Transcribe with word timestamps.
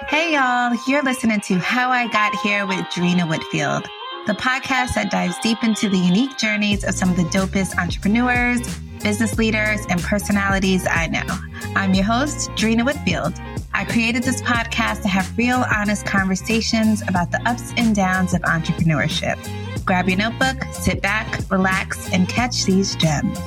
Hey, 0.00 0.34
y'all. 0.34 0.76
You're 0.88 1.04
listening 1.04 1.40
to 1.42 1.54
How 1.54 1.88
I 1.88 2.08
Got 2.08 2.34
Here 2.40 2.66
with 2.66 2.80
Dreena 2.86 3.28
Whitfield, 3.28 3.86
the 4.26 4.34
podcast 4.34 4.94
that 4.96 5.08
dives 5.10 5.38
deep 5.38 5.62
into 5.62 5.88
the 5.88 5.96
unique 5.96 6.36
journeys 6.36 6.82
of 6.82 6.94
some 6.94 7.10
of 7.10 7.16
the 7.16 7.22
dopest 7.22 7.78
entrepreneurs, 7.78 8.60
business 9.02 9.38
leaders, 9.38 9.86
and 9.88 10.02
personalities 10.02 10.84
I 10.90 11.06
know. 11.06 11.22
I'm 11.76 11.94
your 11.94 12.04
host, 12.04 12.50
Dreena 12.50 12.84
Whitfield. 12.84 13.34
I 13.72 13.84
created 13.84 14.24
this 14.24 14.42
podcast 14.42 15.02
to 15.02 15.08
have 15.08 15.38
real, 15.38 15.64
honest 15.72 16.04
conversations 16.04 17.00
about 17.06 17.30
the 17.30 17.40
ups 17.48 17.72
and 17.76 17.94
downs 17.94 18.34
of 18.34 18.42
entrepreneurship. 18.42 19.38
Grab 19.86 20.08
your 20.08 20.18
notebook, 20.18 20.64
sit 20.72 21.02
back, 21.02 21.40
relax, 21.50 22.12
and 22.12 22.28
catch 22.28 22.64
these 22.64 22.96
gems. 22.96 23.38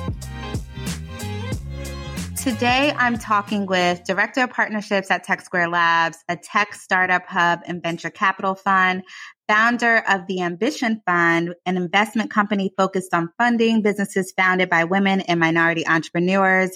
Today, 2.48 2.94
I'm 2.96 3.18
talking 3.18 3.66
with 3.66 4.04
Director 4.04 4.44
of 4.44 4.48
Partnerships 4.48 5.10
at 5.10 5.26
TechSquare 5.26 5.70
Labs, 5.70 6.16
a 6.30 6.36
tech 6.36 6.72
startup 6.72 7.26
hub 7.26 7.60
and 7.66 7.82
venture 7.82 8.08
capital 8.08 8.54
fund, 8.54 9.02
founder 9.46 10.02
of 10.08 10.26
the 10.26 10.40
Ambition 10.40 11.02
Fund, 11.04 11.54
an 11.66 11.76
investment 11.76 12.30
company 12.30 12.72
focused 12.74 13.12
on 13.12 13.28
funding 13.36 13.82
businesses 13.82 14.32
founded 14.34 14.70
by 14.70 14.84
women 14.84 15.20
and 15.20 15.38
minority 15.38 15.86
entrepreneurs, 15.86 16.70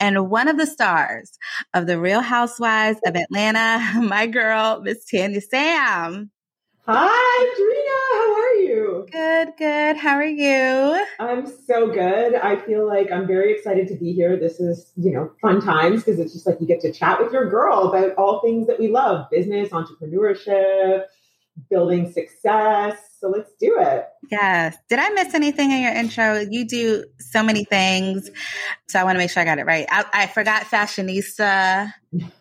and 0.00 0.30
one 0.30 0.48
of 0.48 0.56
the 0.56 0.64
stars 0.64 1.38
of 1.74 1.86
The 1.86 2.00
Real 2.00 2.22
Housewives 2.22 2.98
of 3.04 3.14
Atlanta, 3.14 4.00
my 4.02 4.26
girl, 4.28 4.80
Miss 4.82 5.04
Tanya 5.04 5.42
Sam. 5.42 6.30
Hi, 6.90 7.54
Dreena. 7.60 8.16
How 8.16 8.34
are 8.34 8.54
you? 8.62 9.06
Good, 9.12 9.48
good. 9.58 9.98
How 9.98 10.14
are 10.14 10.24
you? 10.24 11.04
I'm 11.18 11.46
so 11.46 11.92
good. 11.92 12.34
I 12.34 12.56
feel 12.64 12.86
like 12.86 13.12
I'm 13.12 13.26
very 13.26 13.52
excited 13.52 13.88
to 13.88 13.94
be 13.94 14.14
here. 14.14 14.38
This 14.38 14.58
is, 14.58 14.90
you 14.96 15.12
know, 15.12 15.30
fun 15.42 15.60
times 15.60 16.02
because 16.02 16.18
it's 16.18 16.32
just 16.32 16.46
like 16.46 16.58
you 16.62 16.66
get 16.66 16.80
to 16.80 16.90
chat 16.90 17.22
with 17.22 17.30
your 17.30 17.50
girl 17.50 17.90
about 17.90 18.14
all 18.14 18.40
things 18.40 18.68
that 18.68 18.80
we 18.80 18.88
love 18.88 19.28
business, 19.30 19.68
entrepreneurship, 19.68 21.04
building 21.68 22.10
success. 22.10 22.96
So 23.20 23.28
let's 23.28 23.50
do 23.60 23.76
it. 23.78 24.06
Yes. 24.30 24.74
Did 24.88 24.98
I 24.98 25.10
miss 25.10 25.34
anything 25.34 25.70
in 25.70 25.82
your 25.82 25.92
intro? 25.92 26.38
You 26.38 26.66
do 26.66 27.04
so 27.18 27.42
many 27.42 27.64
things. 27.64 28.30
So 28.88 28.98
I 28.98 29.04
want 29.04 29.16
to 29.16 29.18
make 29.18 29.28
sure 29.28 29.42
I 29.42 29.44
got 29.44 29.58
it 29.58 29.66
right. 29.66 29.86
I, 29.90 30.06
I 30.14 30.26
forgot 30.26 30.62
fashionista. 30.62 31.92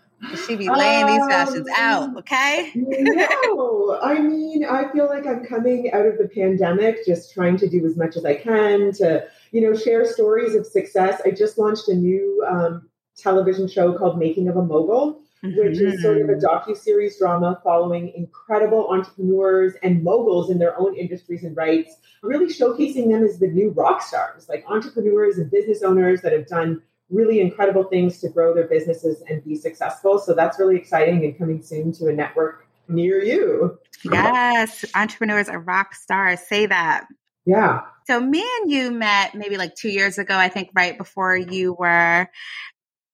She 0.48 0.56
be 0.56 0.68
laying 0.70 1.04
um, 1.04 1.10
these 1.12 1.28
fashions 1.28 1.68
out, 1.78 2.18
okay? 2.18 2.72
no, 2.76 4.00
I 4.02 4.20
mean, 4.20 4.66
I 4.66 4.92
feel 4.92 5.08
like 5.08 5.28
I'm 5.28 5.46
coming 5.46 5.92
out 5.94 6.08
of 6.08 6.18
the 6.18 6.28
pandemic, 6.28 7.06
just 7.06 7.34
trying 7.34 7.58
to 7.58 7.70
do 7.70 7.86
as 7.86 7.96
much 7.96 8.18
as 8.18 8.26
I 8.26 8.36
can 8.36 8.92
to, 8.94 9.28
you 9.52 9.62
know, 9.62 9.78
share 9.78 10.06
stories 10.06 10.56
of 10.56 10.66
success. 10.66 11.22
I 11.24 11.32
just 11.32 11.60
launched 11.60 11.88
a 11.90 11.94
new 11.94 12.44
um, 12.50 12.90
television 13.16 13.68
show 13.68 13.96
called 13.96 14.18
Making 14.18 14.48
of 14.48 14.58
a 14.58 14.64
Mogul, 14.64 15.22
mm-hmm. 15.44 15.58
which 15.60 15.80
is 15.80 16.02
sort 16.02 16.18
of 16.20 16.30
a 16.30 16.34
mm-hmm. 16.34 16.72
docu 16.72 16.76
series 16.76 17.20
drama 17.20 17.62
following 17.64 18.12
incredible 18.16 18.90
entrepreneurs 18.90 19.74
and 19.84 20.04
moguls 20.04 20.50
in 20.50 20.58
their 20.58 20.80
own 20.80 20.96
industries 20.96 21.44
and 21.44 21.56
rights, 21.56 21.96
really 22.24 22.48
showcasing 22.48 23.12
them 23.12 23.24
as 23.24 23.38
the 23.38 23.48
new 23.48 23.70
rock 23.70 24.02
stars, 24.02 24.50
like 24.50 24.66
entrepreneurs 24.68 25.38
and 25.38 25.52
business 25.52 25.84
owners 25.84 26.22
that 26.22 26.34
have 26.34 26.48
done 26.48 26.82
really 27.10 27.40
incredible 27.40 27.84
things 27.86 28.20
to 28.20 28.30
grow 28.30 28.54
their 28.54 28.68
businesses 28.68 29.24
and 29.30 29.44
be 29.44 29.56
successful. 29.56 30.20
So 30.20 30.34
that's 30.34 30.60
really 30.60 30.76
exciting 30.76 31.24
and 31.24 31.38
coming 31.38 31.62
soon 31.62 31.92
to 31.94 32.08
a 32.08 32.14
network 32.14 32.68
near 32.88 33.24
you. 33.24 33.78
Yes, 34.04 34.86
entrepreneurs 34.96 35.50
are 35.50 35.60
rock 35.60 35.96
stars. 35.96 36.40
Say 36.42 36.66
that. 36.66 37.08
Yeah. 37.46 37.82
So 38.06 38.20
me 38.20 38.46
and 38.62 38.72
you 38.72 38.92
met 38.92 39.36
maybe 39.36 39.58
like 39.58 39.76
two 39.76 39.90
years 39.90 40.18
ago, 40.18 40.36
I 40.36 40.50
think 40.50 40.70
right 40.74 40.98
before 40.98 41.36
you 41.36 41.74
were 41.74 42.28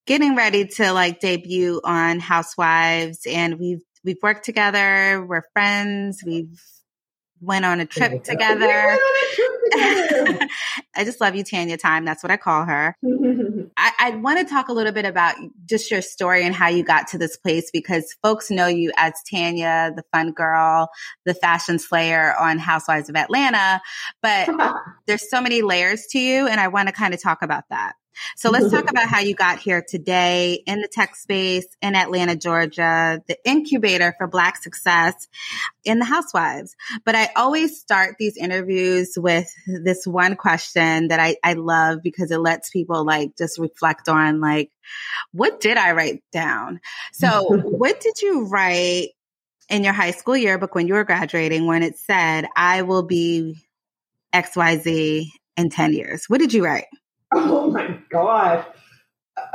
getting 0.05 0.35
ready 0.35 0.67
to 0.67 0.91
like 0.91 1.19
debut 1.19 1.81
on 1.83 2.19
Housewives 2.19 3.21
and 3.27 3.59
we've 3.59 3.81
we've 4.03 4.17
worked 4.21 4.43
together, 4.43 5.25
we're 5.27 5.43
friends, 5.53 6.21
we've 6.25 6.61
went 7.43 7.65
on 7.65 7.79
a 7.79 7.85
trip 7.85 8.23
together. 8.23 8.69
I 10.95 11.03
just 11.03 11.19
love 11.19 11.35
you, 11.35 11.43
Tanya 11.43 11.77
Time. 11.77 12.05
That's 12.05 12.23
what 12.23 12.31
I 12.31 12.37
call 12.37 12.65
her. 12.65 12.95
I, 13.77 13.91
I 13.99 14.09
want 14.17 14.39
to 14.39 14.45
talk 14.45 14.69
a 14.69 14.73
little 14.73 14.91
bit 14.91 15.05
about 15.05 15.35
just 15.65 15.91
your 15.91 16.01
story 16.01 16.45
and 16.45 16.55
how 16.55 16.69
you 16.69 16.83
got 16.83 17.07
to 17.09 17.17
this 17.17 17.37
place 17.37 17.69
because 17.71 18.15
folks 18.21 18.49
know 18.49 18.67
you 18.67 18.91
as 18.95 19.13
Tanya, 19.29 19.91
the 19.95 20.03
fun 20.11 20.31
girl, 20.31 20.89
the 21.25 21.33
fashion 21.33 21.79
slayer 21.79 22.33
on 22.39 22.59
Housewives 22.59 23.09
of 23.09 23.15
Atlanta, 23.15 23.81
but 24.21 24.49
there's 25.07 25.29
so 25.29 25.41
many 25.41 25.61
layers 25.61 26.05
to 26.11 26.19
you. 26.19 26.47
And 26.47 26.59
I 26.59 26.67
want 26.69 26.87
to 26.87 26.93
kind 26.93 27.13
of 27.13 27.21
talk 27.21 27.41
about 27.41 27.65
that. 27.69 27.93
So 28.35 28.49
let's 28.49 28.71
talk 28.71 28.89
about 28.89 29.07
how 29.07 29.19
you 29.19 29.35
got 29.35 29.59
here 29.59 29.83
today 29.87 30.61
in 30.65 30.81
the 30.81 30.87
tech 30.87 31.15
space 31.15 31.65
in 31.81 31.95
Atlanta, 31.95 32.35
Georgia, 32.35 33.21
the 33.27 33.37
incubator 33.45 34.13
for 34.17 34.27
Black 34.27 34.61
success 34.61 35.27
in 35.83 35.99
the 35.99 36.05
housewives. 36.05 36.75
But 37.05 37.15
I 37.15 37.29
always 37.35 37.79
start 37.79 38.15
these 38.19 38.37
interviews 38.37 39.13
with 39.17 39.51
this 39.65 40.05
one 40.05 40.35
question 40.35 41.09
that 41.09 41.19
I, 41.19 41.37
I 41.43 41.53
love 41.53 41.99
because 42.03 42.31
it 42.31 42.39
lets 42.39 42.69
people 42.69 43.05
like 43.05 43.37
just 43.37 43.59
reflect 43.59 44.09
on 44.09 44.39
like, 44.39 44.71
what 45.31 45.59
did 45.59 45.77
I 45.77 45.93
write 45.93 46.23
down? 46.31 46.79
So 47.11 47.43
what 47.49 47.99
did 47.99 48.21
you 48.21 48.45
write 48.45 49.09
in 49.69 49.83
your 49.83 49.93
high 49.93 50.11
school 50.11 50.37
yearbook 50.37 50.75
when 50.75 50.87
you 50.87 50.93
were 50.93 51.03
graduating 51.03 51.65
when 51.65 51.83
it 51.83 51.97
said, 51.97 52.47
I 52.55 52.83
will 52.83 53.03
be 53.03 53.63
XYZ 54.33 55.27
in 55.57 55.69
10 55.69 55.93
years? 55.93 56.25
What 56.27 56.39
did 56.39 56.53
you 56.53 56.63
write? 56.65 56.85
Oh 57.35 57.71
my 57.71 57.97
God. 58.09 58.65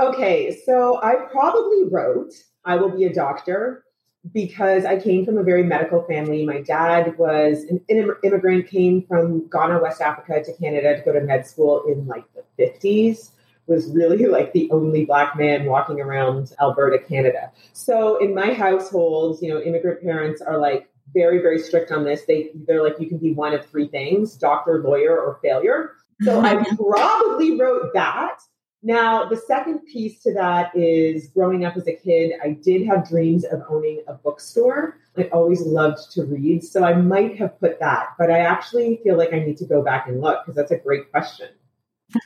Okay, 0.00 0.61
so 0.66 1.00
I 1.03 1.15
probably 1.31 1.84
wrote, 1.84 2.33
I 2.65 2.77
will 2.77 2.91
be 2.91 3.05
a 3.05 3.12
doctor 3.12 3.84
because 4.33 4.84
I 4.84 4.99
came 4.99 5.25
from 5.25 5.39
a 5.39 5.44
very 5.44 5.62
medical 5.62 6.03
family. 6.03 6.44
My 6.44 6.61
dad 6.61 7.16
was 7.19 7.65
an 7.71 7.81
immigrant, 7.89 8.66
came 8.66 9.06
from 9.06 9.49
Ghana, 9.49 9.81
West 9.81 10.00
Africa 10.00 10.43
to 10.43 10.53
Canada 10.56 10.97
to 10.97 11.03
go 11.03 11.12
to 11.12 11.21
med 11.21 11.47
school 11.47 11.84
in 11.87 12.06
like 12.06 12.25
the 12.34 12.43
50s 12.62 13.31
was 13.69 13.91
really 13.91 14.27
like 14.27 14.53
the 14.53 14.69
only 14.72 15.05
black 15.05 15.37
man 15.37 15.66
walking 15.66 16.00
around 16.00 16.53
Alberta, 16.60 16.99
Canada. 16.99 17.53
So 17.75 18.16
in 18.16 18.34
my 18.34 18.53
household, 18.55 19.39
you 19.43 19.50
know, 19.53 19.60
immigrant 19.60 20.03
parents 20.03 20.41
are 20.41 20.59
like 20.59 20.89
very, 21.15 21.39
very 21.41 21.59
strict 21.59 21.93
on 21.93 22.05
this. 22.05 22.22
They 22.27 22.50
they're 22.66 22.83
like 22.83 22.99
you 22.99 23.09
can 23.09 23.19
be 23.19 23.34
one 23.34 23.55
of 23.55 23.65
three 23.66 23.87
things: 23.87 24.34
doctor, 24.37 24.83
lawyer, 24.83 25.19
or 25.19 25.39
failure. 25.43 25.93
So 26.23 26.41
I 26.41 26.56
mm-hmm. 26.56 26.77
probably 26.77 27.59
wrote 27.59 27.93
that. 27.95 28.41
Now, 28.83 29.29
the 29.29 29.37
second 29.37 29.81
piece 29.87 30.21
to 30.23 30.34
that 30.34 30.75
is 30.77 31.29
growing 31.29 31.65
up 31.65 31.77
as 31.77 31.89
a 31.89 31.95
kid, 31.95 32.33
I 32.43 32.51
did 32.51 32.87
have 32.87 33.09
dreams 33.09 33.45
of 33.45 33.62
owning 33.69 34.03
a 34.06 34.15
bookstore. 34.15 34.99
I 35.17 35.25
always 35.33 35.62
loved 35.62 36.12
to 36.12 36.25
read. 36.25 36.62
So 36.62 36.84
I 36.84 36.95
might 36.95 37.39
have 37.39 37.59
put 37.59 37.81
that, 37.81 38.11
but 38.19 38.31
I 38.31 38.39
actually 38.39 39.01
feel 39.03 39.19
like 39.19 39.33
I 39.33 39.41
need 39.41 39.57
to 39.59 39.65
go 39.65 39.83
back 39.83 40.07
and 40.07 40.21
look 40.21 40.45
because 40.45 40.55
that's 40.55 40.71
a 40.71 40.78
great 40.78 41.11
question. 41.11 41.49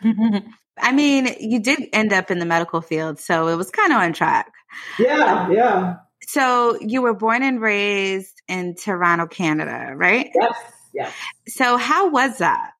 I 0.78 0.92
mean, 0.92 1.34
you 1.40 1.60
did 1.60 1.88
end 1.92 2.12
up 2.12 2.30
in 2.30 2.38
the 2.38 2.46
medical 2.46 2.80
field, 2.80 3.18
so 3.18 3.48
it 3.48 3.56
was 3.56 3.70
kind 3.70 3.92
of 3.92 3.98
on 3.98 4.12
track. 4.12 4.52
Yeah, 4.98 5.50
yeah. 5.50 5.96
So 6.28 6.78
you 6.80 7.02
were 7.02 7.14
born 7.14 7.42
and 7.42 7.60
raised 7.60 8.42
in 8.48 8.74
Toronto, 8.74 9.26
Canada, 9.26 9.92
right? 9.94 10.30
Yes, 10.34 10.56
yes. 10.94 11.14
So 11.48 11.76
how 11.76 12.10
was 12.10 12.38
that? 12.38 12.72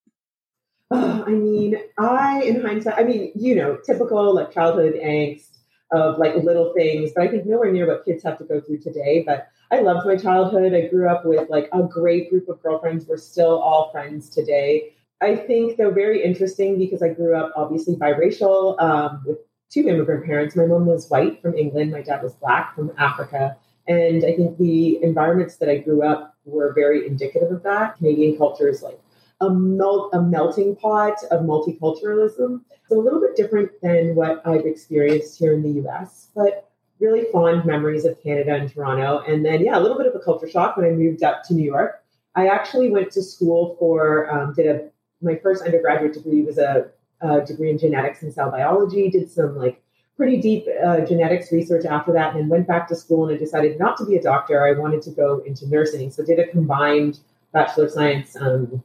Oh, 0.94 1.24
I 1.26 1.30
mean, 1.30 1.76
I, 1.98 2.42
in 2.42 2.60
hindsight, 2.60 2.98
I 2.98 3.04
mean, 3.04 3.32
you 3.34 3.54
know, 3.54 3.78
typical 3.86 4.34
like 4.34 4.52
childhood 4.52 4.94
angst 4.94 5.48
of 5.90 6.18
like 6.18 6.36
little 6.36 6.74
things, 6.74 7.12
but 7.14 7.24
I 7.24 7.28
think 7.28 7.46
nowhere 7.46 7.72
near 7.72 7.86
what 7.86 8.04
kids 8.04 8.22
have 8.24 8.36
to 8.38 8.44
go 8.44 8.60
through 8.60 8.80
today. 8.80 9.22
But 9.26 9.48
I 9.70 9.80
loved 9.80 10.06
my 10.06 10.16
childhood. 10.16 10.74
I 10.74 10.88
grew 10.88 11.08
up 11.08 11.24
with 11.24 11.48
like 11.48 11.70
a 11.72 11.82
great 11.82 12.28
group 12.28 12.46
of 12.48 12.62
girlfriends. 12.62 13.06
We're 13.06 13.16
still 13.16 13.58
all 13.58 13.90
friends 13.90 14.28
today. 14.28 14.92
I 15.22 15.34
think 15.34 15.78
they're 15.78 15.94
very 15.94 16.22
interesting 16.22 16.78
because 16.78 17.02
I 17.02 17.08
grew 17.08 17.34
up 17.36 17.52
obviously 17.56 17.94
biracial 17.94 18.78
um, 18.78 19.22
with 19.24 19.38
two 19.70 19.88
immigrant 19.88 20.26
parents. 20.26 20.56
My 20.56 20.66
mom 20.66 20.84
was 20.84 21.08
white 21.08 21.40
from 21.40 21.54
England, 21.54 21.90
my 21.90 22.02
dad 22.02 22.22
was 22.22 22.34
black 22.34 22.74
from 22.74 22.92
Africa. 22.98 23.56
And 23.88 24.24
I 24.24 24.36
think 24.36 24.58
the 24.58 25.02
environments 25.02 25.56
that 25.56 25.70
I 25.70 25.78
grew 25.78 26.02
up 26.02 26.36
were 26.44 26.74
very 26.74 27.06
indicative 27.06 27.50
of 27.50 27.62
that. 27.62 27.96
Canadian 27.96 28.36
culture 28.36 28.68
is 28.68 28.82
like 28.82 29.00
a, 29.42 29.50
mel- 29.50 30.10
a 30.12 30.22
melting 30.22 30.76
pot 30.76 31.22
of 31.30 31.42
multiculturalism. 31.42 32.60
It's 32.70 32.90
a 32.90 32.94
little 32.94 33.20
bit 33.20 33.36
different 33.36 33.70
than 33.82 34.14
what 34.14 34.46
I've 34.46 34.64
experienced 34.64 35.38
here 35.38 35.52
in 35.52 35.62
the 35.62 35.86
US, 35.86 36.28
but 36.34 36.70
really 37.00 37.26
fond 37.32 37.64
memories 37.64 38.04
of 38.04 38.22
Canada 38.22 38.54
and 38.54 38.72
Toronto. 38.72 39.22
And 39.26 39.44
then, 39.44 39.64
yeah, 39.64 39.78
a 39.78 39.80
little 39.80 39.98
bit 39.98 40.06
of 40.06 40.14
a 40.14 40.20
culture 40.20 40.48
shock 40.48 40.76
when 40.76 40.86
I 40.86 40.90
moved 40.90 41.22
up 41.22 41.42
to 41.44 41.54
New 41.54 41.64
York. 41.64 42.02
I 42.34 42.46
actually 42.46 42.90
went 42.90 43.10
to 43.12 43.22
school 43.22 43.76
for, 43.78 44.32
um, 44.32 44.54
did 44.54 44.66
a, 44.66 44.88
my 45.20 45.36
first 45.36 45.64
undergraduate 45.64 46.14
degree 46.14 46.42
was 46.42 46.58
a, 46.58 46.86
a, 47.20 47.44
degree 47.44 47.70
in 47.70 47.78
genetics 47.78 48.22
and 48.22 48.32
cell 48.32 48.50
biology, 48.50 49.10
did 49.10 49.30
some 49.30 49.56
like 49.56 49.82
pretty 50.16 50.40
deep 50.40 50.66
uh, 50.84 51.00
genetics 51.00 51.52
research 51.52 51.84
after 51.84 52.12
that, 52.12 52.32
and 52.32 52.40
then 52.40 52.48
went 52.48 52.66
back 52.66 52.88
to 52.88 52.96
school 52.96 53.28
and 53.28 53.36
I 53.36 53.38
decided 53.38 53.78
not 53.78 53.96
to 53.98 54.06
be 54.06 54.16
a 54.16 54.22
doctor. 54.22 54.64
I 54.64 54.78
wanted 54.78 55.02
to 55.02 55.10
go 55.10 55.40
into 55.40 55.68
nursing. 55.68 56.10
So 56.10 56.24
did 56.24 56.38
a 56.38 56.46
combined 56.48 57.18
Bachelor 57.52 57.84
of 57.84 57.90
Science 57.90 58.36
um, 58.36 58.82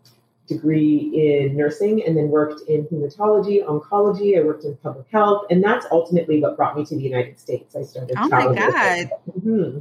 degree 0.47 1.11
in 1.13 1.55
nursing 1.55 2.03
and 2.05 2.17
then 2.17 2.29
worked 2.29 2.61
in 2.67 2.85
hematology, 2.85 3.65
oncology. 3.65 4.39
I 4.39 4.43
worked 4.43 4.63
in 4.63 4.75
public 4.77 5.07
health, 5.11 5.45
and 5.49 5.63
that's 5.63 5.85
ultimately 5.91 6.41
what 6.41 6.57
brought 6.57 6.77
me 6.77 6.85
to 6.85 6.95
the 6.95 7.01
United 7.01 7.39
States. 7.39 7.75
I 7.75 7.83
started. 7.83 8.15
Oh 8.17 8.27
my 8.27 8.45
god! 8.53 9.09
Mm-hmm. 9.29 9.79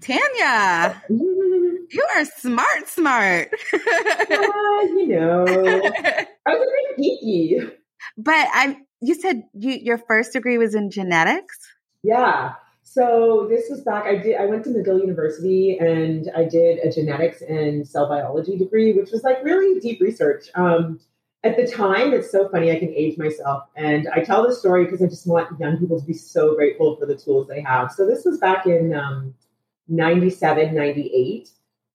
Tanya, 0.00 1.02
you 1.08 2.06
are 2.14 2.24
smart, 2.24 2.88
smart. 2.88 3.48
uh, 3.72 3.78
you 3.78 5.06
know, 5.08 5.44
I 5.46 6.26
was 6.46 6.68
a 6.68 6.96
bit 6.96 6.98
geeky. 6.98 7.72
But 8.18 8.48
I, 8.52 8.78
you 9.00 9.14
said 9.14 9.44
you, 9.54 9.72
your 9.72 9.98
first 9.98 10.32
degree 10.32 10.58
was 10.58 10.74
in 10.74 10.90
genetics. 10.90 11.58
Yeah. 12.02 12.54
So 12.94 13.48
this 13.50 13.64
was 13.68 13.80
back. 13.80 14.04
I 14.04 14.18
did. 14.18 14.36
I 14.36 14.46
went 14.46 14.62
to 14.64 14.70
McGill 14.70 15.00
University 15.00 15.76
and 15.78 16.30
I 16.36 16.44
did 16.44 16.78
a 16.78 16.92
genetics 16.92 17.42
and 17.42 17.84
cell 17.84 18.08
biology 18.08 18.56
degree, 18.56 18.92
which 18.92 19.10
was 19.10 19.24
like 19.24 19.42
really 19.42 19.80
deep 19.80 20.00
research. 20.00 20.46
Um, 20.54 21.00
at 21.42 21.56
the 21.56 21.66
time, 21.66 22.12
it's 22.12 22.30
so 22.30 22.48
funny. 22.48 22.70
I 22.70 22.78
can 22.78 22.94
age 22.94 23.18
myself, 23.18 23.64
and 23.74 24.08
I 24.14 24.20
tell 24.20 24.46
this 24.46 24.60
story 24.60 24.84
because 24.84 25.02
I 25.02 25.06
just 25.06 25.26
want 25.26 25.58
young 25.58 25.76
people 25.76 26.00
to 26.00 26.06
be 26.06 26.12
so 26.12 26.54
grateful 26.54 26.96
for 26.96 27.04
the 27.04 27.16
tools 27.16 27.48
they 27.48 27.60
have. 27.62 27.90
So 27.90 28.06
this 28.06 28.24
was 28.24 28.38
back 28.38 28.64
in 28.64 28.94
um, 28.94 29.34
97, 29.88 30.72
98. 30.72 31.50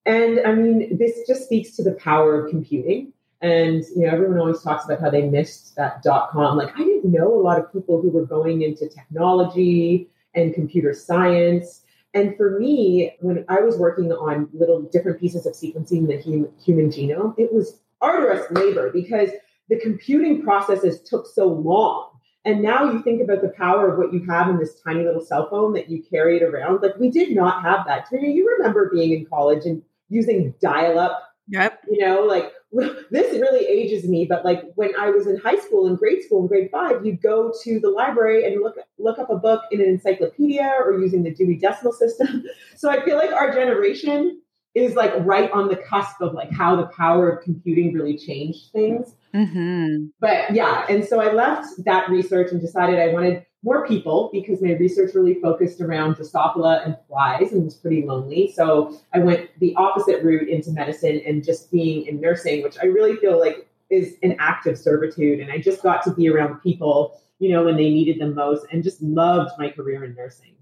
And 0.06 0.42
I 0.46 0.54
mean, 0.54 0.98
this 0.98 1.26
just 1.26 1.46
speaks 1.46 1.78
to 1.78 1.84
the 1.84 1.94
power 1.94 2.44
of 2.44 2.50
computing. 2.50 3.14
And 3.42 3.86
you 3.96 4.06
know, 4.06 4.10
everyone 4.10 4.38
always 4.38 4.62
talks 4.62 4.84
about 4.84 5.00
how 5.00 5.10
they 5.10 5.22
missed 5.22 5.78
that 5.78 6.04
dot 6.04 6.32
com. 6.32 6.58
Like 6.58 6.76
I 6.76 6.84
didn't 6.84 7.10
know 7.10 7.34
a 7.34 7.40
lot 7.40 7.58
of 7.58 7.72
people 7.72 8.02
who 8.02 8.10
were 8.10 8.26
going 8.26 8.64
into 8.64 8.90
technology 8.90 10.10
and 10.36 10.54
computer 10.54 10.94
science. 10.94 11.84
And 12.14 12.36
for 12.38 12.60
me, 12.60 13.14
when 13.22 13.46
I 13.50 13.62
was 13.62 13.78
working 13.78 14.12
on 14.12 14.50
little 14.54 14.82
different 14.82 15.20
pieces 15.20 15.46
of 15.46 15.54
sequencing 15.54 16.08
the 16.08 16.22
hum- 16.22 16.50
human 16.64 16.90
genome, 16.90 17.36
it 17.38 17.54
was 17.54 17.80
arduous 18.02 18.50
labor 18.52 18.92
because 18.92 19.30
the 19.70 19.80
computing 19.80 20.42
processes 20.42 21.02
took 21.02 21.28
so 21.28 21.48
long. 21.48 22.10
And 22.46 22.62
now 22.62 22.92
you 22.92 23.02
think 23.04 23.22
about 23.22 23.42
the 23.42 23.50
power 23.50 23.92
of 23.92 23.98
what 23.98 24.14
you 24.14 24.26
have 24.26 24.50
in 24.50 24.58
this 24.58 24.80
tiny 24.82 25.04
little 25.04 25.24
cell 25.24 25.50
phone 25.50 25.74
that 25.74 25.90
you 25.90 26.02
carry 26.02 26.38
it 26.38 26.44
around. 26.44 26.82
Like 26.82 26.98
we 26.98 27.12
did 27.12 27.36
not 27.36 27.62
have 27.64 27.86
that. 27.86 28.10
Dreena, 28.10 28.34
you 28.34 28.50
remember 28.58 28.90
being 28.92 29.12
in 29.12 29.26
college 29.26 29.66
and 29.66 29.84
using 30.10 30.56
dial 30.62 30.98
up. 30.98 31.29
Yep. 31.50 31.84
You 31.90 32.06
know, 32.06 32.22
like 32.24 32.52
this 32.72 33.34
really 33.34 33.66
ages 33.66 34.08
me, 34.08 34.26
but 34.26 34.46
like 34.46 34.64
when 34.76 34.92
I 34.98 35.10
was 35.10 35.28
in 35.28 35.38
high 35.38 35.58
school 35.60 35.88
and 35.88 35.98
grade 35.98 36.24
school 36.24 36.42
in 36.42 36.48
grade 36.48 36.70
five, 36.72 37.06
you'd 37.06 37.22
go 37.22 37.52
to 37.64 37.80
the 37.80 37.90
library 37.90 38.46
and 38.46 38.62
look 38.62 38.76
look 38.98 39.18
up 39.18 39.30
a 39.30 39.36
book 39.36 39.64
in 39.72 39.82
an 39.82 39.88
encyclopedia 39.88 40.72
or 40.80 41.00
using 41.00 41.24
the 41.24 41.34
Dewey 41.34 41.58
Decimal 41.58 41.94
System. 41.94 42.44
So 42.76 42.90
I 42.90 43.04
feel 43.04 43.18
like 43.18 43.34
our 43.34 43.54
generation 43.54 44.42
is 44.74 44.96
like 44.96 45.12
right 45.20 45.52
on 45.52 45.68
the 45.68 45.76
cusp 45.76 46.22
of 46.22 46.34
like 46.34 46.50
how 46.50 46.78
the 46.78 46.86
power 46.86 47.30
of 47.30 47.44
computing 47.44 47.94
really 47.94 48.18
changed 48.18 48.72
things. 48.72 49.16
Mm-hmm. 49.34 50.06
But 50.22 50.52
yeah, 50.52 50.86
and 50.88 51.04
so 51.04 51.20
I 51.20 51.34
left 51.34 51.68
that 51.84 52.10
research 52.10 52.54
and 52.54 52.62
decided 52.62 53.00
I 53.00 53.10
wanted 53.10 53.46
more 53.64 53.86
people 53.88 54.30
because 54.32 54.62
my 54.62 54.74
research 54.74 55.14
really 55.14 55.36
focused 55.36 55.82
around 55.82 56.16
Drosophila 56.16 56.86
and 56.86 56.96
flies 57.08 57.52
and 57.52 57.66
was 57.66 57.76
pretty 57.76 58.06
lonely. 58.06 58.52
So 58.56 58.98
I 59.14 59.20
went 59.20 59.50
the 59.60 59.76
opposite 59.76 60.24
route 60.24 60.48
into 60.48 60.72
medicine 60.72 61.22
and 61.26 61.44
just 61.44 61.72
being 61.72 62.06
in 62.06 62.22
nursing, 62.22 62.64
which 62.64 62.78
I 62.82 62.86
really 62.86 63.18
feel 63.18 63.40
like 63.40 63.68
is 63.90 64.16
an 64.24 64.36
act 64.40 64.66
of 64.68 64.78
servitude. 64.78 65.40
And 65.40 65.52
I 65.52 65.58
just 65.58 65.84
got 65.84 66.04
to 66.04 66.12
be 66.12 66.30
around 66.30 66.60
people, 66.62 67.20
you 67.40 67.52
know, 67.52 67.66
when 67.66 67.76
they 67.76 67.90
needed 67.90 68.20
them 68.20 68.34
most 68.34 68.66
and 68.72 68.84
just 68.84 69.02
loved 69.02 69.52
my 69.58 69.70
career 69.70 70.06
in 70.06 70.16
nursing. 70.16 70.56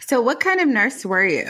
So, 0.00 0.20
what 0.20 0.40
kind 0.40 0.60
of 0.60 0.66
nurse 0.66 1.06
were 1.06 1.24
you? 1.24 1.46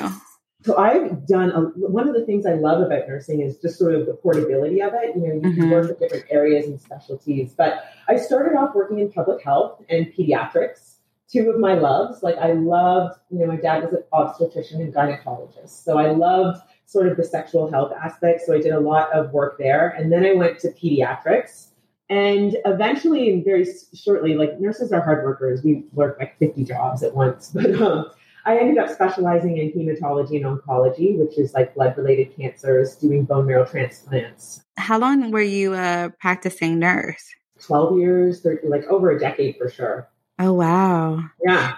So 0.63 0.77
I've 0.77 1.27
done 1.27 1.51
a, 1.53 1.61
one 1.89 2.07
of 2.07 2.15
the 2.15 2.25
things 2.27 2.45
I 2.45 2.53
love 2.53 2.83
about 2.83 3.09
nursing 3.09 3.41
is 3.41 3.57
just 3.59 3.79
sort 3.79 3.95
of 3.95 4.05
the 4.05 4.13
portability 4.13 4.83
of 4.83 4.93
it. 4.95 5.17
You 5.17 5.23
know, 5.23 5.35
you 5.35 5.41
mm-hmm. 5.41 5.61
can 5.61 5.71
work 5.71 5.89
with 5.89 5.99
different 5.99 6.27
areas 6.31 6.67
and 6.67 6.79
specialties. 6.79 7.55
But 7.57 7.85
I 8.09 8.17
started 8.17 8.59
off 8.59 8.75
working 8.75 8.99
in 8.99 9.11
public 9.11 9.43
health 9.43 9.83
and 9.89 10.13
pediatrics. 10.13 10.90
Two 11.33 11.49
of 11.51 11.61
my 11.61 11.75
loves, 11.75 12.23
like 12.23 12.37
I 12.39 12.53
loved, 12.53 13.19
you 13.31 13.39
know, 13.39 13.47
my 13.47 13.57
dad 13.57 13.85
was 13.85 13.93
an 13.93 14.03
obstetrician 14.13 14.81
and 14.81 14.93
gynecologist, 14.93 15.85
so 15.85 15.97
I 15.99 16.11
loved 16.11 16.61
sort 16.87 17.07
of 17.07 17.17
the 17.17 17.25
sexual 17.25 17.71
health 17.71 17.93
aspect. 17.93 18.43
So 18.43 18.53
I 18.53 18.61
did 18.61 18.73
a 18.73 18.81
lot 18.81 19.13
of 19.13 19.33
work 19.33 19.57
there, 19.59 19.91
and 19.91 20.13
then 20.13 20.25
I 20.25 20.33
went 20.33 20.59
to 20.61 20.69
pediatrics. 20.73 21.69
And 22.09 22.57
eventually, 22.65 23.31
and 23.31 23.45
very 23.45 23.65
shortly, 23.95 24.35
like 24.35 24.59
nurses 24.61 24.91
are 24.93 25.01
hard 25.01 25.25
workers. 25.25 25.63
We 25.63 25.85
work 25.93 26.17
like 26.19 26.37
50 26.41 26.65
jobs 26.65 27.05
at 27.05 27.15
once. 27.15 27.51
But 27.55 27.81
um, 27.81 28.11
I 28.45 28.59
ended 28.59 28.79
up 28.79 28.89
specializing 28.91 29.59
in 29.59 29.71
hematology 29.71 30.45
and 30.45 30.45
oncology, 30.45 31.17
which 31.17 31.39
is 31.39 31.55
like 31.55 31.75
blood 31.75 31.97
related 31.97 32.35
cancers, 32.35 32.97
doing 32.97 33.25
bone 33.25 33.47
marrow 33.47 33.65
transplants. 33.65 34.63
How 34.77 34.99
long 34.99 35.31
were 35.31 35.43
you 35.43 35.75
a 35.75 36.13
practicing 36.19 36.79
nurse? 36.79 37.23
12 37.61 37.99
years, 37.99 38.41
30, 38.41 38.67
like 38.69 38.85
over 38.85 39.11
a 39.11 39.21
decade 39.21 39.57
for 39.57 39.71
sure. 39.71 40.09
Oh, 40.41 40.55
wow. 40.55 41.23
Yeah. 41.45 41.77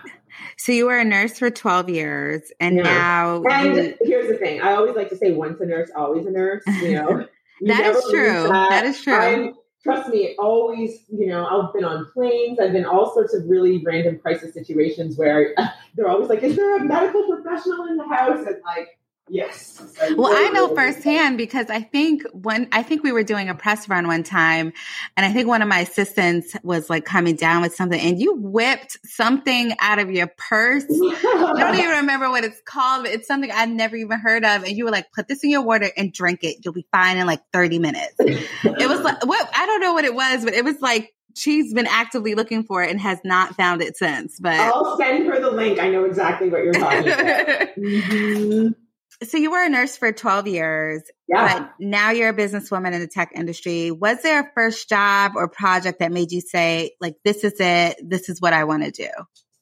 So 0.56 0.70
you 0.70 0.87
were 0.87 0.97
a 0.97 1.05
nurse 1.05 1.37
for 1.38 1.50
12 1.50 1.88
years 1.88 2.53
and 2.61 2.76
yeah. 2.76 2.82
now. 2.85 3.43
And 3.43 3.76
you... 3.76 3.94
here's 4.03 4.29
the 4.29 4.37
thing 4.37 4.61
I 4.62 4.75
always 4.75 4.94
like 4.94 5.09
to 5.09 5.17
say, 5.17 5.32
once 5.32 5.61
a 5.61 5.67
nurse, 5.67 5.91
always 5.97 6.25
a 6.26 6.31
nurse. 6.31 6.62
You 6.81 6.93
know, 6.93 7.26
that 7.62 7.87
is 7.87 8.05
true. 8.11 8.44
That. 8.44 8.70
that 8.70 8.85
is 8.85 9.03
true. 9.03 9.14
I'm, 9.14 9.55
trust 9.82 10.09
me, 10.11 10.37
always, 10.38 11.05
you 11.09 11.26
know, 11.26 11.44
I've 11.44 11.75
been 11.75 11.85
on 11.85 12.06
planes. 12.12 12.61
I've 12.61 12.73
been 12.73 12.85
all 12.85 13.12
sorts 13.12 13.35
of 13.35 13.43
really 13.47 13.82
random 13.85 14.20
crisis 14.20 14.55
situations 14.55 15.19
where 15.19 15.55
they're 15.97 16.09
always 16.09 16.29
like, 16.29 16.44
is 16.44 16.55
there 16.55 16.76
a 16.76 16.85
medical 16.85 17.26
professional 17.26 17.87
in 17.87 17.97
the 17.97 18.06
house? 18.06 18.47
And 18.47 18.56
like, 18.64 18.97
Yes. 19.28 19.80
Well, 20.16 20.32
I 20.34 20.50
know 20.50 20.74
firsthand 20.74 21.38
because 21.38 21.70
I 21.70 21.80
think 21.80 22.24
when 22.32 22.69
I 22.72 22.82
think 22.82 23.04
we 23.04 23.12
were 23.12 23.22
doing 23.22 23.48
a 23.48 23.54
press 23.54 23.88
run 23.88 24.06
one 24.08 24.24
time 24.24 24.72
and 25.16 25.24
I 25.24 25.32
think 25.32 25.46
one 25.46 25.62
of 25.62 25.69
my 25.69 25.78
assistants 25.78 26.56
was 26.64 26.90
like 26.90 27.04
coming 27.04 27.36
down 27.36 27.62
with 27.62 27.74
something 27.74 28.00
and 28.00 28.20
you 28.20 28.34
whipped 28.34 28.98
something 29.04 29.74
out 29.78 30.00
of 30.00 30.10
your 30.10 30.26
purse. 30.36 30.84
I 30.84 31.54
don't 31.56 31.78
even 31.78 31.98
remember 31.98 32.30
what 32.30 32.44
it's 32.44 32.60
called, 32.64 33.06
it's 33.06 33.28
something 33.28 33.50
I'd 33.50 33.70
never 33.70 33.94
even 33.96 34.19
heard 34.19 34.44
of. 34.44 34.64
And 34.64 34.76
you 34.76 34.84
were 34.84 34.90
like, 34.90 35.12
put 35.12 35.28
this 35.28 35.44
in 35.44 35.50
your 35.50 35.62
water 35.62 35.90
and 35.96 36.12
drink 36.12 36.40
it. 36.42 36.56
You'll 36.64 36.75
be 36.75 36.86
fine 36.90 37.16
in 37.16 37.26
like 37.26 37.42
30 37.52 37.78
minutes. 37.78 38.14
it 38.18 38.88
was 38.88 39.00
like, 39.00 39.25
what? 39.25 39.48
I 39.54 39.66
don't 39.66 39.80
know 39.80 39.92
what 39.92 40.04
it 40.04 40.14
was, 40.14 40.44
but 40.44 40.52
it 40.52 40.64
was 40.64 40.80
like, 40.80 41.14
she's 41.34 41.72
been 41.72 41.86
actively 41.86 42.34
looking 42.34 42.64
for 42.64 42.82
it 42.82 42.90
and 42.90 43.00
has 43.00 43.18
not 43.25 43.54
found 43.54 43.82
it 43.82 43.96
since. 43.96 44.38
But 44.40 44.58
I'll 44.58 44.98
send 44.98 45.26
her 45.28 45.40
the 45.40 45.52
link. 45.52 45.78
I 45.78 45.88
know 45.90 46.04
exactly 46.04 46.50
what 46.50 46.64
you're 46.64 46.72
talking 46.72 47.06
about. 47.06 47.16
mm-hmm 47.78 48.81
so 49.24 49.38
you 49.38 49.50
were 49.50 49.64
a 49.64 49.69
nurse 49.69 49.96
for 49.96 50.12
12 50.12 50.48
years, 50.48 51.02
yeah. 51.28 51.58
but 51.58 51.72
now 51.78 52.10
you're 52.10 52.30
a 52.30 52.34
businesswoman 52.34 52.92
in 52.92 53.00
the 53.00 53.08
tech 53.08 53.32
industry. 53.34 53.90
Was 53.90 54.22
there 54.22 54.40
a 54.40 54.50
first 54.54 54.88
job 54.88 55.32
or 55.36 55.48
project 55.48 56.00
that 56.00 56.12
made 56.12 56.32
you 56.32 56.40
say, 56.40 56.92
like, 57.00 57.16
this 57.24 57.44
is 57.44 57.54
it, 57.58 57.98
this 58.02 58.28
is 58.28 58.40
what 58.40 58.52
I 58.52 58.64
want 58.64 58.84
to 58.84 58.90
do? 58.90 59.08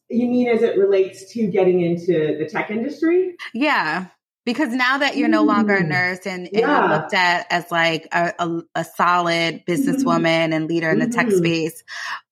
You 0.09 0.29
mean 0.29 0.49
as 0.49 0.63
it 0.63 0.77
relates 0.77 1.33
to 1.33 1.47
getting 1.47 1.83
into 1.83 2.37
the 2.39 2.49
tech 2.51 2.71
industry? 2.71 3.37
Yeah. 3.55 4.07
Because 4.45 4.71
now 4.71 4.99
that 4.99 5.17
you're 5.17 5.29
no 5.29 5.45
longer 5.45 5.77
a 5.77 5.83
mm. 5.83 5.89
nurse 5.89 6.27
and, 6.27 6.47
and 6.47 6.57
yeah. 6.57 6.81
you're 6.81 6.99
looked 6.99 7.15
at 7.15 7.47
as 7.51 7.71
like 7.71 8.09
a, 8.11 8.33
a, 8.39 8.61
a 8.75 8.85
solid 8.85 9.65
businesswoman 9.67 10.25
mm-hmm. 10.25 10.53
and 10.53 10.69
leader 10.69 10.91
in 10.91 10.99
the 10.99 11.09
tech 11.09 11.27
mm-hmm. 11.27 11.39
space, 11.39 11.85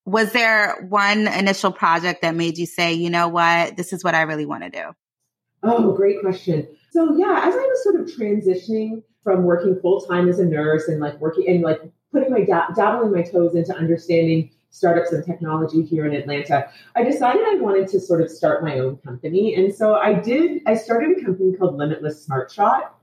was 0.05 0.33
there 0.33 0.87
one 0.89 1.29
initial 1.29 1.71
project 1.71 2.23
that 2.23 2.35
made 2.35 2.57
you 2.57 2.67
say, 2.67 2.95
you 2.95 3.11
know 3.11 3.29
what, 3.29 3.77
this 3.77 3.93
is 3.93 4.03
what 4.03 4.15
I 4.15 4.23
really 4.23 4.47
want 4.47 4.65
to 4.65 4.71
do? 4.71 4.85
Oh, 5.63 5.93
great 5.93 6.21
question. 6.21 6.67
So 6.91 7.17
yeah, 7.17 7.43
as 7.45 7.55
I 7.55 7.59
was 7.59 7.83
sort 7.83 7.97
of 7.97 8.07
transitioning 8.07 9.03
from 9.23 9.45
working 9.45 9.79
full 9.81 10.01
time 10.01 10.29
as 10.29 10.39
a 10.39 10.45
nurse 10.45 10.89
and 10.89 11.01
like 11.01 11.19
working 11.21 11.49
and 11.49 11.63
like 11.63 11.81
putting 12.13 12.31
my 12.31 12.45
da- 12.45 12.71
dabbling 12.75 13.13
my 13.13 13.23
toes 13.23 13.55
into 13.55 13.75
understanding 13.75 14.51
startups 14.71 15.13
and 15.13 15.25
technology 15.25 15.83
here 15.83 16.07
in 16.07 16.15
Atlanta, 16.15 16.69
I 16.95 17.03
decided 17.03 17.43
I 17.47 17.57
wanted 17.57 17.89
to 17.89 18.01
sort 18.01 18.21
of 18.21 18.31
start 18.31 18.63
my 18.63 18.79
own 18.79 18.97
company. 18.99 19.55
And 19.55 19.75
so 19.75 19.95
I 19.95 20.15
did, 20.15 20.63
I 20.67 20.75
started 20.75 21.19
a 21.19 21.25
company 21.25 21.57
called 21.57 21.77
Limitless 21.77 22.25
Smart 22.25 22.51
Shot. 22.51 22.95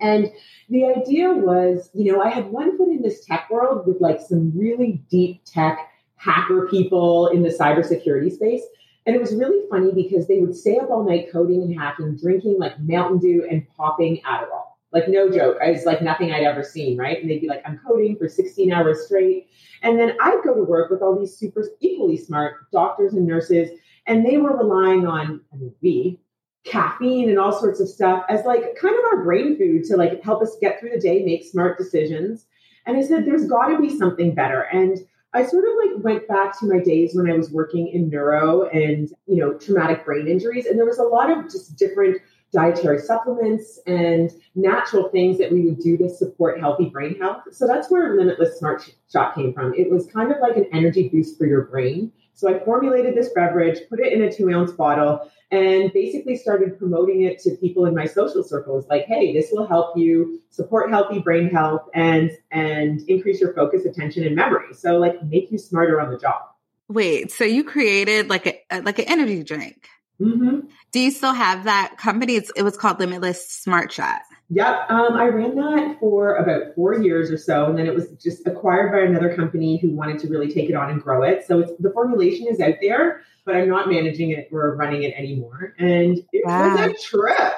And 0.00 0.30
the 0.68 0.86
idea 0.86 1.30
was, 1.32 1.90
you 1.94 2.12
know, 2.12 2.20
I 2.20 2.28
had 2.28 2.46
one 2.46 2.76
foot 2.76 2.88
in 2.88 3.02
this 3.02 3.24
tech 3.24 3.48
world 3.48 3.86
with 3.86 4.00
like 4.00 4.20
some 4.20 4.52
really 4.56 5.02
deep 5.08 5.42
tech 5.44 5.78
hacker 6.16 6.66
people 6.68 7.28
in 7.28 7.42
the 7.42 7.50
cybersecurity 7.50 8.32
space. 8.32 8.62
And 9.06 9.14
it 9.14 9.20
was 9.20 9.34
really 9.34 9.68
funny 9.68 9.92
because 9.92 10.26
they 10.26 10.40
would 10.40 10.56
stay 10.56 10.78
up 10.78 10.90
all 10.90 11.04
night 11.04 11.30
coding 11.30 11.62
and 11.62 11.78
hacking, 11.78 12.16
drinking 12.16 12.58
like 12.58 12.80
Mountain 12.80 13.18
Dew 13.18 13.46
and 13.50 13.66
popping 13.76 14.20
Adderall. 14.26 14.62
Like 14.92 15.08
no 15.08 15.28
joke. 15.28 15.58
It's 15.60 15.84
like 15.84 16.02
nothing 16.02 16.32
I'd 16.32 16.44
ever 16.44 16.62
seen, 16.62 16.96
right? 16.96 17.20
And 17.20 17.28
they'd 17.28 17.40
be 17.40 17.48
like, 17.48 17.62
I'm 17.66 17.80
coding 17.86 18.16
for 18.16 18.28
16 18.28 18.72
hours 18.72 19.06
straight. 19.06 19.48
And 19.82 19.98
then 19.98 20.16
I'd 20.22 20.40
go 20.44 20.54
to 20.54 20.62
work 20.62 20.90
with 20.90 21.02
all 21.02 21.18
these 21.18 21.36
super 21.36 21.68
equally 21.80 22.16
smart 22.16 22.70
doctors 22.70 23.12
and 23.12 23.26
nurses, 23.26 23.70
and 24.06 24.24
they 24.24 24.38
were 24.38 24.56
relying 24.56 25.06
on, 25.06 25.40
I 25.52 25.56
mean, 25.56 25.74
we, 25.82 26.20
caffeine 26.64 27.28
and 27.28 27.38
all 27.38 27.52
sorts 27.52 27.80
of 27.80 27.88
stuff 27.88 28.24
as 28.28 28.44
like 28.44 28.74
kind 28.80 28.94
of 28.98 29.04
our 29.04 29.22
brain 29.22 29.56
food 29.58 29.84
to 29.84 29.96
like 29.96 30.22
help 30.22 30.42
us 30.42 30.56
get 30.60 30.80
through 30.80 30.90
the 30.90 31.00
day, 31.00 31.22
make 31.22 31.44
smart 31.44 31.76
decisions. 31.76 32.46
And 32.86 32.96
I 32.96 33.02
said, 33.02 33.26
there's 33.26 33.46
got 33.46 33.68
to 33.68 33.80
be 33.80 33.96
something 33.98 34.34
better. 34.34 34.62
And 34.62 34.98
I 35.34 35.44
sort 35.44 35.64
of 35.64 35.72
like 35.82 36.04
went 36.04 36.28
back 36.28 36.58
to 36.60 36.66
my 36.66 36.78
days 36.78 37.14
when 37.14 37.30
I 37.30 37.36
was 37.36 37.50
working 37.50 37.88
in 37.88 38.08
neuro 38.08 38.68
and, 38.68 39.10
you 39.26 39.36
know, 39.36 39.54
traumatic 39.54 40.04
brain 40.04 40.28
injuries. 40.28 40.66
And 40.66 40.78
there 40.78 40.86
was 40.86 40.98
a 40.98 41.02
lot 41.02 41.28
of 41.28 41.50
just 41.50 41.76
different 41.76 42.18
dietary 42.54 43.00
supplements 43.00 43.80
and 43.86 44.30
natural 44.54 45.10
things 45.10 45.36
that 45.38 45.52
we 45.52 45.62
would 45.62 45.80
do 45.80 45.98
to 45.98 46.08
support 46.08 46.60
healthy 46.60 46.86
brain 46.86 47.18
health. 47.18 47.42
So 47.50 47.66
that's 47.66 47.90
where 47.90 48.16
Limitless 48.16 48.58
Smart 48.58 48.88
Shot 49.12 49.34
came 49.34 49.52
from. 49.52 49.74
It 49.74 49.90
was 49.90 50.06
kind 50.06 50.30
of 50.30 50.38
like 50.40 50.56
an 50.56 50.66
energy 50.72 51.08
boost 51.08 51.36
for 51.36 51.46
your 51.46 51.62
brain 51.62 52.12
So 52.36 52.48
I 52.52 52.64
formulated 52.64 53.14
this 53.14 53.30
beverage, 53.34 53.78
put 53.88 54.00
it 54.00 54.12
in 54.12 54.22
a 54.22 54.32
two 54.32 54.50
ounce 54.50 54.72
bottle, 54.72 55.30
and 55.50 55.92
basically 55.92 56.36
started 56.36 56.78
promoting 56.78 57.22
it 57.22 57.38
to 57.40 57.56
people 57.56 57.86
in 57.86 57.94
my 57.94 58.06
social 58.06 58.42
circles 58.42 58.86
like 58.88 59.04
hey 59.06 59.32
this 59.32 59.50
will 59.52 59.66
help 59.66 59.96
you 59.96 60.40
support 60.50 60.90
healthy 60.90 61.20
brain 61.20 61.48
health 61.48 61.82
and 61.94 62.30
and 62.50 63.02
increase 63.08 63.40
your 63.40 63.54
focus 63.54 63.84
attention 63.84 64.24
and 64.24 64.34
memory 64.34 64.72
so 64.72 64.98
like 64.98 65.22
make 65.24 65.50
you 65.50 65.58
smarter 65.58 66.00
on 66.00 66.10
the 66.10 66.18
job 66.18 66.42
wait 66.88 67.30
so 67.30 67.44
you 67.44 67.62
created 67.62 68.28
like 68.28 68.46
a 68.46 68.80
like 68.80 68.98
an 68.98 69.04
energy 69.06 69.42
drink 69.42 69.88
mm-hmm. 70.20 70.60
do 70.92 71.00
you 71.00 71.10
still 71.10 71.34
have 71.34 71.64
that 71.64 71.96
company 71.98 72.36
it's, 72.36 72.50
it 72.56 72.62
was 72.62 72.76
called 72.76 72.98
limitless 72.98 73.48
smart 73.48 73.92
shot 73.92 74.20
Yep, 74.50 74.90
um, 74.90 75.14
I 75.14 75.28
ran 75.28 75.54
that 75.56 75.96
for 75.98 76.36
about 76.36 76.74
four 76.74 76.94
years 76.94 77.30
or 77.30 77.38
so, 77.38 77.64
and 77.66 77.78
then 77.78 77.86
it 77.86 77.94
was 77.94 78.10
just 78.22 78.46
acquired 78.46 78.92
by 78.92 78.98
another 78.98 79.34
company 79.34 79.78
who 79.80 79.90
wanted 79.90 80.18
to 80.20 80.28
really 80.28 80.52
take 80.52 80.68
it 80.68 80.74
on 80.74 80.90
and 80.90 81.00
grow 81.02 81.22
it. 81.22 81.46
So 81.46 81.74
the 81.80 81.90
formulation 81.90 82.46
is 82.48 82.60
out 82.60 82.74
there, 82.82 83.22
but 83.46 83.56
I'm 83.56 83.70
not 83.70 83.88
managing 83.88 84.30
it 84.30 84.48
or 84.52 84.76
running 84.76 85.02
it 85.02 85.14
anymore. 85.16 85.74
And 85.78 86.18
it 86.32 86.44
wow. 86.44 86.76
was 86.76 86.90
a 86.90 86.94
trip. 87.02 87.54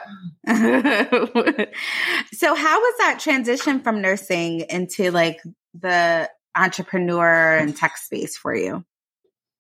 so 2.32 2.54
how 2.54 2.80
was 2.80 2.94
that 2.98 3.18
transition 3.18 3.80
from 3.80 4.00
nursing 4.00 4.60
into 4.60 5.10
like 5.10 5.40
the 5.74 6.30
entrepreneur 6.54 7.56
and 7.56 7.76
tech 7.76 7.96
space 7.96 8.36
for 8.36 8.54
you? 8.54 8.84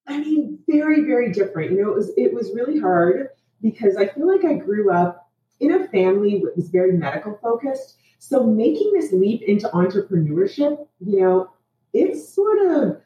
I 0.08 0.18
mean, 0.18 0.58
very, 0.68 1.02
very 1.02 1.32
different. 1.32 1.72
You 1.72 1.82
know, 1.82 1.90
it 1.90 1.96
was 1.96 2.12
it 2.16 2.32
was 2.32 2.52
really 2.54 2.78
hard 2.78 3.28
because 3.62 3.96
I 3.96 4.06
feel 4.06 4.28
like 4.28 4.44
I 4.44 4.54
grew 4.54 4.92
up 4.92 5.30
in 5.60 5.72
a 5.72 5.88
family 5.88 6.40
that 6.44 6.56
was 6.56 6.68
very 6.68 6.92
medical 6.92 7.38
focused. 7.42 7.96
So 8.18 8.44
making 8.44 8.92
this 8.92 9.12
leap 9.12 9.42
into 9.42 9.68
entrepreneurship, 9.68 10.86
you 11.00 11.20
know, 11.20 11.50
it 11.92 12.16
sort 12.16 12.70
of 12.70 13.00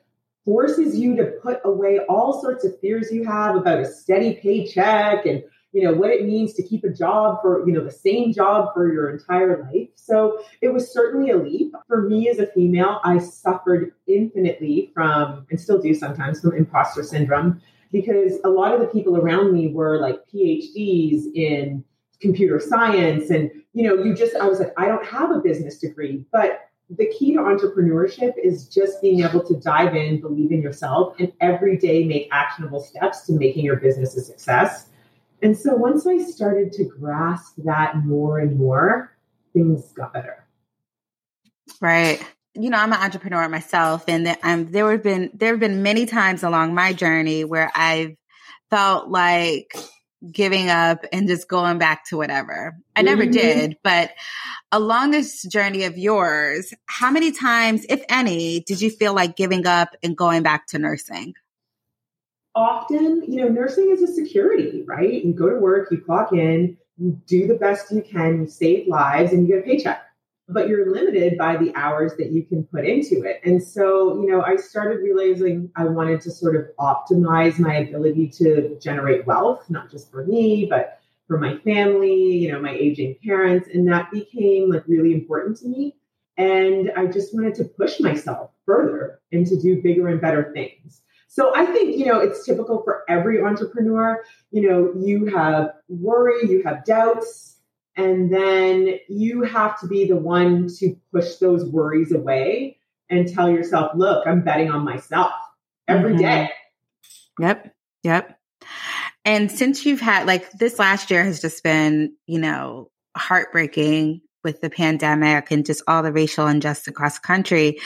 forces 0.45 0.99
you 0.99 1.17
to 1.17 1.27
put 1.43 1.61
away 1.65 2.01
all 2.09 2.41
sorts 2.41 2.65
of 2.65 2.79
fears 2.81 3.13
you 3.13 3.25
have 3.25 3.57
about 3.57 3.81
a 3.81 3.85
steady 3.85 4.35
paycheck 4.35 5.27
and 5.27 5.43
you 5.73 5.83
know 5.83 5.93
what 5.93 6.11
it 6.11 6.25
means 6.25 6.55
to 6.55 6.63
keep 6.63 6.85
a 6.85 6.89
job 6.89 7.41
for 7.43 7.67
you 7.67 7.73
know 7.73 7.85
the 7.85 7.91
same 7.91 8.33
job 8.33 8.73
for 8.75 8.93
your 8.93 9.11
entire 9.11 9.63
life. 9.73 9.89
So 9.95 10.43
it 10.61 10.73
was 10.73 10.93
certainly 10.93 11.31
a 11.31 11.37
leap. 11.37 11.73
For 11.87 12.03
me 12.03 12.29
as 12.29 12.39
a 12.39 12.47
female 12.47 13.01
i 13.05 13.19
suffered 13.19 13.93
infinitely 14.07 14.91
from 14.95 15.47
and 15.51 15.61
still 15.61 15.81
do 15.81 15.95
sometimes 15.95 16.41
from 16.41 16.57
imposter 16.57 17.03
syndrome 17.03 17.61
because 17.93 18.39
a 18.45 18.49
lot 18.49 18.73
of 18.75 18.81
the 18.81 18.87
people 18.87 19.17
around 19.17 19.53
me 19.53 19.69
were 19.69 19.99
like 19.99 20.21
phds 20.33 21.25
in 21.35 21.85
computer 22.21 22.61
science 22.61 23.31
and 23.31 23.51
you 23.73 23.83
know 23.83 24.03
you 24.03 24.15
just 24.15 24.37
i 24.37 24.47
was 24.47 24.61
like 24.61 24.73
i 24.77 24.87
don't 24.87 25.05
have 25.05 25.31
a 25.31 25.39
business 25.39 25.79
degree. 25.79 26.25
But 26.33 26.71
the 26.97 27.07
key 27.07 27.35
to 27.35 27.39
entrepreneurship 27.41 28.33
is 28.43 28.67
just 28.67 29.01
being 29.01 29.21
able 29.21 29.45
to 29.45 29.55
dive 29.55 29.95
in, 29.95 30.21
believe 30.21 30.51
in 30.51 30.61
yourself, 30.61 31.15
and 31.21 31.33
every 31.41 31.77
day 31.77 32.05
make 32.05 32.29
actionable 32.33 32.81
steps 32.81 33.23
to 33.27 33.33
making 33.33 33.65
your 33.65 33.77
business 33.77 34.17
a 34.17 34.21
success. 34.21 34.87
And 35.43 35.57
so 35.57 35.75
once 35.75 36.07
I 36.07 36.19
started 36.19 36.73
to 36.73 36.85
grasp 36.85 37.55
that 37.65 37.97
more 38.05 38.39
and 38.39 38.59
more, 38.59 39.17
things 39.53 39.93
got 39.93 40.13
better. 40.13 40.47
Right. 41.81 42.25
You 42.55 42.71
know, 42.71 42.79
I'm 42.79 42.93
an 42.93 43.01
entrepreneur 43.01 43.49
myself, 43.49 44.05
and 44.09 44.37
um, 44.43 44.73
there 44.73 44.91
have 44.91 45.03
been 45.03 45.31
there 45.35 45.53
have 45.53 45.61
been 45.61 45.83
many 45.83 46.07
times 46.07 46.43
along 46.43 46.75
my 46.75 46.93
journey 46.93 47.45
where 47.45 47.71
I've 47.75 48.17
felt 48.71 49.09
like 49.09 49.73
giving 50.31 50.69
up 50.69 51.05
and 51.13 51.29
just 51.29 51.49
going 51.49 51.79
back 51.79 52.07
to 52.07 52.17
whatever. 52.17 52.77
I 52.95 53.03
never 53.03 53.23
mm-hmm. 53.23 53.33
did, 53.33 53.77
but 53.83 54.11
along 54.73 55.13
this 55.13 55.43
journey 55.45 55.85
of 55.85 55.97
yours, 55.97 56.75
how 56.87 57.11
many 57.11 57.33
times, 57.33 57.87
if 57.89 58.03
any, 58.09 58.61
did 58.61 58.81
you 58.81 58.91
feel 58.91 59.15
like 59.15 59.37
giving 59.37 59.67
up 59.67 59.91
and 60.03 60.17
going 60.17 60.43
back 60.43 60.67
to 60.69 60.79
nursing? 60.79 61.35
Often, 62.61 63.25
you 63.27 63.43
know, 63.43 63.49
nursing 63.49 63.91
is 63.91 64.03
a 64.03 64.13
security, 64.13 64.85
right? 64.87 65.25
You 65.25 65.33
go 65.33 65.49
to 65.49 65.57
work, 65.57 65.91
you 65.91 65.99
clock 65.99 66.33
in, 66.33 66.77
you 66.99 67.19
do 67.27 67.47
the 67.47 67.55
best 67.55 67.91
you 67.91 68.03
can, 68.03 68.43
you 68.43 68.47
save 68.49 68.87
lives, 68.87 69.33
and 69.33 69.49
you 69.49 69.55
get 69.55 69.65
a 69.65 69.67
paycheck 69.67 70.03
but 70.53 70.69
you're 70.69 70.93
limited 70.93 71.39
by 71.39 71.57
the 71.57 71.73
hours 71.75 72.17
that 72.17 72.33
you 72.33 72.43
can 72.43 72.65
put 72.65 72.85
into 72.85 73.23
it. 73.23 73.41
And 73.45 73.63
so, 73.63 74.21
you 74.21 74.27
know, 74.31 74.43
I 74.43 74.57
started 74.57 75.01
realizing 75.01 75.71
I 75.77 75.85
wanted 75.85 76.21
to 76.23 76.31
sort 76.31 76.57
of 76.57 76.67
optimize 76.79 77.59
my 77.59 77.77
ability 77.77 78.29
to 78.39 78.77
generate 78.81 79.27
wealth, 79.27 79.65
not 79.71 79.91
just 79.91 80.11
for 80.11 80.27
me, 80.27 80.67
but 80.69 80.99
for 81.29 81.39
my 81.39 81.57
family, 81.59 82.37
you 82.37 82.53
know, 82.53 82.61
my 82.61 82.73
aging 82.73 83.17
parents. 83.25 83.69
And 83.73 83.89
that 83.89 84.11
became 84.11 84.71
like 84.71 84.85
really 84.89 85.15
important 85.15 85.57
to 85.59 85.69
me. 85.69 85.97
And 86.37 86.91
I 86.97 87.07
just 87.07 87.35
wanted 87.35 87.55
to 87.57 87.65
push 87.65 88.01
myself 88.01 88.51
further 88.67 89.21
and 89.31 89.47
to 89.47 89.61
do 89.61 89.81
bigger 89.83 90.09
and 90.09 90.21
better 90.21 90.51
things. 90.53 91.03
So 91.33 91.53
I 91.55 91.65
think, 91.67 91.97
you 91.97 92.07
know, 92.07 92.19
it's 92.19 92.45
typical 92.45 92.83
for 92.83 93.05
every 93.09 93.41
entrepreneur. 93.41 94.25
You 94.51 94.69
know, 94.69 94.93
you 94.97 95.27
have 95.27 95.75
worry, 95.89 96.49
you 96.49 96.65
have 96.65 96.85
doubts, 96.85 97.57
and 97.97 98.35
then 98.35 98.99
you 99.09 99.43
have 99.43 99.79
to 99.81 99.87
be 99.87 100.07
the 100.07 100.17
one 100.17 100.67
to 100.79 100.97
push 101.13 101.37
those 101.37 101.65
worries 101.65 102.11
away 102.11 102.79
and 103.09 103.33
tell 103.33 103.49
yourself, 103.49 103.93
look, 103.95 104.27
I'm 104.27 104.43
betting 104.43 104.73
on 104.73 104.85
myself 104.85 105.31
every 105.87 106.15
mm-hmm. 106.15 106.23
day. 106.23 106.51
Yep. 107.39 107.75
Yep. 108.03 108.39
And 109.25 109.53
since 109.53 109.87
you've 109.87 110.01
had 110.01 110.27
like 110.27 110.51
this 110.51 110.81
last 110.81 111.13
year 111.13 111.23
has 111.23 111.41
just 111.41 111.63
been, 111.63 112.17
you 112.27 112.41
know, 112.41 112.91
heartbreaking 113.17 114.23
with 114.45 114.61
the 114.61 114.71
pandemic 114.71 115.51
and 115.51 115.67
just 115.67 115.83
all 115.87 116.03
the 116.03 116.13
racial 116.13 116.47
injustice 116.47 116.89
across 116.89 117.15
the 117.15 117.27
country. 117.27 117.79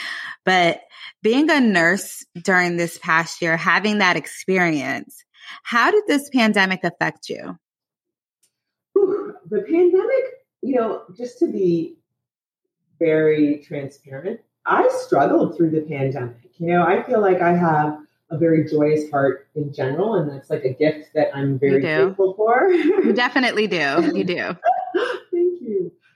But 0.45 0.81
being 1.21 1.49
a 1.49 1.59
nurse 1.59 2.25
during 2.43 2.77
this 2.77 2.97
past 2.99 3.41
year, 3.41 3.57
having 3.57 3.97
that 3.99 4.15
experience, 4.15 5.23
how 5.63 5.91
did 5.91 6.03
this 6.07 6.29
pandemic 6.29 6.83
affect 6.83 7.29
you? 7.29 7.57
the 9.49 9.61
pandemic, 9.61 10.23
you 10.61 10.75
know, 10.75 11.03
just 11.15 11.39
to 11.39 11.47
be 11.51 11.97
very 12.99 13.63
transparent, 13.65 14.39
I 14.65 14.89
struggled 15.01 15.55
through 15.55 15.71
the 15.71 15.81
pandemic. 15.81 16.51
You 16.57 16.67
know, 16.67 16.83
I 16.83 17.03
feel 17.03 17.21
like 17.21 17.41
I 17.41 17.55
have 17.55 17.99
a 18.31 18.37
very 18.37 18.67
joyous 18.67 19.09
heart 19.11 19.47
in 19.55 19.71
general, 19.73 20.15
and 20.15 20.29
that's 20.31 20.49
like 20.49 20.63
a 20.63 20.73
gift 20.73 21.13
that 21.13 21.35
I'm 21.35 21.59
very 21.59 21.81
grateful 21.81 22.33
for. 22.33 22.71
you 22.71 23.13
definitely 23.13 23.67
do. 23.67 24.11
You 24.13 24.23
do. 24.23 24.57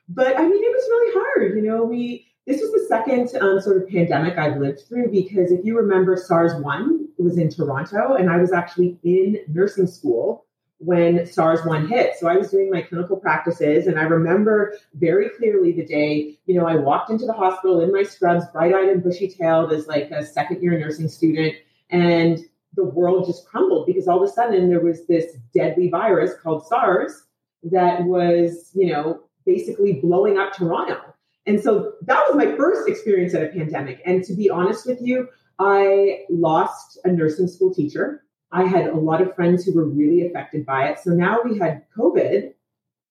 But 0.09 0.37
I 0.37 0.41
mean, 0.41 0.63
it 0.63 0.71
was 0.71 0.87
really 0.89 1.23
hard. 1.23 1.55
You 1.55 1.61
know, 1.61 1.83
we 1.83 2.25
this 2.47 2.61
was 2.61 2.71
the 2.71 2.85
second 2.87 3.29
um, 3.41 3.61
sort 3.61 3.77
of 3.77 3.87
pandemic 3.89 4.37
I've 4.37 4.57
lived 4.57 4.81
through 4.87 5.11
because 5.11 5.51
if 5.51 5.63
you 5.63 5.77
remember, 5.77 6.17
SARS 6.17 6.55
one 6.61 7.07
was 7.17 7.37
in 7.37 7.49
Toronto, 7.49 8.15
and 8.15 8.29
I 8.29 8.37
was 8.37 8.51
actually 8.51 8.97
in 9.03 9.37
nursing 9.47 9.85
school 9.85 10.45
when 10.79 11.25
SARS 11.25 11.65
1 11.65 11.89
hit. 11.89 12.15
So 12.17 12.27
I 12.27 12.37
was 12.37 12.51
doing 12.51 12.71
my 12.71 12.81
clinical 12.81 13.17
practices, 13.17 13.85
and 13.85 13.99
I 13.99 14.03
remember 14.03 14.73
very 14.93 15.29
clearly 15.29 15.73
the 15.73 15.85
day, 15.85 16.39
you 16.45 16.55
know, 16.59 16.65
I 16.65 16.75
walked 16.75 17.09
into 17.11 17.25
the 17.25 17.33
hospital 17.33 17.81
in 17.81 17.91
my 17.91 18.03
scrubs, 18.03 18.45
bright 18.53 18.73
eyed 18.73 18.87
and 18.87 19.03
bushy 19.03 19.27
tailed 19.27 19.71
as 19.73 19.87
like 19.87 20.09
a 20.11 20.25
second 20.25 20.63
year 20.63 20.79
nursing 20.79 21.09
student, 21.09 21.55
and 21.89 22.39
the 22.75 22.85
world 22.85 23.25
just 23.27 23.45
crumbled 23.45 23.87
because 23.87 24.07
all 24.07 24.23
of 24.23 24.29
a 24.29 24.31
sudden 24.31 24.69
there 24.69 24.79
was 24.79 25.05
this 25.05 25.35
deadly 25.53 25.89
virus 25.89 26.31
called 26.41 26.65
SARS 26.65 27.23
that 27.63 28.03
was, 28.03 28.71
you 28.73 28.87
know, 28.87 29.21
basically 29.49 29.93
blowing 29.93 30.37
up 30.37 30.53
Toronto. 30.53 31.01
And 31.45 31.59
so 31.59 31.93
that 32.03 32.23
was 32.27 32.35
my 32.35 32.55
first 32.55 32.87
experience 32.87 33.33
at 33.33 33.43
a 33.43 33.47
pandemic. 33.47 34.01
And 34.05 34.23
to 34.25 34.33
be 34.35 34.49
honest 34.49 34.85
with 34.85 34.99
you, 35.01 35.29
I 35.57 36.25
lost 36.29 36.99
a 37.03 37.11
nursing 37.11 37.47
school 37.47 37.73
teacher 37.73 38.23
I 38.51 38.65
had 38.65 38.87
a 38.87 38.95
lot 38.95 39.21
of 39.21 39.35
friends 39.35 39.63
who 39.63 39.73
were 39.73 39.85
really 39.87 40.25
affected 40.25 40.65
by 40.65 40.89
it. 40.89 40.99
So 40.99 41.11
now 41.11 41.41
we 41.43 41.57
had 41.57 41.83
COVID. 41.97 42.53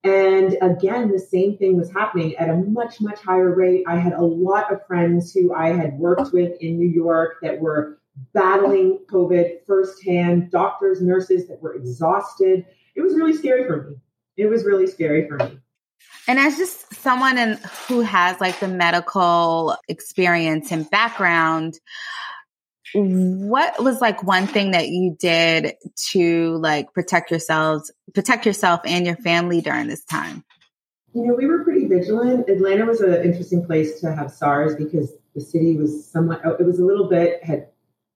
And 0.05 0.57
again, 0.63 1.11
the 1.11 1.19
same 1.19 1.57
thing 1.59 1.77
was 1.77 1.93
happening 1.93 2.37
at 2.37 2.49
a 2.49 2.57
much, 2.57 3.01
much 3.01 3.21
higher 3.21 3.55
rate. 3.55 3.85
I 3.87 3.97
had 3.97 4.15
a 4.15 4.23
lot 4.23 4.73
of 4.73 4.87
friends 4.87 5.33
who 5.33 5.55
I 5.55 5.69
had 5.69 5.99
worked 5.99 6.33
with 6.33 6.61
in 6.61 6.79
New 6.79 6.89
York 6.89 7.37
that 7.43 7.61
were 7.61 7.99
battling 8.33 9.01
COVID 9.11 9.65
firsthand, 9.67 10.51
doctors, 10.51 11.01
nurses 11.01 11.47
that 11.49 11.61
were 11.61 11.75
exhausted. 11.75 12.65
It 12.97 13.03
was 13.03 13.15
really 13.15 13.35
scary 13.35 13.67
for 13.67 13.89
me. 13.89 13.97
It 14.37 14.47
was 14.47 14.65
really 14.65 14.87
scary 14.87 15.29
for 15.29 15.37
me. 15.37 15.59
And 16.29 16.39
as 16.39 16.59
just 16.59 16.95
someone 16.97 17.39
in, 17.39 17.59
who 17.89 18.03
has 18.03 18.39
like 18.39 18.61
the 18.61 18.69
medical 18.69 19.75
experience 19.89 20.71
and 20.71 20.89
background, 20.91 21.81
what 22.95 23.83
was 23.83 24.03
like 24.03 24.23
one 24.23 24.47
thing 24.47 24.73
that 24.73 24.89
you 24.89 25.17
did 25.19 25.75
to 26.11 26.57
like 26.59 26.93
protect 26.93 27.31
yourselves, 27.31 27.91
protect 28.15 28.45
yourself 28.45 28.83
and 28.85 29.07
your 29.07 29.17
family 29.17 29.63
during 29.63 29.89
this 29.89 30.05
time? 30.05 30.45
You 31.15 31.27
know, 31.27 31.35
we 31.35 31.47
were 31.47 31.65
pretty 31.65 31.87
vigilant. 31.87 32.51
Atlanta 32.51 32.85
was 32.85 33.01
an 33.01 33.23
interesting 33.23 33.65
place 33.65 33.99
to 34.01 34.15
have 34.15 34.31
SARS 34.31 34.77
because 34.77 35.11
the 35.35 35.41
city 35.41 35.79
was 35.79 36.11
somewhat, 36.11 36.43
oh, 36.45 36.57
it 36.61 36.67
was 36.67 36.79
a 36.79 36.85
little 36.85 37.09
bit, 37.09 37.43
had, 37.43 37.69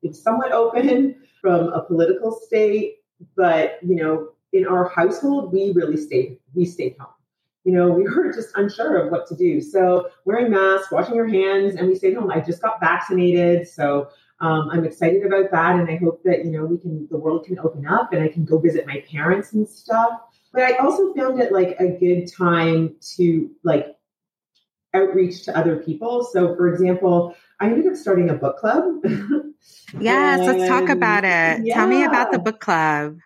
it's 0.03 0.23
somewhat 0.23 0.53
open 0.53 1.17
from 1.41 1.69
a 1.69 1.83
political 1.83 2.39
state, 2.47 2.97
but, 3.37 3.79
you 3.83 3.97
know, 3.97 4.29
in 4.53 4.67
our 4.67 4.91
household, 4.91 5.51
we 5.51 5.73
really 5.73 5.97
stayed, 5.97 6.39
we 6.55 6.67
stayed 6.67 6.97
home. 6.99 7.09
You 7.65 7.73
know, 7.73 7.91
we 7.91 8.03
were 8.17 8.33
just 8.33 8.57
unsure 8.57 8.97
of 8.97 9.13
what 9.13 9.27
to 9.29 9.37
do. 9.37 9.61
So 9.61 10.11
wearing 10.25 10.51
masks, 10.51 10.91
washing 10.91 11.15
your 11.15 11.29
hands, 11.29 11.77
and 11.77 11.89
we 11.89 11.95
stayed 11.95 12.15
home. 12.15 12.31
I 12.31 12.41
just 12.41 12.63
got 12.63 12.81
vaccinated. 12.81 13.69
So 13.69 14.09
um, 14.41 14.71
I'm 14.71 14.85
excited 14.85 15.25
about 15.25 15.51
that, 15.53 15.77
and 15.77 15.89
I 15.89 15.97
hope 15.97 16.23
that 16.25 16.45
you 16.45 16.51
know 16.51 16.65
we 16.65 16.79
can 16.79 17.07
the 17.11 17.17
world 17.17 17.47
can 17.47 17.59
open 17.61 17.87
up, 17.87 18.13
and 18.13 18.23
I 18.23 18.29
can 18.29 18.45
go 18.45 18.59
visit 18.59 18.87
my 18.87 19.05
parents 19.11 19.53
and 19.53 19.69
stuff. 19.69 20.21
But 20.53 20.63
I 20.63 20.77
also 20.77 21.15
found 21.15 21.41
it 21.41 21.53
like 21.53 21.77
a 21.79 21.89
good 21.89 22.31
time 22.31 22.97
to 23.17 23.51
like 23.63 23.97
outreach 24.95 25.45
to 25.45 25.57
other 25.57 25.77
people. 25.77 26.25
So, 26.25 26.55
for 26.57 26.69
example, 26.73 27.35
I 27.61 27.67
ended 27.67 27.87
up 27.87 27.97
starting 27.97 28.31
a 28.31 28.35
book 28.35 28.59
club. 28.59 28.85
yes, 29.99 30.41
and, 30.41 30.47
let's 30.47 30.69
talk 30.69 30.89
about 30.89 31.25
it. 31.25 31.65
Yeah. 31.65 31.75
Tell 31.75 31.87
me 31.87 32.05
about 32.05 32.33
the 32.33 32.39
book 32.39 32.61
club. 32.61 33.19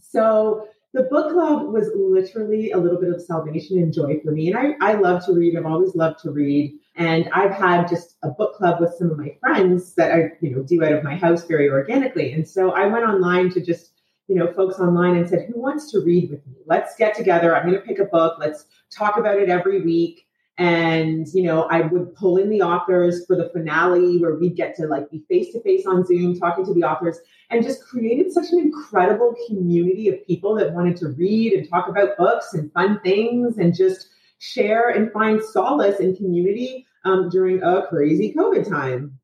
So, 0.00 0.68
the 0.92 1.04
book 1.04 1.32
club 1.32 1.72
was 1.72 1.90
literally 1.94 2.72
a 2.72 2.78
little 2.78 3.00
bit 3.00 3.12
of 3.12 3.22
salvation 3.22 3.78
and 3.78 3.92
joy 3.92 4.18
for 4.24 4.32
me. 4.32 4.50
And 4.50 4.58
I, 4.58 4.90
I 4.90 4.94
love 4.94 5.24
to 5.26 5.32
read. 5.32 5.56
I've 5.56 5.66
always 5.66 5.94
loved 5.94 6.18
to 6.20 6.30
read. 6.30 6.76
And 6.96 7.28
I've 7.32 7.52
had 7.52 7.88
just 7.88 8.16
a 8.22 8.30
book 8.30 8.56
club 8.56 8.80
with 8.80 8.94
some 8.94 9.10
of 9.10 9.18
my 9.18 9.36
friends 9.40 9.94
that 9.94 10.12
I, 10.12 10.32
you 10.40 10.50
know, 10.50 10.62
do 10.62 10.84
out 10.84 10.92
of 10.92 11.04
my 11.04 11.14
house 11.16 11.44
very 11.44 11.70
organically. 11.70 12.32
And 12.32 12.46
so 12.46 12.72
I 12.72 12.86
went 12.86 13.04
online 13.04 13.50
to 13.50 13.64
just, 13.64 13.92
you 14.26 14.34
know, 14.34 14.52
folks 14.52 14.80
online 14.80 15.16
and 15.16 15.28
said, 15.28 15.48
who 15.48 15.60
wants 15.60 15.92
to 15.92 16.00
read 16.00 16.30
with 16.30 16.44
me? 16.46 16.54
Let's 16.66 16.96
get 16.96 17.14
together. 17.14 17.56
I'm 17.56 17.68
going 17.68 17.80
to 17.80 17.86
pick 17.86 18.00
a 18.00 18.04
book. 18.04 18.36
Let's 18.40 18.64
talk 18.90 19.16
about 19.16 19.38
it 19.38 19.48
every 19.48 19.82
week. 19.82 20.26
And, 20.60 21.26
you 21.32 21.42
know, 21.42 21.62
I 21.62 21.80
would 21.80 22.14
pull 22.14 22.36
in 22.36 22.50
the 22.50 22.60
authors 22.60 23.24
for 23.24 23.34
the 23.34 23.48
finale 23.48 24.18
where 24.18 24.34
we'd 24.34 24.56
get 24.56 24.76
to 24.76 24.86
like 24.86 25.10
be 25.10 25.24
face 25.26 25.54
to 25.54 25.62
face 25.62 25.86
on 25.86 26.04
Zoom 26.04 26.38
talking 26.38 26.66
to 26.66 26.74
the 26.74 26.82
authors 26.82 27.18
and 27.48 27.64
just 27.64 27.82
created 27.82 28.30
such 28.30 28.52
an 28.52 28.58
incredible 28.58 29.34
community 29.48 30.10
of 30.10 30.26
people 30.26 30.54
that 30.56 30.74
wanted 30.74 30.98
to 30.98 31.08
read 31.16 31.54
and 31.54 31.66
talk 31.66 31.88
about 31.88 32.18
books 32.18 32.52
and 32.52 32.70
fun 32.74 33.00
things 33.00 33.56
and 33.56 33.74
just 33.74 34.10
share 34.38 34.90
and 34.90 35.10
find 35.12 35.42
solace 35.42 35.98
in 35.98 36.14
community 36.14 36.86
um, 37.06 37.30
during 37.30 37.62
a 37.62 37.86
crazy 37.86 38.34
COVID 38.36 38.68
time. 38.68 39.18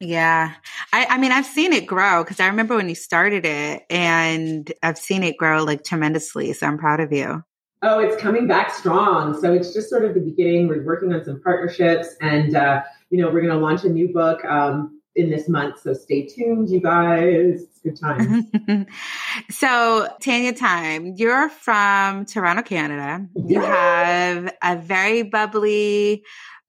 Yeah. 0.00 0.54
I, 0.94 1.06
I 1.10 1.18
mean, 1.18 1.32
I've 1.32 1.44
seen 1.44 1.74
it 1.74 1.86
grow 1.86 2.24
because 2.24 2.40
I 2.40 2.46
remember 2.46 2.76
when 2.76 2.88
you 2.88 2.94
started 2.94 3.44
it 3.44 3.82
and 3.90 4.72
I've 4.82 4.96
seen 4.96 5.22
it 5.22 5.36
grow 5.36 5.64
like 5.64 5.84
tremendously. 5.84 6.54
So 6.54 6.66
I'm 6.66 6.78
proud 6.78 7.00
of 7.00 7.12
you. 7.12 7.44
Oh, 7.82 8.00
it's 8.00 8.20
coming 8.20 8.46
back 8.46 8.74
strong. 8.74 9.40
So 9.40 9.52
it's 9.52 9.72
just 9.72 9.88
sort 9.88 10.04
of 10.04 10.14
the 10.14 10.20
beginning. 10.20 10.66
We're 10.66 10.84
working 10.84 11.12
on 11.12 11.24
some 11.24 11.40
partnerships 11.40 12.08
and, 12.20 12.56
uh, 12.56 12.82
you 13.10 13.20
know, 13.20 13.28
we're 13.28 13.40
going 13.40 13.52
to 13.52 13.58
launch 13.58 13.84
a 13.84 13.88
new 13.88 14.12
book 14.12 14.44
um, 14.44 15.00
in 15.14 15.30
this 15.30 15.48
month. 15.48 15.80
So 15.80 15.94
stay 15.94 16.26
tuned, 16.26 16.70
you 16.70 16.80
guys. 16.80 17.62
It's 17.62 17.80
good 17.80 17.98
time. 17.98 18.86
so, 19.50 20.08
Tanya 20.20 20.52
Time, 20.52 21.14
you're 21.16 21.48
from 21.48 22.24
Toronto, 22.24 22.62
Canada. 22.62 23.26
You 23.46 23.60
have 23.60 24.52
a 24.62 24.76
very 24.76 25.22
bubbly 25.22 26.24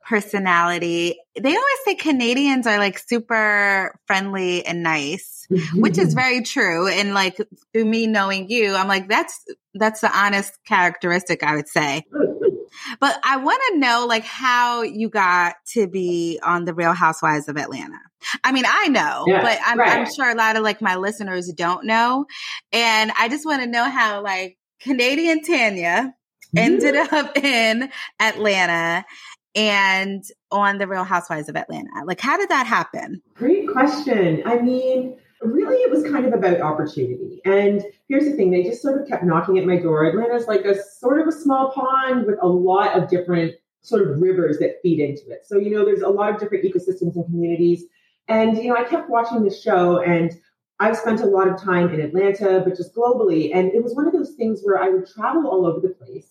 personality. 0.09 1.15
They 1.39 1.49
always 1.49 1.77
say 1.85 1.93
Canadians 1.93 2.65
are 2.65 2.79
like 2.79 2.97
super 2.97 3.95
friendly 4.07 4.65
and 4.65 4.81
nice, 4.81 5.45
mm-hmm. 5.51 5.81
which 5.81 5.99
is 5.99 6.15
very 6.15 6.41
true. 6.41 6.87
And 6.87 7.13
like 7.13 7.39
through 7.71 7.85
me 7.85 8.07
knowing 8.07 8.49
you, 8.49 8.73
I'm 8.73 8.87
like, 8.87 9.07
that's, 9.07 9.39
that's 9.75 10.01
the 10.01 10.11
honest 10.17 10.51
characteristic 10.65 11.43
I 11.43 11.55
would 11.55 11.67
say. 11.67 12.05
But 12.99 13.19
I 13.23 13.37
want 13.37 13.61
to 13.69 13.77
know 13.77 14.07
like 14.07 14.23
how 14.23 14.81
you 14.81 15.09
got 15.09 15.55
to 15.73 15.85
be 15.85 16.39
on 16.41 16.65
the 16.65 16.73
Real 16.73 16.93
Housewives 16.93 17.47
of 17.47 17.57
Atlanta. 17.57 17.99
I 18.43 18.51
mean, 18.51 18.65
I 18.67 18.87
know, 18.87 19.25
yeah, 19.27 19.41
but 19.41 19.59
I'm, 19.63 19.77
right. 19.77 19.99
I'm 19.99 20.11
sure 20.11 20.29
a 20.29 20.35
lot 20.35 20.55
of 20.55 20.63
like 20.63 20.81
my 20.81 20.95
listeners 20.95 21.51
don't 21.53 21.85
know. 21.85 22.25
And 22.71 23.11
I 23.17 23.29
just 23.29 23.45
want 23.45 23.61
to 23.61 23.67
know 23.67 23.87
how 23.87 24.23
like 24.23 24.57
Canadian 24.81 25.43
Tanya 25.43 26.13
ended 26.55 26.95
mm-hmm. 26.95 27.15
up 27.15 27.37
in 27.43 27.89
Atlanta 28.19 29.05
and 29.55 30.23
on 30.51 30.77
the 30.77 30.87
Real 30.87 31.03
Housewives 31.03 31.49
of 31.49 31.55
Atlanta. 31.55 31.89
Like, 32.05 32.21
how 32.21 32.37
did 32.37 32.49
that 32.49 32.67
happen? 32.67 33.21
Great 33.33 33.67
question. 33.67 34.43
I 34.45 34.59
mean, 34.59 35.17
really, 35.41 35.77
it 35.77 35.91
was 35.91 36.03
kind 36.03 36.25
of 36.25 36.33
about 36.33 36.61
opportunity. 36.61 37.41
And 37.45 37.83
here's 38.07 38.25
the 38.25 38.33
thing 38.33 38.51
they 38.51 38.63
just 38.63 38.81
sort 38.81 39.01
of 39.01 39.07
kept 39.07 39.23
knocking 39.23 39.57
at 39.57 39.65
my 39.65 39.77
door. 39.77 40.05
Atlanta's 40.05 40.47
like 40.47 40.65
a 40.65 40.81
sort 40.83 41.21
of 41.21 41.27
a 41.27 41.31
small 41.31 41.71
pond 41.71 42.25
with 42.25 42.37
a 42.41 42.47
lot 42.47 42.97
of 42.97 43.09
different 43.09 43.55
sort 43.81 44.07
of 44.07 44.21
rivers 44.21 44.59
that 44.59 44.75
feed 44.81 44.99
into 44.99 45.29
it. 45.29 45.45
So, 45.45 45.57
you 45.57 45.71
know, 45.71 45.85
there's 45.85 46.01
a 46.01 46.09
lot 46.09 46.33
of 46.33 46.39
different 46.39 46.65
ecosystems 46.65 47.15
and 47.15 47.25
communities. 47.25 47.83
And, 48.27 48.57
you 48.57 48.69
know, 48.69 48.75
I 48.75 48.83
kept 48.83 49.09
watching 49.09 49.43
the 49.43 49.53
show 49.53 50.01
and 50.01 50.31
I've 50.79 50.97
spent 50.97 51.21
a 51.21 51.25
lot 51.25 51.47
of 51.47 51.61
time 51.61 51.93
in 51.93 51.99
Atlanta, 51.99 52.61
but 52.63 52.77
just 52.77 52.95
globally. 52.95 53.53
And 53.53 53.73
it 53.73 53.83
was 53.83 53.95
one 53.95 54.07
of 54.07 54.13
those 54.13 54.31
things 54.31 54.61
where 54.63 54.81
I 54.81 54.89
would 54.89 55.07
travel 55.07 55.47
all 55.47 55.65
over 55.65 55.79
the 55.79 55.89
place. 55.93 56.29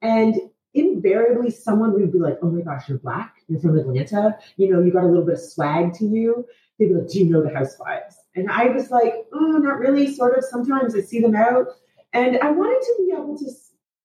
And 0.00 0.34
invariably 0.74 1.50
someone 1.50 1.92
would 1.92 2.12
be 2.12 2.18
like, 2.18 2.38
oh 2.42 2.50
my 2.50 2.62
gosh, 2.62 2.88
you're 2.88 2.98
black, 2.98 3.36
you're 3.48 3.60
from 3.60 3.78
Atlanta, 3.78 4.36
you 4.56 4.70
know, 4.70 4.82
you 4.82 4.92
got 4.92 5.04
a 5.04 5.06
little 5.06 5.24
bit 5.24 5.34
of 5.34 5.40
swag 5.40 5.94
to 5.94 6.06
you. 6.06 6.46
They'd 6.78 6.88
be 6.88 6.94
like, 6.94 7.08
do 7.08 7.18
you 7.18 7.30
know 7.30 7.42
the 7.42 7.54
housewives? 7.54 8.16
And 8.34 8.50
I 8.50 8.68
was 8.68 8.90
like, 8.90 9.14
oh, 9.32 9.58
not 9.58 9.78
really, 9.78 10.12
sort 10.14 10.36
of. 10.36 10.44
Sometimes 10.44 10.94
I 10.94 11.00
see 11.00 11.20
them 11.20 11.36
out. 11.36 11.66
And 12.14 12.38
I 12.42 12.50
wanted 12.50 12.80
to 12.80 12.94
be 12.98 13.12
able 13.12 13.38
to 13.38 13.50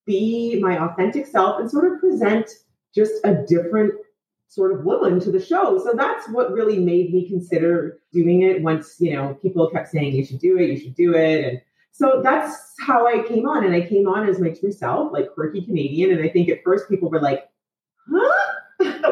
be 0.06 0.60
my 0.62 0.78
authentic 0.78 1.26
self 1.26 1.60
and 1.60 1.70
sort 1.70 1.92
of 1.92 2.00
present 2.00 2.50
just 2.94 3.14
a 3.24 3.46
different 3.48 3.94
sort 4.48 4.72
of 4.72 4.86
woman 4.86 5.20
to 5.20 5.32
the 5.32 5.44
show. 5.44 5.78
So 5.84 5.94
that's 5.94 6.28
what 6.30 6.52
really 6.52 6.80
made 6.80 7.14
me 7.14 7.28
consider 7.28 8.00
doing 8.14 8.44
it 8.44 8.62
once, 8.62 8.96
you 9.00 9.14
know, 9.14 9.34
people 9.42 9.70
kept 9.70 9.90
saying, 9.90 10.14
you 10.14 10.26
should 10.26 10.40
do 10.40 10.58
it, 10.58 10.70
you 10.70 10.80
should 10.80 10.96
do 10.96 11.14
it. 11.14 11.46
And 11.46 11.62
so 11.98 12.22
that's 12.24 12.56
how 12.80 13.08
I 13.08 13.28
came 13.28 13.48
on. 13.48 13.66
And 13.66 13.74
I 13.74 13.82
came 13.82 14.08
on 14.08 14.30
as 14.30 14.40
my 14.40 14.52
true 14.52 14.72
self, 14.72 15.12
like 15.12 15.34
quirky 15.34 15.66
Canadian. 15.66 16.12
And 16.12 16.24
I 16.24 16.30
think 16.30 16.48
at 16.48 16.60
first 16.64 16.88
people 16.88 17.10
were 17.10 17.20
like, 17.20 17.50
huh? 18.08 18.54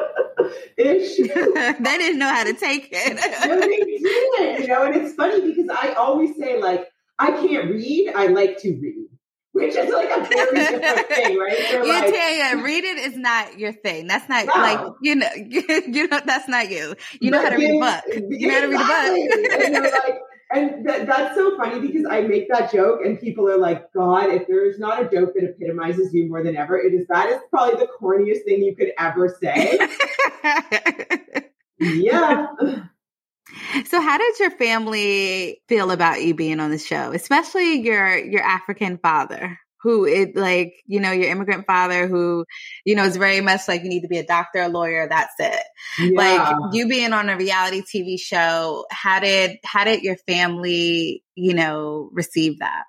Ish. 0.77 1.17
they 1.17 1.97
didn't 1.97 2.19
know 2.19 2.29
how 2.29 2.43
to 2.43 2.53
take 2.53 2.89
it. 2.91 3.15
no, 3.47 3.59
they 3.59 3.77
didn't, 3.77 4.61
you 4.61 4.67
know, 4.67 4.83
and 4.83 4.95
it's 4.95 5.15
funny 5.15 5.41
because 5.41 5.67
I 5.67 5.93
always 5.93 6.37
say, 6.37 6.61
like, 6.61 6.87
I 7.17 7.31
can't 7.31 7.71
read, 7.71 8.13
I 8.15 8.27
like 8.27 8.59
to 8.59 8.69
read. 8.69 9.07
Which 9.53 9.73
is 9.73 9.91
like 9.91 10.09
a 10.09 10.21
very 10.21 10.69
different 10.69 11.07
thing, 11.07 11.37
right? 11.39 11.71
you 11.71 11.87
like, 11.87 12.13
tell 12.13 12.57
you, 12.57 12.63
reading 12.63 12.97
is 12.99 13.15
not 13.15 13.57
your 13.57 13.71
thing. 13.71 14.05
That's 14.05 14.27
not 14.27 14.47
no. 14.47 14.53
like 14.53 14.93
you 15.01 15.15
know, 15.15 15.29
you 15.33 16.09
know, 16.09 16.19
that's 16.25 16.49
not 16.49 16.69
you. 16.69 16.93
You 17.21 17.31
know 17.31 17.41
how 17.41 17.49
to 17.49 17.55
read 17.55 17.77
a 17.77 17.79
book. 17.79 18.03
You 18.31 18.47
know 18.49 18.53
how 18.53 18.59
to 18.59 18.67
read 18.67 19.75
a 19.77 19.81
book. 19.81 20.19
And 20.55 20.87
that, 20.87 21.05
that's 21.07 21.35
so 21.35 21.57
funny 21.57 21.79
because 21.79 22.05
I 22.09 22.21
make 22.21 22.49
that 22.49 22.71
joke 22.71 23.01
and 23.03 23.19
people 23.19 23.49
are 23.49 23.57
like, 23.57 23.91
God, 23.93 24.29
if 24.29 24.47
there 24.47 24.65
is 24.65 24.79
not 24.79 25.01
a 25.01 25.09
joke 25.09 25.33
that 25.35 25.43
epitomizes 25.43 26.13
you 26.13 26.27
more 26.27 26.43
than 26.43 26.55
ever, 26.55 26.77
it 26.77 26.93
is 26.93 27.07
that 27.07 27.29
is 27.29 27.39
probably 27.49 27.79
the 27.79 27.89
corniest 28.01 28.43
thing 28.45 28.63
you 28.63 28.75
could 28.75 28.91
ever 28.97 29.37
say. 29.41 29.77
yeah. 31.79 32.47
So 33.85 34.01
how 34.01 34.17
did 34.17 34.39
your 34.39 34.51
family 34.51 35.61
feel 35.67 35.91
about 35.91 36.23
you 36.23 36.33
being 36.33 36.59
on 36.59 36.71
the 36.71 36.77
show, 36.77 37.11
especially 37.11 37.81
your 37.81 38.17
your 38.17 38.41
African 38.41 38.97
father? 38.97 39.59
Who 39.85 40.03
it 40.03 40.35
like, 40.35 40.81
you 40.87 40.99
know, 40.99 41.11
your 41.11 41.29
immigrant 41.29 41.67
father 41.67 42.07
who, 42.07 42.43
you 42.85 42.95
know, 42.95 43.03
is 43.03 43.17
very 43.17 43.39
much 43.39 43.67
like 43.67 43.83
you 43.83 43.89
need 43.89 44.01
to 44.01 44.07
be 44.07 44.17
a 44.17 44.25
doctor, 44.25 44.63
a 44.63 44.67
lawyer, 44.67 45.07
that's 45.07 45.35
it. 45.37 45.63
Yeah. 45.99 46.17
Like 46.17 46.73
you 46.73 46.87
being 46.87 47.13
on 47.13 47.29
a 47.29 47.37
reality 47.37 47.83
TV 47.83 48.19
show, 48.19 48.87
how 48.89 49.19
did 49.19 49.59
how 49.63 49.83
did 49.83 50.01
your 50.01 50.17
family, 50.25 51.23
you 51.35 51.53
know, 51.53 52.09
receive 52.13 52.57
that? 52.59 52.85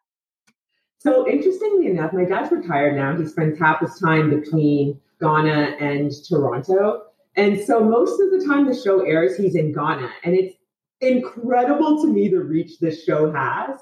So 1.01 1.29
interestingly 1.29 1.89
enough, 1.89 2.15
my 2.15 2.25
dad's 2.25 2.51
retired 2.51 2.97
now. 2.97 3.15
He 3.15 3.27
spends 3.27 3.59
half 3.59 3.81
his 3.81 4.01
time 4.01 4.31
between 4.31 4.99
Ghana 5.21 5.77
and 5.79 6.11
Toronto. 6.27 7.03
And 7.37 7.61
so 7.61 7.81
most 7.81 8.19
of 8.23 8.31
the 8.31 8.47
time 8.49 8.67
the 8.67 8.75
show 8.75 9.05
airs, 9.05 9.37
he's 9.37 9.55
in 9.55 9.75
Ghana. 9.75 10.11
And 10.25 10.35
it's 10.35 10.57
incredible 11.03 12.01
to 12.01 12.09
me 12.09 12.31
the 12.31 12.41
reach 12.41 12.79
this 12.79 13.05
show 13.05 13.31
has 13.31 13.79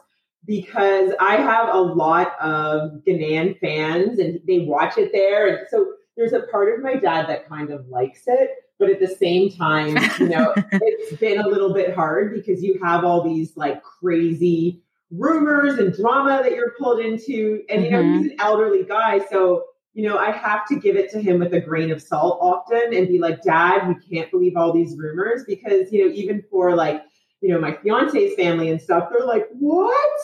because 0.47 1.13
I 1.21 1.37
have 1.37 1.75
a 1.75 1.81
lot 1.81 2.39
of 2.41 3.03
Ghanaian 3.07 3.59
fans 3.61 4.19
and 4.19 4.41
they 4.47 4.61
watch 4.61 4.99
it 4.99 5.11
there. 5.13 5.49
And 5.49 5.67
so 5.71 5.95
there's 6.17 6.33
a 6.33 6.43
part 6.43 6.73
of 6.73 6.83
my 6.83 6.97
dad 6.97 7.29
that 7.29 7.49
kind 7.49 7.71
of 7.71 7.89
likes 7.89 8.23
it. 8.27 8.51
But 8.79 8.91
at 8.91 9.01
the 9.01 9.07
same 9.07 9.51
time, 9.51 9.97
you 10.19 10.29
know, 10.29 10.53
it's 10.73 11.17
been 11.19 11.41
a 11.41 11.49
little 11.49 11.73
bit 11.73 11.95
hard 11.95 12.35
because 12.35 12.63
you 12.63 12.79
have 12.83 13.05
all 13.05 13.23
these 13.23 13.57
like 13.57 13.83
crazy 13.83 14.83
rumors 15.11 15.79
and 15.79 15.95
drama 15.95 16.41
that 16.43 16.53
you're 16.53 16.75
pulled 16.79 17.01
into. 17.01 17.63
And, 17.71 17.85
you 17.85 17.91
know, 17.91 18.03
mm-hmm. 18.03 18.23
he's 18.23 18.33
an 18.33 18.41
elderly 18.41 18.85
guy. 18.85 19.21
So, 19.31 19.65
you 19.93 20.09
know, 20.09 20.19
I 20.19 20.33
have 20.33 20.67
to 20.69 20.77
give 20.79 20.97
it 20.97 21.11
to 21.13 21.23
him 21.23 21.39
with 21.39 21.55
a 21.55 21.61
grain 21.61 21.93
of 21.93 22.03
salt 22.03 22.39
often 22.43 22.93
and 22.93 23.07
be 23.07 23.21
like, 23.21 23.43
Dad, 23.43 23.89
you 23.89 23.97
can't 24.11 24.31
believe 24.31 24.57
all 24.57 24.73
these 24.73 24.97
rumors 24.99 25.45
because, 25.47 25.93
you 25.93 26.05
know, 26.05 26.13
even 26.13 26.43
for 26.51 26.75
like, 26.75 27.03
you 27.45 27.53
know, 27.53 27.61
my 27.61 27.77
fiance's 27.83 28.35
family 28.37 28.71
and 28.71 28.81
stuff, 28.81 29.11
they're 29.11 29.27
like, 29.27 29.47
what? 29.59 30.21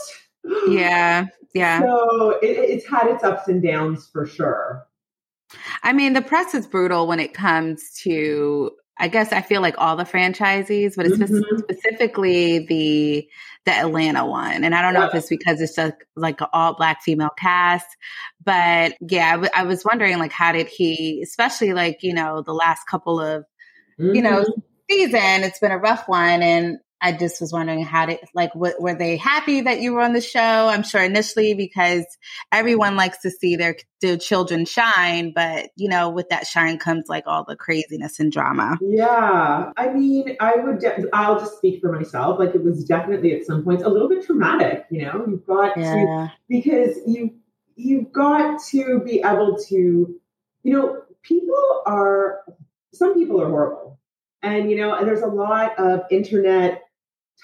Yeah. 0.69 1.27
Yeah. 1.53 1.83
So 1.83 2.31
it, 2.41 2.47
it's 2.47 2.89
had 2.89 3.09
its 3.09 3.23
ups 3.23 3.47
and 3.47 3.63
downs 3.63 4.09
for 4.11 4.25
sure. 4.25 4.87
I 5.83 5.93
mean, 5.93 6.15
the 6.15 6.23
press 6.23 6.55
is 6.55 6.67
brutal 6.67 7.07
when 7.07 7.21
it 7.21 7.35
comes 7.35 7.93
to, 8.05 8.71
I 8.99 9.09
guess 9.09 9.33
I 9.33 9.43
feel 9.43 9.61
like 9.61 9.75
all 9.77 9.97
the 9.97 10.05
franchisees, 10.05 10.97
but 10.97 11.05
it's 11.05 11.19
mm-hmm. 11.19 11.59
specifically 11.59 12.61
the, 12.61 13.29
the 13.67 13.73
Atlanta 13.73 14.25
one. 14.25 14.65
And 14.65 14.75
I 14.75 14.81
don't 14.81 14.95
know 14.95 15.01
yeah. 15.01 15.09
if 15.09 15.15
it's 15.17 15.29
because 15.29 15.61
it's 15.61 15.77
just 15.77 15.93
like 16.17 16.41
an 16.41 16.47
all 16.55 16.75
black 16.75 17.03
female 17.03 17.33
cast, 17.39 17.87
but 18.43 18.95
yeah, 19.07 19.29
I, 19.29 19.33
w- 19.33 19.51
I 19.55 19.65
was 19.65 19.85
wondering 19.85 20.19
like, 20.19 20.33
how 20.33 20.53
did 20.53 20.69
he, 20.69 21.21
especially 21.23 21.75
like, 21.75 21.99
you 22.03 22.15
know, 22.15 22.41
the 22.41 22.55
last 22.55 22.87
couple 22.87 23.21
of, 23.21 23.45
mm-hmm. 24.01 24.15
you 24.15 24.23
know, 24.23 24.41
mm-hmm. 24.41 24.61
season, 24.91 25.45
it's 25.45 25.59
been 25.59 25.73
a 25.73 25.77
rough 25.77 26.09
one. 26.09 26.43
And 26.43 26.79
I 27.03 27.13
just 27.13 27.41
was 27.41 27.53
wondering 27.53 27.83
how 27.83 28.07
did 28.07 28.19
like 28.35 28.55
what, 28.55 28.81
were 28.81 28.95
they 28.95 29.17
happy 29.17 29.63
that 29.63 29.81
you 29.81 29.95
were 29.95 30.03
on 30.03 30.13
the 30.13 30.21
show? 30.21 30.41
I'm 30.41 30.83
sure 30.83 31.03
initially 31.03 31.55
because 31.55 32.05
everyone 32.53 32.97
likes 32.97 33.21
to 33.23 33.31
see 33.31 33.57
their 33.57 33.77
their 34.01 34.19
children 34.19 34.67
shine, 34.67 35.33
but 35.35 35.71
you 35.77 35.89
know, 35.89 36.11
with 36.11 36.29
that 36.29 36.47
shine 36.47 36.79
comes 36.79 37.07
like 37.09 37.25
all 37.27 37.45
the 37.45 37.57
craziness 37.57 38.21
and 38.21 38.31
drama. 38.31 38.79
Yeah, 38.83 39.73
I 39.77 39.89
mean, 39.89 40.37
I 40.41 40.57
would. 40.57 40.81
De- 40.81 41.09
I'll 41.13 41.41
just 41.41 41.57
speak 41.57 41.81
for 41.81 41.93
myself. 41.93 42.39
Like 42.39 42.55
it 42.55 42.63
was 42.63 42.85
definitely 42.85 43.35
at 43.35 43.47
some 43.47 43.65
points 43.65 43.83
a 43.83 43.89
little 43.89 44.09
bit 44.09 44.25
traumatic. 44.25 44.87
You 44.91 45.07
know, 45.07 45.25
you've 45.27 45.47
got 45.47 45.77
yeah. 45.79 45.95
to 45.95 46.33
because 46.49 46.99
you 47.07 47.35
you've 47.77 48.13
got 48.13 48.63
to 48.71 49.01
be 49.01 49.21
able 49.21 49.59
to, 49.69 49.77
you 49.77 50.73
know, 50.73 51.03
people 51.23 51.83
are 51.87 52.41
some 52.93 53.15
people 53.15 53.41
are 53.41 53.49
horrible. 53.49 53.99
And 54.43 54.71
you 54.71 54.77
know, 54.77 54.95
and 54.95 55.07
there's 55.07 55.23
a 55.23 55.27
lot 55.27 55.79
of 55.79 56.03
internet 56.11 56.83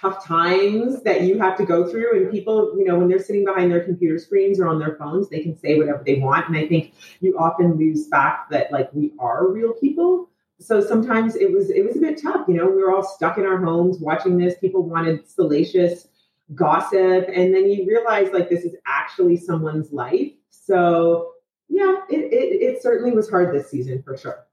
tough 0.00 0.24
times 0.24 1.02
that 1.02 1.22
you 1.22 1.38
have 1.38 1.56
to 1.56 1.64
go 1.64 1.88
through. 1.88 2.16
And 2.16 2.30
people 2.30 2.74
you 2.76 2.84
know 2.84 2.98
when 2.98 3.08
they're 3.08 3.22
sitting 3.22 3.44
behind 3.44 3.70
their 3.70 3.84
computer 3.84 4.18
screens 4.18 4.60
or 4.60 4.68
on 4.68 4.78
their 4.78 4.96
phones 4.96 5.28
they 5.28 5.40
can 5.40 5.56
say 5.58 5.78
whatever 5.78 6.02
they 6.04 6.18
want. 6.18 6.48
And 6.48 6.56
i 6.56 6.66
think 6.66 6.94
you 7.20 7.38
often 7.38 7.76
lose 7.76 8.08
fact 8.08 8.50
that 8.50 8.72
like 8.72 8.92
we 8.92 9.12
are 9.18 9.48
real 9.48 9.72
people. 9.72 10.30
So 10.58 10.80
sometimes 10.80 11.36
it 11.36 11.52
was 11.52 11.70
it 11.70 11.84
was 11.84 11.96
a 11.96 12.00
bit 12.00 12.20
tough 12.20 12.46
you 12.48 12.54
know 12.54 12.66
we 12.66 12.82
were 12.82 12.94
all 12.94 13.04
stuck 13.04 13.38
in 13.38 13.46
our 13.46 13.62
homes 13.62 13.98
watching 13.98 14.38
this. 14.38 14.58
People 14.58 14.82
wanted 14.82 15.28
salacious 15.28 16.08
gossip. 16.54 17.28
And 17.34 17.52
then 17.52 17.68
you 17.68 17.86
realize 17.86 18.32
like 18.32 18.48
this 18.48 18.64
is 18.64 18.76
actually 18.86 19.36
someone's 19.36 19.92
life. 19.92 20.32
So 20.50 21.32
yeah 21.68 21.96
it, 22.08 22.20
it, 22.32 22.62
it 22.76 22.82
certainly 22.82 23.12
was 23.12 23.28
hard 23.28 23.54
this 23.54 23.70
season 23.70 24.02
for 24.02 24.16
sure. 24.16 24.46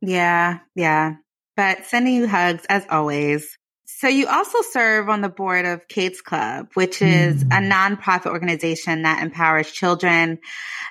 Yeah 0.00 0.60
yeah. 0.74 1.16
But 1.56 1.84
sending 1.84 2.14
you 2.14 2.26
hugs 2.26 2.66
as 2.68 2.84
always 2.90 3.56
so 3.86 4.08
you 4.08 4.26
also 4.26 4.58
serve 4.62 5.08
on 5.08 5.20
the 5.20 5.28
board 5.28 5.66
of 5.66 5.86
Kate's 5.88 6.20
Club, 6.20 6.68
which 6.74 7.02
is 7.02 7.42
a 7.42 7.46
mm. 7.46 7.70
nonprofit 7.70 8.30
organization 8.30 9.02
that 9.02 9.22
empowers 9.22 9.70
children 9.70 10.38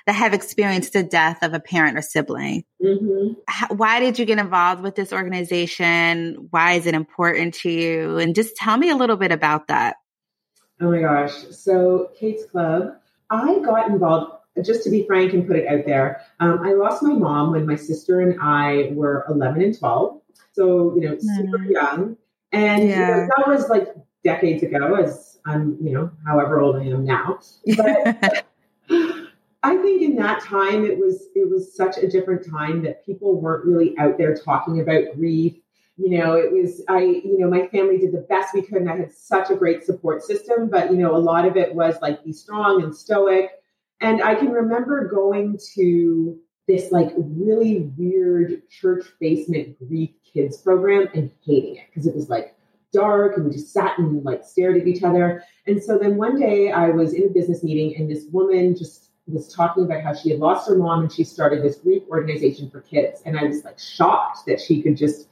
that 0.06 0.12
have 0.12 0.32
experienced 0.32 0.92
the 0.92 1.02
death 1.02 1.42
of 1.42 1.54
a 1.54 1.60
parent 1.60 1.98
or 1.98 2.02
sibling. 2.02 2.64
Mm-hmm. 2.82 3.76
Why 3.76 4.00
did 4.00 4.18
you 4.18 4.24
get 4.24 4.38
involved 4.38 4.82
with 4.82 4.94
this 4.94 5.12
organization? 5.12 6.48
Why 6.50 6.74
is 6.74 6.86
it 6.86 6.94
important 6.94 7.54
to 7.54 7.70
you? 7.70 8.18
And 8.18 8.34
just 8.34 8.56
tell 8.56 8.76
me 8.76 8.90
a 8.90 8.96
little 8.96 9.16
bit 9.16 9.32
about 9.32 9.68
that. 9.68 9.96
Oh 10.80 10.90
my 10.90 11.00
gosh. 11.00 11.32
So 11.50 12.10
Kate's 12.18 12.44
Club, 12.46 12.96
I 13.30 13.58
got 13.60 13.88
involved 13.88 14.38
just 14.62 14.84
to 14.84 14.90
be 14.90 15.04
frank 15.06 15.32
and 15.32 15.46
put 15.46 15.56
it 15.56 15.66
out 15.66 15.84
there, 15.84 16.22
um, 16.38 16.60
I 16.62 16.74
lost 16.74 17.02
my 17.02 17.12
mom 17.12 17.50
when 17.50 17.66
my 17.66 17.76
sister 17.76 18.20
and 18.20 18.40
I 18.40 18.90
were 18.92 19.24
11 19.28 19.62
and 19.62 19.76
12. 19.76 20.20
So, 20.52 20.94
you 20.94 21.08
know, 21.08 21.16
super 21.18 21.58
mm. 21.58 21.70
young. 21.70 22.16
And 22.54 22.88
yeah. 22.88 22.94
you 22.94 23.00
know, 23.00 23.28
that 23.36 23.48
was 23.48 23.68
like 23.68 23.88
decades 24.22 24.62
ago, 24.62 24.94
as 24.94 25.38
I'm, 25.44 25.76
you 25.80 25.92
know, 25.92 26.10
however 26.26 26.60
old 26.60 26.76
I 26.76 26.84
am 26.84 27.04
now. 27.04 27.40
But 27.76 28.46
I 29.64 29.76
think 29.78 30.02
in 30.02 30.16
that 30.16 30.42
time 30.42 30.84
it 30.84 30.98
was 30.98 31.28
it 31.34 31.50
was 31.50 31.74
such 31.74 31.98
a 31.98 32.08
different 32.08 32.48
time 32.48 32.82
that 32.84 33.04
people 33.04 33.40
weren't 33.40 33.64
really 33.64 33.96
out 33.98 34.18
there 34.18 34.36
talking 34.36 34.80
about 34.80 35.16
grief. 35.16 35.54
You 35.96 36.18
know, 36.18 36.34
it 36.34 36.52
was 36.52 36.82
I, 36.88 37.00
you 37.00 37.38
know, 37.38 37.48
my 37.48 37.66
family 37.68 37.98
did 37.98 38.12
the 38.12 38.26
best 38.28 38.54
we 38.54 38.62
could 38.62 38.82
and 38.82 38.90
I 38.90 38.96
had 38.96 39.12
such 39.12 39.50
a 39.50 39.56
great 39.56 39.84
support 39.84 40.22
system, 40.22 40.68
but 40.70 40.92
you 40.92 40.98
know, 40.98 41.16
a 41.16 41.18
lot 41.18 41.44
of 41.44 41.56
it 41.56 41.74
was 41.74 41.96
like 42.00 42.24
be 42.24 42.32
strong 42.32 42.82
and 42.82 42.94
stoic. 42.94 43.50
And 44.00 44.22
I 44.22 44.34
can 44.34 44.50
remember 44.50 45.08
going 45.08 45.58
to 45.74 46.38
this 46.66 46.90
like 46.92 47.12
really 47.16 47.92
weird 47.96 48.68
church 48.70 49.06
basement 49.20 49.76
grief 49.78 50.10
kids 50.32 50.56
program 50.56 51.08
and 51.14 51.30
hating 51.44 51.76
it 51.76 51.86
because 51.90 52.06
it 52.06 52.14
was 52.14 52.28
like 52.28 52.56
dark 52.92 53.36
and 53.36 53.46
we 53.46 53.52
just 53.52 53.72
sat 53.72 53.98
and 53.98 54.24
like 54.24 54.44
stared 54.44 54.76
at 54.76 54.86
each 54.86 55.02
other. 55.02 55.42
And 55.66 55.82
so 55.82 55.98
then 55.98 56.16
one 56.16 56.38
day 56.38 56.70
I 56.70 56.90
was 56.90 57.12
in 57.12 57.24
a 57.24 57.28
business 57.28 57.62
meeting 57.62 57.96
and 57.96 58.10
this 58.10 58.26
woman 58.32 58.76
just 58.76 59.10
was 59.26 59.52
talking 59.52 59.84
about 59.84 60.02
how 60.02 60.14
she 60.14 60.30
had 60.30 60.38
lost 60.38 60.68
her 60.68 60.76
mom 60.76 61.02
and 61.02 61.12
she 61.12 61.24
started 61.24 61.62
this 61.62 61.76
grief 61.76 62.02
organization 62.08 62.70
for 62.70 62.80
kids. 62.82 63.22
And 63.24 63.38
I 63.38 63.44
was 63.44 63.64
like 63.64 63.78
shocked 63.78 64.46
that 64.46 64.60
she 64.60 64.82
could 64.82 64.96
just 64.96 65.28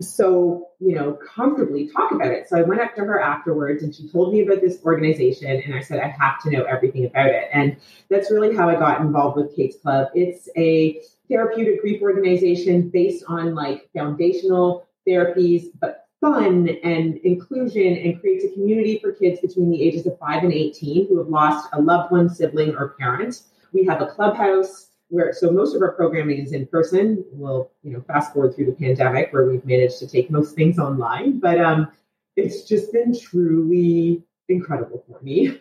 so, 0.00 0.68
you 0.78 0.94
know, 0.94 1.18
comfortably 1.34 1.88
talk 1.88 2.12
about 2.12 2.28
it. 2.28 2.48
So 2.48 2.56
I 2.56 2.62
went 2.62 2.80
up 2.80 2.94
to 2.94 3.00
her 3.02 3.20
afterwards 3.20 3.82
and 3.82 3.94
she 3.94 4.08
told 4.08 4.32
me 4.32 4.42
about 4.42 4.60
this 4.60 4.78
organization 4.84 5.50
and 5.50 5.74
I 5.74 5.80
said, 5.80 6.00
I 6.00 6.08
have 6.08 6.40
to 6.42 6.50
know 6.50 6.64
everything 6.64 7.04
about 7.04 7.26
it. 7.26 7.48
And 7.52 7.76
that's 8.08 8.30
really 8.30 8.54
how 8.54 8.68
I 8.68 8.74
got 8.74 9.00
involved 9.00 9.36
with 9.36 9.54
Kate's 9.56 9.76
Club. 9.78 10.08
It's 10.14 10.48
a 10.56 11.00
therapeutic 11.28 11.80
grief 11.80 12.00
organization 12.00 12.88
based 12.88 13.24
on 13.28 13.54
like 13.54 13.88
foundational 13.92 14.86
therapies, 15.06 15.66
but 15.80 16.06
fun 16.20 16.68
and 16.82 17.16
inclusion 17.18 17.96
and 17.96 18.20
creates 18.20 18.44
a 18.44 18.52
community 18.52 18.98
for 18.98 19.12
kids 19.12 19.40
between 19.40 19.70
the 19.70 19.82
ages 19.82 20.06
of 20.06 20.18
5 20.18 20.44
and 20.44 20.52
18 20.52 21.08
who 21.08 21.18
have 21.18 21.28
lost 21.28 21.68
a 21.72 21.80
loved 21.80 22.12
one, 22.12 22.28
sibling, 22.28 22.74
or 22.74 22.96
parent. 22.98 23.42
We 23.72 23.84
have 23.84 24.00
a 24.00 24.06
clubhouse 24.06 24.87
where 25.08 25.32
so 25.32 25.50
most 25.50 25.74
of 25.74 25.82
our 25.82 25.92
programming 25.92 26.38
is 26.38 26.52
in 26.52 26.66
person. 26.66 27.24
We'll 27.32 27.70
you 27.82 27.92
know 27.92 28.00
fast 28.02 28.32
forward 28.32 28.54
through 28.54 28.66
the 28.66 28.72
pandemic 28.72 29.32
where 29.32 29.46
we've 29.46 29.64
managed 29.64 29.98
to 30.00 30.06
take 30.06 30.30
most 30.30 30.54
things 30.54 30.78
online, 30.78 31.38
but 31.38 31.60
um, 31.60 31.90
it's 32.36 32.64
just 32.64 32.92
been 32.92 33.18
truly 33.18 34.22
incredible 34.48 35.04
for 35.08 35.20
me. 35.22 35.60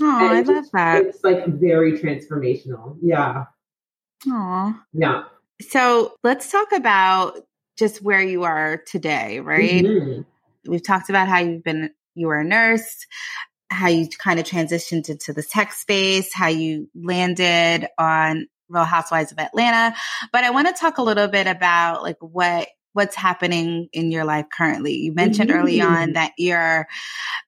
Oh, 0.00 0.28
I 0.30 0.40
love 0.40 0.70
that. 0.72 1.04
It's 1.06 1.24
like 1.24 1.46
very 1.46 1.98
transformational. 1.98 2.96
Yeah. 3.02 3.46
Oh. 4.26 4.78
Yeah. 4.92 5.24
So 5.60 6.14
let's 6.22 6.50
talk 6.50 6.72
about 6.72 7.40
just 7.76 8.02
where 8.02 8.22
you 8.22 8.44
are 8.44 8.82
today, 8.86 9.40
right? 9.40 9.84
Mm-hmm. 9.84 10.22
We've 10.70 10.84
talked 10.84 11.10
about 11.10 11.28
how 11.28 11.38
you've 11.38 11.64
been 11.64 11.90
you 12.14 12.26
were 12.26 12.40
a 12.40 12.44
nurse, 12.44 13.06
how 13.70 13.88
you 13.88 14.08
kind 14.08 14.40
of 14.40 14.46
transitioned 14.46 15.08
into 15.08 15.32
the 15.32 15.42
tech 15.42 15.72
space, 15.72 16.32
how 16.34 16.48
you 16.48 16.88
landed 16.94 17.88
on 17.96 18.46
Real 18.68 18.84
Housewives 18.84 19.32
of 19.32 19.38
Atlanta. 19.38 19.96
But 20.32 20.44
I 20.44 20.50
want 20.50 20.68
to 20.68 20.74
talk 20.74 20.98
a 20.98 21.02
little 21.02 21.28
bit 21.28 21.46
about 21.46 22.02
like 22.02 22.18
what 22.20 22.68
what's 22.98 23.14
happening 23.14 23.88
in 23.92 24.10
your 24.10 24.24
life 24.24 24.46
currently. 24.52 24.94
You 24.94 25.14
mentioned 25.14 25.50
mm-hmm. 25.50 25.58
early 25.60 25.80
on 25.80 26.14
that 26.14 26.32
you're 26.36 26.88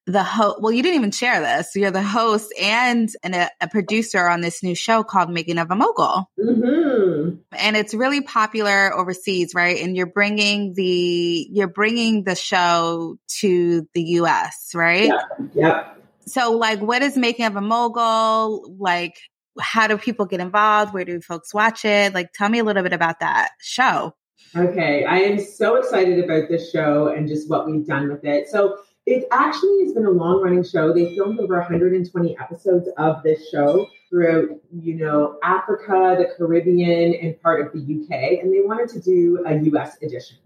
the 0.06 0.22
host. 0.22 0.58
Well, 0.60 0.70
you 0.70 0.80
didn't 0.80 0.98
even 0.98 1.10
share 1.10 1.40
this. 1.40 1.74
You're 1.74 1.90
the 1.90 2.02
host 2.02 2.52
and, 2.60 3.08
and 3.24 3.34
a, 3.34 3.50
a, 3.60 3.66
producer 3.66 4.28
on 4.28 4.42
this 4.42 4.62
new 4.62 4.76
show 4.76 5.02
called 5.02 5.28
Making 5.28 5.58
of 5.58 5.70
a 5.72 5.74
Mogul. 5.74 6.30
Mm-hmm. 6.38 7.36
And 7.52 7.76
it's 7.76 7.94
really 7.94 8.20
popular 8.20 8.94
overseas, 8.94 9.52
right? 9.52 9.82
And 9.82 9.96
you're 9.96 10.06
bringing 10.06 10.74
the, 10.74 11.48
you're 11.50 11.66
bringing 11.66 12.22
the 12.22 12.36
show 12.36 13.16
to 13.40 13.88
the 13.92 14.02
U.S., 14.02 14.70
right? 14.72 15.08
Yeah. 15.08 15.48
yeah. 15.54 15.88
So 16.26 16.52
like, 16.52 16.80
what 16.80 17.02
is 17.02 17.16
Making 17.16 17.46
of 17.46 17.56
a 17.56 17.60
Mogul? 17.60 18.76
Like, 18.78 19.16
how 19.58 19.86
do 19.86 19.96
people 19.96 20.26
get 20.26 20.40
involved? 20.40 20.92
Where 20.92 21.04
do 21.04 21.20
folks 21.20 21.54
watch 21.54 21.84
it? 21.84 22.14
Like, 22.14 22.32
tell 22.32 22.48
me 22.48 22.58
a 22.58 22.64
little 22.64 22.82
bit 22.82 22.92
about 22.92 23.20
that 23.20 23.50
show. 23.60 24.14
Okay, 24.56 25.04
I 25.04 25.18
am 25.18 25.38
so 25.38 25.76
excited 25.76 26.22
about 26.22 26.48
this 26.48 26.70
show 26.70 27.08
and 27.08 27.28
just 27.28 27.48
what 27.48 27.66
we've 27.66 27.86
done 27.86 28.10
with 28.10 28.24
it. 28.24 28.48
So, 28.48 28.78
it 29.06 29.26
actually 29.32 29.84
has 29.84 29.94
been 29.94 30.04
a 30.04 30.10
long 30.10 30.42
running 30.42 30.62
show. 30.62 30.92
They 30.92 31.16
filmed 31.16 31.40
over 31.40 31.58
120 31.58 32.38
episodes 32.38 32.88
of 32.98 33.22
this 33.22 33.48
show 33.48 33.86
throughout, 34.08 34.48
you 34.72 34.94
know, 34.94 35.38
Africa, 35.42 36.16
the 36.18 36.28
Caribbean, 36.36 37.14
and 37.14 37.40
part 37.40 37.66
of 37.66 37.72
the 37.72 37.80
UK. 37.80 38.40
And 38.40 38.52
they 38.52 38.60
wanted 38.60 38.88
to 38.90 39.00
do 39.00 39.42
a 39.46 39.54
US 39.72 39.96
edition. 40.02 40.36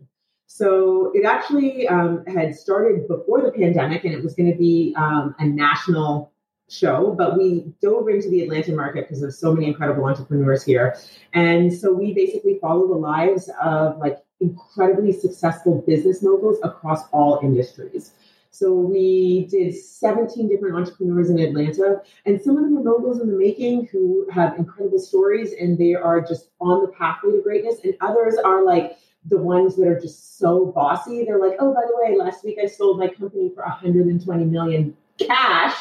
So 0.46 1.10
it 1.14 1.24
actually 1.24 1.88
um, 1.88 2.24
had 2.26 2.54
started 2.54 3.08
before 3.08 3.42
the 3.42 3.50
pandemic 3.50 4.04
and 4.04 4.14
it 4.14 4.22
was 4.22 4.34
going 4.34 4.52
to 4.52 4.56
be 4.56 4.94
um, 4.96 5.34
a 5.40 5.46
national 5.46 6.32
show, 6.68 7.14
but 7.16 7.36
we 7.36 7.72
dove 7.82 8.08
into 8.08 8.28
the 8.28 8.42
Atlanta 8.42 8.72
market 8.72 9.02
because 9.02 9.20
there's 9.20 9.38
so 9.38 9.52
many 9.52 9.66
incredible 9.66 10.04
entrepreneurs 10.04 10.64
here. 10.64 10.96
And 11.32 11.72
so 11.72 11.92
we 11.92 12.14
basically 12.14 12.58
follow 12.60 12.88
the 12.88 12.94
lives 12.94 13.50
of 13.62 13.98
like 13.98 14.18
incredibly 14.40 15.12
successful 15.12 15.82
business 15.86 16.22
moguls 16.22 16.58
across 16.62 17.08
all 17.12 17.40
industries. 17.42 18.12
So 18.50 18.72
we 18.72 19.48
did 19.50 19.74
17 19.74 20.48
different 20.48 20.76
entrepreneurs 20.76 21.28
in 21.28 21.40
Atlanta, 21.40 22.00
and 22.24 22.40
some 22.40 22.56
of 22.56 22.62
them 22.62 22.78
are 22.78 22.84
moguls 22.84 23.20
in 23.20 23.28
the 23.28 23.36
making 23.36 23.86
who 23.86 24.28
have 24.30 24.56
incredible 24.56 25.00
stories 25.00 25.52
and 25.58 25.76
they 25.76 25.94
are 25.94 26.20
just 26.20 26.50
on 26.60 26.82
the 26.82 26.88
pathway 26.92 27.32
to 27.32 27.42
greatness. 27.42 27.80
And 27.82 27.96
others 28.00 28.36
are 28.44 28.64
like 28.64 28.96
the 29.26 29.38
ones 29.38 29.74
that 29.76 29.88
are 29.88 29.98
just 29.98 30.38
so 30.38 30.66
bossy. 30.66 31.24
They're 31.24 31.40
like, 31.40 31.56
oh, 31.58 31.74
by 31.74 31.80
the 31.80 31.96
way, 31.96 32.16
last 32.16 32.44
week 32.44 32.58
I 32.62 32.66
sold 32.66 33.00
my 33.00 33.08
company 33.08 33.50
for 33.54 33.64
120 33.64 34.44
million 34.44 34.96
cash 35.18 35.74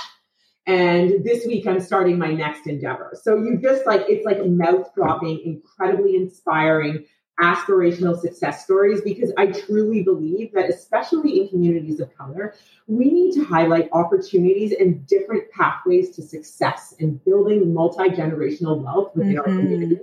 and 0.65 1.23
this 1.23 1.45
week 1.45 1.67
I'm 1.67 1.81
starting 1.81 2.17
my 2.17 2.31
next 2.31 2.67
endeavor. 2.67 3.17
So 3.21 3.35
you 3.37 3.57
just 3.61 3.85
like, 3.85 4.05
it's 4.07 4.25
like 4.25 4.45
mouth 4.45 4.93
dropping, 4.95 5.41
incredibly 5.45 6.15
inspiring, 6.15 7.05
aspirational 7.41 8.19
success 8.19 8.63
stories 8.63 9.01
because 9.01 9.31
I 9.37 9.47
truly 9.47 10.03
believe 10.03 10.53
that, 10.53 10.69
especially 10.69 11.41
in 11.41 11.49
communities 11.49 11.99
of 11.99 12.15
color, 12.15 12.53
we 12.87 13.09
need 13.11 13.33
to 13.33 13.43
highlight 13.43 13.89
opportunities 13.91 14.73
and 14.79 15.05
different 15.07 15.49
pathways 15.51 16.15
to 16.15 16.21
success 16.21 16.93
and 16.99 17.23
building 17.25 17.73
multi 17.73 18.09
generational 18.09 18.81
wealth 18.83 19.15
within 19.15 19.33
mm-hmm. 19.33 19.39
our 19.39 19.45
communities. 19.45 19.99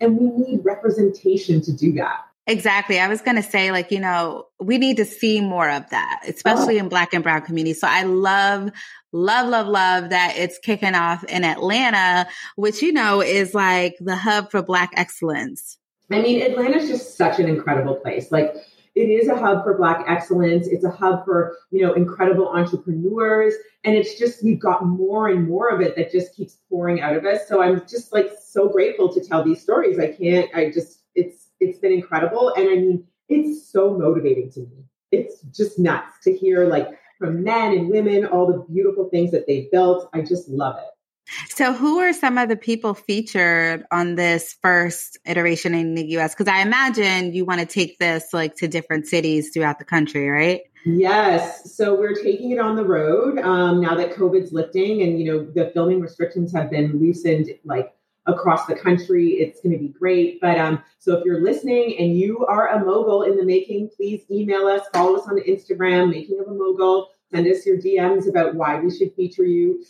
And 0.00 0.18
we 0.18 0.28
need 0.28 0.64
representation 0.64 1.62
to 1.62 1.72
do 1.72 1.92
that. 1.94 2.25
Exactly. 2.48 3.00
I 3.00 3.08
was 3.08 3.22
going 3.22 3.36
to 3.36 3.42
say, 3.42 3.72
like, 3.72 3.90
you 3.90 3.98
know, 3.98 4.46
we 4.60 4.78
need 4.78 4.98
to 4.98 5.04
see 5.04 5.40
more 5.40 5.68
of 5.68 5.90
that, 5.90 6.20
especially 6.28 6.76
oh. 6.76 6.84
in 6.84 6.88
Black 6.88 7.12
and 7.12 7.24
Brown 7.24 7.42
communities. 7.42 7.80
So 7.80 7.88
I 7.90 8.04
love, 8.04 8.70
love, 9.10 9.48
love, 9.48 9.66
love 9.66 10.10
that 10.10 10.34
it's 10.36 10.58
kicking 10.58 10.94
off 10.94 11.24
in 11.24 11.42
Atlanta, 11.42 12.28
which, 12.54 12.82
you 12.82 12.92
know, 12.92 13.20
is 13.20 13.52
like 13.52 13.96
the 13.98 14.14
hub 14.14 14.52
for 14.52 14.62
Black 14.62 14.92
excellence. 14.94 15.76
I 16.08 16.20
mean, 16.20 16.40
Atlanta's 16.40 16.88
just 16.88 17.16
such 17.16 17.40
an 17.40 17.48
incredible 17.48 17.96
place. 17.96 18.30
Like, 18.30 18.54
it 18.94 19.10
is 19.10 19.28
a 19.28 19.36
hub 19.36 19.64
for 19.64 19.76
Black 19.76 20.04
excellence. 20.06 20.68
It's 20.68 20.84
a 20.84 20.90
hub 20.90 21.24
for, 21.24 21.56
you 21.72 21.82
know, 21.82 21.94
incredible 21.94 22.48
entrepreneurs. 22.48 23.54
And 23.82 23.96
it's 23.96 24.16
just, 24.18 24.44
we've 24.44 24.60
got 24.60 24.86
more 24.86 25.28
and 25.28 25.48
more 25.48 25.68
of 25.68 25.80
it 25.80 25.96
that 25.96 26.12
just 26.12 26.34
keeps 26.36 26.58
pouring 26.70 27.00
out 27.00 27.16
of 27.16 27.24
us. 27.24 27.48
So 27.48 27.60
I'm 27.60 27.80
just 27.88 28.12
like 28.12 28.30
so 28.40 28.68
grateful 28.68 29.12
to 29.14 29.20
tell 29.20 29.42
these 29.42 29.60
stories. 29.60 29.98
I 29.98 30.12
can't, 30.12 30.48
I 30.54 30.70
just, 30.70 31.02
it's, 31.16 31.45
it's 31.60 31.78
been 31.78 31.92
incredible. 31.92 32.52
And 32.54 32.68
I 32.68 32.74
mean, 32.74 33.04
it's 33.28 33.70
so 33.70 33.96
motivating 33.96 34.50
to 34.52 34.60
me. 34.60 34.84
It's 35.12 35.40
just 35.56 35.78
nuts 35.78 36.12
to 36.24 36.36
hear 36.36 36.66
like 36.66 36.88
from 37.18 37.42
men 37.42 37.72
and 37.72 37.88
women, 37.88 38.26
all 38.26 38.46
the 38.46 38.64
beautiful 38.72 39.08
things 39.08 39.30
that 39.30 39.46
they 39.46 39.68
built. 39.72 40.08
I 40.12 40.22
just 40.22 40.48
love 40.48 40.76
it. 40.76 40.84
So, 41.48 41.72
who 41.72 41.98
are 41.98 42.12
some 42.12 42.38
of 42.38 42.48
the 42.48 42.56
people 42.56 42.94
featured 42.94 43.84
on 43.90 44.14
this 44.14 44.56
first 44.62 45.18
iteration 45.24 45.74
in 45.74 45.94
the 45.94 46.04
US? 46.18 46.34
Because 46.34 46.46
I 46.46 46.60
imagine 46.60 47.32
you 47.32 47.44
want 47.44 47.60
to 47.60 47.66
take 47.66 47.98
this 47.98 48.28
like 48.32 48.54
to 48.56 48.68
different 48.68 49.06
cities 49.06 49.50
throughout 49.52 49.78
the 49.78 49.84
country, 49.84 50.28
right? 50.28 50.60
Yes. 50.84 51.74
So 51.74 51.98
we're 51.98 52.14
taking 52.14 52.52
it 52.52 52.60
on 52.60 52.76
the 52.76 52.84
road 52.84 53.40
um, 53.40 53.80
now 53.80 53.96
that 53.96 54.12
COVID's 54.12 54.52
lifting, 54.52 55.02
and 55.02 55.18
you 55.18 55.32
know 55.32 55.44
the 55.44 55.70
filming 55.72 56.00
restrictions 56.00 56.52
have 56.52 56.70
been 56.70 57.00
loosened 57.00 57.50
like 57.64 57.92
across 58.26 58.66
the 58.66 58.74
country. 58.74 59.32
It's 59.34 59.60
going 59.60 59.72
to 59.72 59.78
be 59.78 59.88
great. 59.88 60.40
But 60.40 60.58
um, 60.58 60.82
so 60.98 61.16
if 61.16 61.24
you're 61.24 61.42
listening 61.42 61.96
and 61.98 62.16
you 62.16 62.44
are 62.46 62.68
a 62.68 62.84
mogul 62.84 63.22
in 63.22 63.36
the 63.36 63.44
making, 63.44 63.90
please 63.96 64.22
email 64.30 64.66
us, 64.66 64.82
follow 64.92 65.16
us 65.16 65.28
on 65.28 65.38
Instagram, 65.38 66.10
Making 66.10 66.40
of 66.40 66.48
a 66.48 66.54
Mogul. 66.54 67.08
Send 67.30 67.46
us 67.48 67.66
your 67.66 67.78
DMs 67.78 68.28
about 68.28 68.54
why 68.54 68.78
we 68.80 68.96
should 68.96 69.14
feature 69.14 69.44
you. 69.44 69.82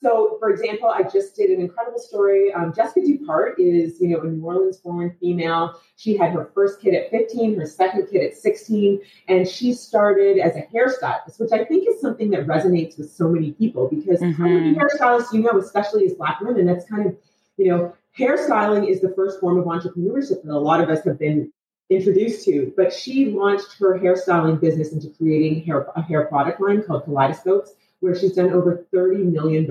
So, 0.00 0.36
for 0.38 0.50
example, 0.50 0.88
I 0.88 1.02
just 1.02 1.34
did 1.34 1.50
an 1.50 1.60
incredible 1.60 1.98
story. 1.98 2.52
Um, 2.52 2.72
Jesseca 2.72 3.04
Dupart 3.04 3.58
is, 3.58 4.00
you 4.00 4.08
know, 4.08 4.20
a 4.20 4.26
New 4.26 4.44
Orleans-born 4.44 5.16
female. 5.20 5.80
She 5.96 6.16
had 6.16 6.30
her 6.32 6.50
first 6.54 6.80
kid 6.80 6.94
at 6.94 7.10
15, 7.10 7.58
her 7.58 7.66
second 7.66 8.06
kid 8.08 8.22
at 8.22 8.36
16, 8.36 9.00
and 9.26 9.48
she 9.48 9.74
started 9.74 10.38
as 10.38 10.54
a 10.54 10.62
hairstylist, 10.72 11.40
which 11.40 11.50
I 11.50 11.64
think 11.64 11.88
is 11.88 12.00
something 12.00 12.30
that 12.30 12.46
resonates 12.46 12.96
with 12.96 13.10
so 13.10 13.28
many 13.28 13.52
people 13.52 13.88
because 13.88 14.20
mm-hmm. 14.20 14.40
how 14.40 14.48
many 14.48 14.74
hairstylists 14.74 15.32
you 15.32 15.40
know, 15.40 15.58
especially 15.58 16.06
as 16.06 16.14
Black 16.14 16.40
women, 16.40 16.66
that's 16.66 16.88
kind 16.88 17.06
of, 17.06 17.16
you 17.58 17.68
know, 17.68 17.94
hairstyling 18.18 18.88
is 18.88 19.00
the 19.00 19.12
first 19.14 19.40
form 19.40 19.58
of 19.58 19.66
entrepreneurship 19.66 20.42
that 20.42 20.52
a 20.52 20.58
lot 20.58 20.80
of 20.80 20.88
us 20.88 21.04
have 21.04 21.18
been 21.18 21.52
introduced 21.90 22.44
to. 22.44 22.72
But 22.76 22.92
she 22.92 23.26
launched 23.26 23.78
her 23.78 23.98
hairstyling 23.98 24.60
business 24.60 24.92
into 24.92 25.08
creating 25.08 25.64
hair, 25.64 25.86
a 25.94 26.02
hair 26.02 26.24
product 26.26 26.60
line 26.60 26.82
called 26.82 27.04
Kaleidoscopes 27.04 27.74
where 28.00 28.14
she's 28.14 28.34
done 28.34 28.52
over 28.52 28.86
$30 28.94 29.32
million 29.32 29.66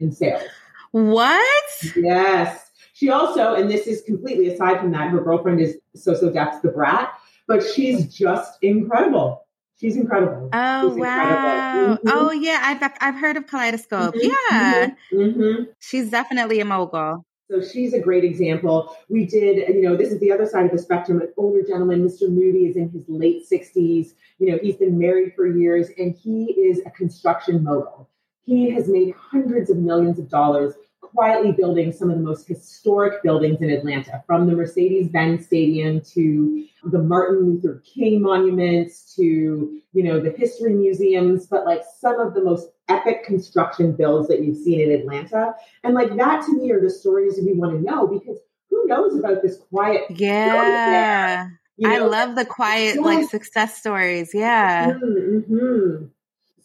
in 0.00 0.12
sales. 0.12 0.42
What? 0.90 1.64
Yes. 1.94 2.70
She 2.94 3.10
also, 3.10 3.54
and 3.54 3.70
this 3.70 3.86
is 3.86 4.02
completely 4.02 4.48
aside 4.48 4.80
from 4.80 4.90
that, 4.92 5.10
her 5.10 5.20
girlfriend 5.20 5.60
is 5.60 5.78
So 5.94 6.14
So 6.14 6.30
Def's 6.30 6.60
Da 6.62 6.70
Brat, 6.70 7.12
but 7.46 7.62
she's 7.62 8.12
just 8.12 8.58
incredible. 8.62 9.45
She's 9.78 9.96
incredible. 9.96 10.48
Oh 10.52 10.90
she's 10.90 11.00
wow! 11.00 11.98
Mm-hmm. 11.98 12.08
Oh 12.08 12.32
yeah, 12.32 12.60
I've 12.62 12.92
I've 13.00 13.20
heard 13.20 13.36
of 13.36 13.46
Kaleidoscope. 13.46 14.14
Mm-hmm. 14.14 14.54
Yeah, 14.54 14.90
mm-hmm. 15.12 15.64
she's 15.80 16.10
definitely 16.10 16.60
a 16.60 16.64
mogul. 16.64 17.24
So 17.50 17.62
she's 17.62 17.92
a 17.92 18.00
great 18.00 18.24
example. 18.24 18.96
We 19.08 19.24
did, 19.24 19.68
you 19.68 19.82
know, 19.82 19.96
this 19.96 20.10
is 20.10 20.18
the 20.18 20.32
other 20.32 20.46
side 20.46 20.64
of 20.66 20.72
the 20.72 20.78
spectrum. 20.78 21.20
An 21.20 21.32
older 21.36 21.62
gentleman, 21.62 22.04
Mr. 22.04 22.28
Moody, 22.28 22.66
is 22.66 22.76
in 22.76 22.90
his 22.90 23.04
late 23.06 23.44
60s. 23.48 24.08
You 24.38 24.50
know, 24.50 24.58
he's 24.60 24.76
been 24.76 24.98
married 24.98 25.34
for 25.36 25.46
years 25.46 25.88
and 25.96 26.12
he 26.16 26.46
is 26.46 26.80
a 26.84 26.90
construction 26.90 27.62
mogul. 27.62 28.10
He 28.42 28.70
has 28.70 28.88
made 28.88 29.14
hundreds 29.14 29.70
of 29.70 29.76
millions 29.76 30.18
of 30.18 30.28
dollars 30.28 30.74
quietly 31.10 31.52
building 31.52 31.92
some 31.92 32.10
of 32.10 32.16
the 32.16 32.22
most 32.22 32.46
historic 32.46 33.22
buildings 33.22 33.60
in 33.60 33.70
Atlanta, 33.70 34.22
from 34.26 34.46
the 34.46 34.54
Mercedes 34.54 35.08
Benz 35.08 35.46
Stadium 35.46 36.00
to 36.12 36.66
the 36.84 36.98
Martin 36.98 37.44
Luther 37.44 37.82
King 37.84 38.22
monuments 38.22 39.14
to, 39.16 39.80
you 39.92 40.02
know, 40.02 40.20
the 40.20 40.30
history 40.30 40.74
museums, 40.74 41.46
but 41.46 41.64
like 41.64 41.82
some 41.98 42.18
of 42.20 42.34
the 42.34 42.42
most 42.42 42.68
epic 42.88 43.24
construction 43.24 43.92
builds 43.92 44.28
that 44.28 44.42
you've 44.42 44.56
seen 44.56 44.80
in 44.80 44.90
Atlanta. 44.90 45.54
And 45.82 45.94
like 45.94 46.14
that 46.16 46.44
to 46.46 46.56
me 46.56 46.70
are 46.70 46.80
the 46.80 46.90
stories 46.90 47.38
we 47.44 47.52
want 47.54 47.76
to 47.76 47.82
know 47.82 48.06
because 48.06 48.38
who 48.70 48.86
knows 48.86 49.18
about 49.18 49.42
this 49.42 49.58
quiet 49.70 50.02
yeah 50.10 51.48
you 51.76 51.88
know? 51.88 51.94
I 51.94 51.98
love 51.98 52.34
the 52.34 52.44
quiet, 52.44 53.00
like 53.00 53.28
success 53.28 53.76
stories. 53.78 54.30
Yeah. 54.34 54.92
Mm-hmm, 54.92 55.52
mm-hmm. 55.54 56.04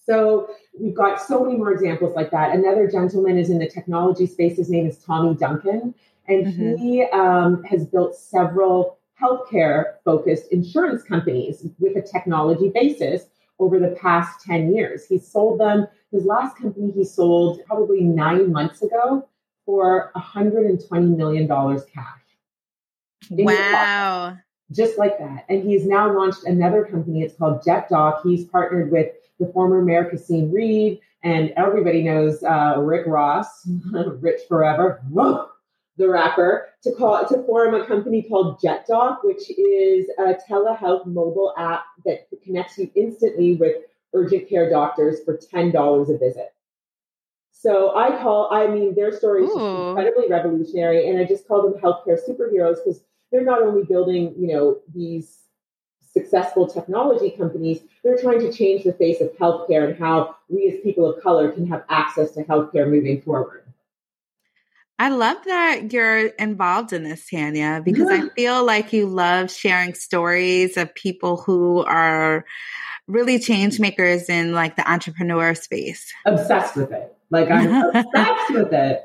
So 0.05 0.49
we've 0.79 0.95
got 0.95 1.21
so 1.21 1.43
many 1.43 1.57
more 1.57 1.71
examples 1.71 2.15
like 2.15 2.31
that. 2.31 2.55
Another 2.55 2.89
gentleman 2.89 3.37
is 3.37 3.49
in 3.49 3.59
the 3.59 3.69
technology 3.69 4.25
space. 4.25 4.57
His 4.57 4.69
name 4.69 4.87
is 4.87 4.97
Tommy 4.97 5.35
Duncan, 5.35 5.93
and 6.27 6.45
mm-hmm. 6.47 6.75
he 6.77 7.03
um, 7.03 7.63
has 7.63 7.85
built 7.85 8.15
several 8.15 8.97
healthcare 9.21 9.95
focused 10.03 10.51
insurance 10.51 11.03
companies 11.03 11.67
with 11.79 11.95
a 11.95 12.01
technology 12.01 12.69
basis 12.69 13.25
over 13.59 13.77
the 13.79 13.95
past 14.01 14.43
10 14.43 14.73
years. 14.73 15.05
He's 15.07 15.27
sold 15.27 15.59
them. 15.59 15.87
His 16.11 16.25
last 16.25 16.57
company 16.57 16.91
he 16.91 17.03
sold 17.03 17.63
probably 17.65 18.01
nine 18.01 18.51
months 18.51 18.81
ago 18.81 19.29
for 19.65 20.11
$120 20.15 21.15
million 21.15 21.47
cash. 21.47 22.05
Wow 23.29 24.37
just 24.71 24.97
like 24.97 25.17
that. 25.19 25.45
And 25.49 25.63
he's 25.63 25.85
now 25.85 26.15
launched 26.15 26.45
another 26.45 26.85
company. 26.85 27.21
It's 27.21 27.35
called 27.35 27.61
JetDoc. 27.61 28.23
He's 28.23 28.45
partnered 28.45 28.91
with 28.91 29.09
the 29.41 29.51
former 29.51 29.81
Mayor 29.81 30.05
Kasim 30.05 30.51
Reed, 30.51 30.99
and 31.23 31.51
everybody 31.57 32.03
knows 32.03 32.41
uh, 32.43 32.75
Rick 32.77 33.07
Ross, 33.07 33.67
Rich 33.91 34.41
Forever, 34.47 35.01
the 35.97 36.07
rapper, 36.07 36.67
to 36.83 36.93
call 36.93 37.27
to 37.27 37.43
form 37.43 37.73
a 37.73 37.85
company 37.85 38.21
called 38.23 38.61
JetDoc, 38.61 39.17
which 39.23 39.49
is 39.49 40.07
a 40.19 40.35
telehealth 40.49 41.05
mobile 41.07 41.53
app 41.57 41.83
that 42.05 42.27
connects 42.43 42.77
you 42.77 42.89
instantly 42.95 43.55
with 43.55 43.77
urgent 44.13 44.47
care 44.47 44.69
doctors 44.69 45.23
for 45.25 45.37
ten 45.37 45.71
dollars 45.71 46.09
a 46.09 46.17
visit. 46.17 46.53
So 47.51 47.95
I 47.95 48.17
call, 48.21 48.49
I 48.51 48.65
mean, 48.67 48.95
their 48.95 49.11
story 49.11 49.43
is 49.43 49.51
incredibly 49.51 50.27
revolutionary, 50.29 51.09
and 51.09 51.19
I 51.19 51.25
just 51.25 51.47
call 51.47 51.61
them 51.61 51.79
healthcare 51.79 52.17
superheroes 52.17 52.77
because 52.83 53.03
they're 53.31 53.45
not 53.45 53.61
only 53.61 53.83
building, 53.83 54.33
you 54.37 54.47
know, 54.47 54.79
these 54.93 55.41
successful 56.11 56.67
technology 56.67 57.29
companies, 57.31 57.81
they're 58.03 58.17
trying 58.17 58.39
to 58.39 58.51
change 58.51 58.83
the 58.83 58.93
face 58.93 59.21
of 59.21 59.31
healthcare 59.37 59.89
and 59.89 59.99
how 59.99 60.35
we 60.49 60.67
as 60.69 60.81
people 60.81 61.05
of 61.05 61.21
color 61.21 61.51
can 61.51 61.67
have 61.67 61.83
access 61.89 62.31
to 62.31 62.43
healthcare 62.43 62.89
moving 62.89 63.21
forward. 63.21 63.63
I 64.97 65.09
love 65.09 65.37
that 65.45 65.91
you're 65.91 66.27
involved 66.27 66.93
in 66.93 67.03
this, 67.03 67.27
Tanya, 67.27 67.81
because 67.83 68.09
yeah. 68.09 68.25
I 68.25 68.29
feel 68.35 68.63
like 68.63 68.93
you 68.93 69.07
love 69.07 69.49
sharing 69.49 69.95
stories 69.95 70.77
of 70.77 70.93
people 70.93 71.37
who 71.37 71.83
are 71.83 72.45
really 73.07 73.39
change 73.39 73.79
makers 73.79 74.29
in 74.29 74.53
like 74.53 74.75
the 74.75 74.89
entrepreneur 74.89 75.55
space. 75.55 76.13
Obsessed 76.25 76.75
with 76.75 76.91
it. 76.91 77.15
Like 77.31 77.49
I'm 77.49 77.95
obsessed 77.95 78.51
with 78.51 78.73
it. 78.73 79.01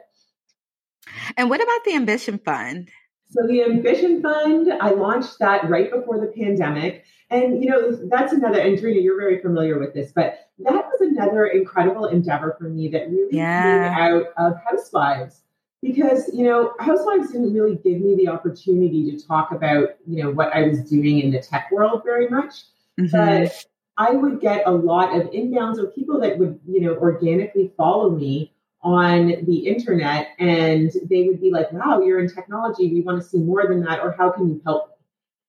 And 1.36 1.48
what 1.48 1.62
about 1.62 1.84
the 1.84 1.94
Ambition 1.94 2.38
Fund? 2.44 2.90
So 3.36 3.46
the 3.46 3.64
Ambition 3.64 4.22
Fund, 4.22 4.72
I 4.80 4.90
launched 4.90 5.38
that 5.40 5.68
right 5.68 5.90
before 5.90 6.18
the 6.18 6.28
pandemic. 6.28 7.04
And, 7.28 7.62
you 7.62 7.68
know, 7.68 7.92
that's 8.08 8.32
another, 8.32 8.60
and 8.60 8.78
Dreena, 8.78 9.02
you're 9.02 9.18
very 9.18 9.40
familiar 9.42 9.78
with 9.78 9.92
this, 9.92 10.12
but 10.12 10.48
that 10.60 10.86
was 10.86 11.00
another 11.00 11.46
incredible 11.46 12.06
endeavor 12.06 12.56
for 12.58 12.68
me 12.68 12.88
that 12.88 13.10
really 13.10 13.36
yeah. 13.36 13.94
came 13.94 13.98
out 13.98 14.24
of 14.38 14.54
Housewives. 14.68 15.42
Because, 15.82 16.30
you 16.32 16.44
know, 16.44 16.72
Housewives 16.80 17.32
didn't 17.32 17.52
really 17.52 17.76
give 17.76 18.00
me 18.00 18.16
the 18.16 18.28
opportunity 18.28 19.10
to 19.10 19.26
talk 19.26 19.50
about, 19.52 19.90
you 20.06 20.22
know, 20.22 20.30
what 20.30 20.54
I 20.54 20.62
was 20.62 20.80
doing 20.88 21.20
in 21.20 21.30
the 21.30 21.40
tech 21.40 21.70
world 21.70 22.02
very 22.04 22.28
much. 22.28 22.64
Mm-hmm. 22.98 23.14
But 23.14 23.66
I 23.98 24.12
would 24.12 24.40
get 24.40 24.62
a 24.66 24.70
lot 24.70 25.14
of 25.14 25.30
inbounds 25.30 25.78
of 25.78 25.94
people 25.94 26.20
that 26.20 26.38
would, 26.38 26.58
you 26.66 26.80
know, 26.80 26.94
organically 26.96 27.72
follow 27.76 28.10
me 28.10 28.52
on 28.86 29.44
the 29.46 29.66
internet 29.66 30.28
and 30.38 30.92
they 31.10 31.24
would 31.24 31.40
be 31.40 31.50
like, 31.50 31.72
wow, 31.72 32.00
you're 32.00 32.20
in 32.20 32.32
technology. 32.32 32.92
We 32.92 33.00
want 33.00 33.20
to 33.20 33.28
see 33.28 33.38
more 33.38 33.66
than 33.66 33.82
that. 33.82 33.98
Or 33.98 34.12
how 34.12 34.30
can 34.30 34.48
you 34.48 34.62
help? 34.64 34.96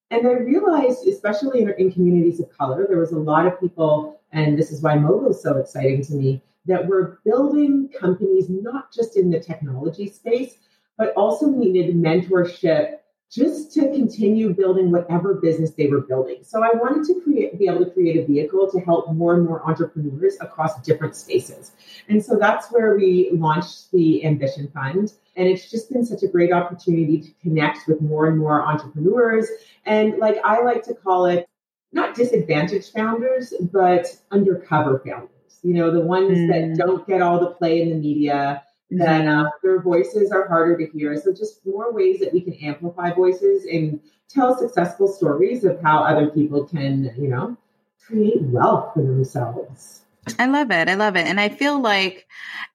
And 0.09 0.27
I 0.27 0.31
realized, 0.31 1.07
especially 1.07 1.61
in, 1.61 1.69
in 1.77 1.91
communities 1.91 2.39
of 2.39 2.49
color, 2.49 2.87
there 2.87 2.97
was 2.97 3.11
a 3.11 3.19
lot 3.19 3.45
of 3.45 3.59
people, 3.59 4.21
and 4.31 4.57
this 4.57 4.71
is 4.71 4.81
why 4.81 4.95
Mogul 4.95 5.29
is 5.29 5.43
so 5.43 5.57
exciting 5.57 6.03
to 6.05 6.13
me, 6.13 6.41
that 6.65 6.87
were 6.87 7.19
building 7.25 7.89
companies 7.89 8.49
not 8.49 8.91
just 8.91 9.15
in 9.17 9.29
the 9.29 9.39
technology 9.39 10.09
space, 10.09 10.55
but 10.97 11.13
also 11.13 11.45
needed 11.45 11.95
mentorship 11.95 12.97
just 13.29 13.73
to 13.73 13.81
continue 13.81 14.53
building 14.53 14.89
whatever 14.89 15.33
business 15.35 15.71
they 15.71 15.87
were 15.87 16.01
building. 16.01 16.37
So 16.43 16.63
I 16.63 16.69
wanted 16.73 17.05
to 17.07 17.21
create, 17.21 17.59
be 17.59 17.67
able 17.67 17.83
to 17.83 17.91
create 17.91 18.17
a 18.17 18.25
vehicle 18.25 18.69
to 18.71 18.79
help 18.79 19.11
more 19.13 19.35
and 19.35 19.45
more 19.45 19.67
entrepreneurs 19.67 20.37
across 20.39 20.81
different 20.81 21.15
spaces. 21.15 21.71
And 22.07 22.23
so 22.23 22.37
that's 22.37 22.71
where 22.71 22.95
we 22.95 23.29
launched 23.33 23.91
the 23.91 24.25
Ambition 24.25 24.69
Fund. 24.73 25.11
And 25.35 25.47
it's 25.47 25.69
just 25.69 25.91
been 25.91 26.05
such 26.05 26.23
a 26.23 26.27
great 26.27 26.53
opportunity 26.53 27.19
to 27.19 27.29
connect 27.41 27.87
with 27.87 28.01
more 28.01 28.27
and 28.27 28.37
more 28.37 28.65
entrepreneurs. 28.65 29.47
And 29.85 30.17
like 30.19 30.37
I 30.43 30.61
like 30.61 30.83
to 30.83 30.93
call 30.93 31.25
it, 31.25 31.47
not 31.91 32.15
disadvantaged 32.15 32.93
founders, 32.93 33.53
but 33.71 34.07
undercover 34.31 35.01
founders. 35.05 35.31
You 35.63 35.73
know, 35.73 35.91
the 35.91 36.01
ones 36.01 36.37
mm. 36.37 36.47
that 36.47 36.77
don't 36.77 37.05
get 37.07 37.21
all 37.21 37.39
the 37.39 37.47
play 37.47 37.81
in 37.81 37.89
the 37.89 37.95
media, 37.95 38.63
that 38.91 39.27
uh, 39.27 39.49
their 39.63 39.81
voices 39.81 40.31
are 40.31 40.47
harder 40.47 40.77
to 40.77 40.85
hear. 40.87 41.15
So, 41.17 41.33
just 41.33 41.65
more 41.65 41.93
ways 41.93 42.19
that 42.19 42.33
we 42.33 42.41
can 42.41 42.53
amplify 42.55 43.13
voices 43.13 43.65
and 43.65 43.99
tell 44.29 44.57
successful 44.57 45.07
stories 45.07 45.63
of 45.63 45.81
how 45.81 46.03
other 46.03 46.27
people 46.27 46.65
can, 46.65 47.13
you 47.17 47.27
know, 47.27 47.57
create 48.05 48.41
wealth 48.41 48.93
for 48.93 49.01
themselves. 49.01 50.01
I 50.39 50.47
love 50.47 50.71
it. 50.71 50.89
I 50.89 50.95
love 50.95 51.15
it. 51.15 51.25
And 51.25 51.39
I 51.39 51.49
feel 51.49 51.81
like, 51.81 52.27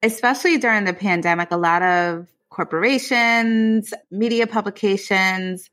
especially 0.03 0.59
during 0.59 0.85
the 0.85 0.95
pandemic, 0.95 1.51
a 1.51 1.57
lot 1.57 1.83
of 1.83 2.27
corporations, 2.53 3.93
media 4.11 4.47
publications, 4.47 5.71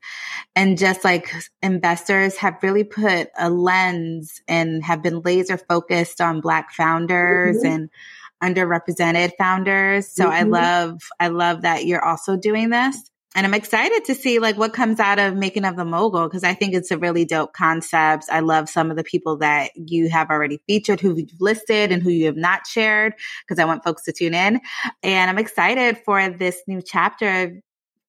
and 0.56 0.78
just 0.78 1.04
like 1.04 1.32
investors 1.62 2.36
have 2.38 2.56
really 2.62 2.84
put 2.84 3.28
a 3.38 3.50
lens 3.50 4.40
and 4.48 4.82
have 4.82 5.02
been 5.02 5.20
laser 5.20 5.58
focused 5.58 6.20
on 6.20 6.40
Black 6.40 6.72
founders 6.72 7.58
mm-hmm. 7.58 7.66
and 7.66 7.90
underrepresented 8.42 9.32
founders. 9.36 10.08
So 10.12 10.24
mm-hmm. 10.24 10.32
I 10.32 10.42
love, 10.42 11.00
I 11.18 11.28
love 11.28 11.62
that 11.62 11.86
you're 11.86 12.04
also 12.04 12.36
doing 12.36 12.70
this. 12.70 13.10
And 13.36 13.46
I'm 13.46 13.54
excited 13.54 14.04
to 14.06 14.14
see 14.14 14.40
like 14.40 14.58
what 14.58 14.72
comes 14.72 14.98
out 14.98 15.20
of 15.20 15.36
making 15.36 15.64
of 15.64 15.76
the 15.76 15.84
mogul 15.84 16.24
because 16.24 16.42
I 16.42 16.52
think 16.54 16.74
it's 16.74 16.90
a 16.90 16.98
really 16.98 17.24
dope 17.24 17.52
concept. 17.52 18.24
I 18.30 18.40
love 18.40 18.68
some 18.68 18.90
of 18.90 18.96
the 18.96 19.04
people 19.04 19.36
that 19.36 19.70
you 19.76 20.08
have 20.08 20.30
already 20.30 20.60
featured, 20.66 21.00
who 21.00 21.14
you've 21.16 21.40
listed 21.40 21.92
and 21.92 22.02
who 22.02 22.10
you 22.10 22.26
have 22.26 22.36
not 22.36 22.66
shared 22.66 23.14
because 23.46 23.60
I 23.60 23.66
want 23.66 23.84
folks 23.84 24.02
to 24.04 24.12
tune 24.12 24.34
in. 24.34 24.60
And 25.04 25.30
I'm 25.30 25.38
excited 25.38 25.98
for 26.04 26.28
this 26.28 26.60
new 26.66 26.82
chapter 26.82 27.62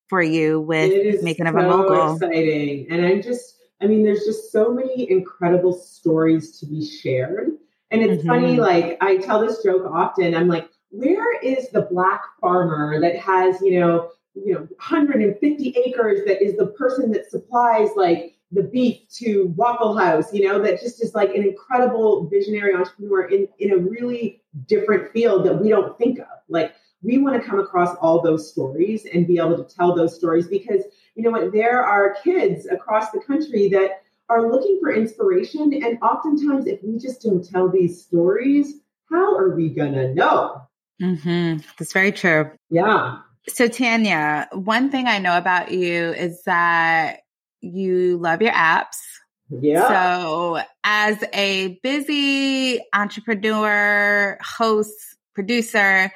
for 0.08 0.20
you 0.20 0.60
with 0.60 1.22
making 1.22 1.46
so 1.46 1.50
of 1.50 1.56
a 1.56 1.68
mogul. 1.68 2.16
Exciting, 2.16 2.88
and 2.90 3.06
I'm 3.06 3.22
just, 3.22 3.58
I 3.80 3.86
mean, 3.86 4.02
there's 4.02 4.24
just 4.24 4.50
so 4.50 4.72
many 4.72 5.08
incredible 5.08 5.72
stories 5.72 6.58
to 6.58 6.66
be 6.66 6.84
shared 6.84 7.50
and 7.92 8.02
it's 8.02 8.22
mm-hmm. 8.22 8.28
funny, 8.28 8.56
like 8.56 8.96
I 9.00 9.18
tell 9.18 9.40
this 9.40 9.62
joke 9.62 9.90
often. 9.90 10.34
I'm 10.34 10.48
like, 10.48 10.68
where 10.90 11.38
is 11.40 11.70
the 11.70 11.82
black 11.82 12.22
farmer 12.40 13.00
that 13.00 13.16
has, 13.16 13.60
you 13.60 13.80
know, 13.80 14.10
you 14.34 14.54
know, 14.54 14.60
150 14.60 15.76
acres 15.86 16.20
that 16.26 16.42
is 16.42 16.56
the 16.56 16.66
person 16.68 17.12
that 17.12 17.30
supplies 17.30 17.90
like 17.96 18.36
the 18.50 18.62
beef 18.62 19.08
to 19.16 19.52
Waffle 19.56 19.96
House, 19.96 20.32
you 20.32 20.46
know, 20.46 20.60
that 20.62 20.80
just 20.80 21.02
is 21.02 21.14
like 21.14 21.30
an 21.30 21.42
incredible 21.42 22.28
visionary 22.28 22.74
entrepreneur 22.74 23.22
in, 23.28 23.48
in 23.58 23.72
a 23.72 23.78
really 23.78 24.42
different 24.66 25.10
field 25.12 25.46
that 25.46 25.58
we 25.58 25.70
don't 25.70 25.96
think 25.98 26.18
of. 26.18 26.26
Like 26.48 26.74
we 27.02 27.18
want 27.18 27.40
to 27.40 27.48
come 27.48 27.58
across 27.58 27.96
all 27.96 28.20
those 28.20 28.50
stories 28.50 29.06
and 29.12 29.26
be 29.26 29.38
able 29.38 29.56
to 29.56 29.74
tell 29.74 29.94
those 29.94 30.14
stories 30.14 30.46
because 30.46 30.82
you 31.14 31.22
know 31.22 31.30
what, 31.30 31.52
there 31.52 31.82
are 31.82 32.16
kids 32.22 32.66
across 32.66 33.10
the 33.10 33.20
country 33.20 33.68
that 33.70 34.01
are 34.28 34.50
looking 34.50 34.78
for 34.80 34.92
inspiration. 34.92 35.72
And 35.72 35.98
oftentimes, 36.02 36.66
if 36.66 36.82
we 36.82 36.98
just 36.98 37.22
don't 37.22 37.44
tell 37.44 37.68
these 37.68 38.02
stories, 38.02 38.74
how 39.10 39.36
are 39.36 39.54
we 39.54 39.68
going 39.68 39.92
to 39.92 40.14
know? 40.14 40.62
Mm-hmm. 41.00 41.58
That's 41.78 41.92
very 41.92 42.12
true. 42.12 42.50
Yeah. 42.70 43.18
So, 43.48 43.68
Tanya, 43.68 44.48
one 44.52 44.90
thing 44.90 45.06
I 45.06 45.18
know 45.18 45.36
about 45.36 45.72
you 45.72 46.12
is 46.12 46.42
that 46.44 47.20
you 47.60 48.18
love 48.18 48.40
your 48.40 48.52
apps. 48.52 48.98
Yeah. 49.50 49.88
So, 49.88 50.60
as 50.84 51.22
a 51.32 51.78
busy 51.82 52.80
entrepreneur, 52.94 54.38
host, 54.40 54.94
producer, 55.34 56.12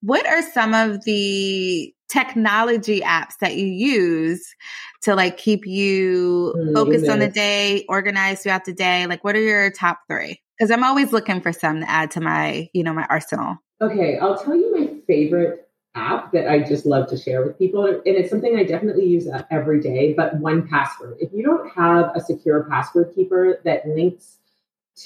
what 0.00 0.26
are 0.26 0.42
some 0.42 0.74
of 0.74 1.04
the 1.04 1.94
technology 2.10 3.00
apps 3.00 3.38
that 3.40 3.56
you 3.56 3.66
use 3.66 4.54
to 5.02 5.14
like 5.14 5.36
keep 5.36 5.66
you 5.66 6.54
mm, 6.56 6.74
focused 6.74 7.08
on 7.08 7.20
the 7.20 7.28
day, 7.28 7.84
organized 7.88 8.42
throughout 8.42 8.64
the 8.64 8.72
day? 8.72 9.06
Like, 9.06 9.24
what 9.24 9.36
are 9.36 9.40
your 9.40 9.70
top 9.70 10.00
three? 10.08 10.40
Because 10.58 10.70
I'm 10.70 10.84
always 10.84 11.12
looking 11.12 11.40
for 11.40 11.52
some 11.52 11.80
to 11.80 11.90
add 11.90 12.10
to 12.12 12.20
my, 12.20 12.68
you 12.74 12.82
know, 12.82 12.92
my 12.92 13.06
arsenal. 13.08 13.56
Okay, 13.80 14.18
I'll 14.18 14.36
tell 14.36 14.54
you 14.54 14.76
my 14.76 14.94
favorite 15.06 15.68
app 15.94 16.32
that 16.32 16.48
I 16.48 16.60
just 16.60 16.86
love 16.86 17.08
to 17.08 17.16
share 17.16 17.44
with 17.44 17.58
people. 17.58 17.86
And 17.86 18.02
it's 18.04 18.30
something 18.30 18.56
I 18.56 18.64
definitely 18.64 19.06
use 19.06 19.26
uh, 19.26 19.42
every 19.50 19.80
day, 19.80 20.12
but 20.12 20.40
1Password. 20.40 21.16
If 21.18 21.32
you 21.32 21.42
don't 21.42 21.70
have 21.70 22.12
a 22.14 22.20
secure 22.20 22.64
password 22.64 23.12
keeper 23.14 23.60
that 23.64 23.86
links 23.88 24.36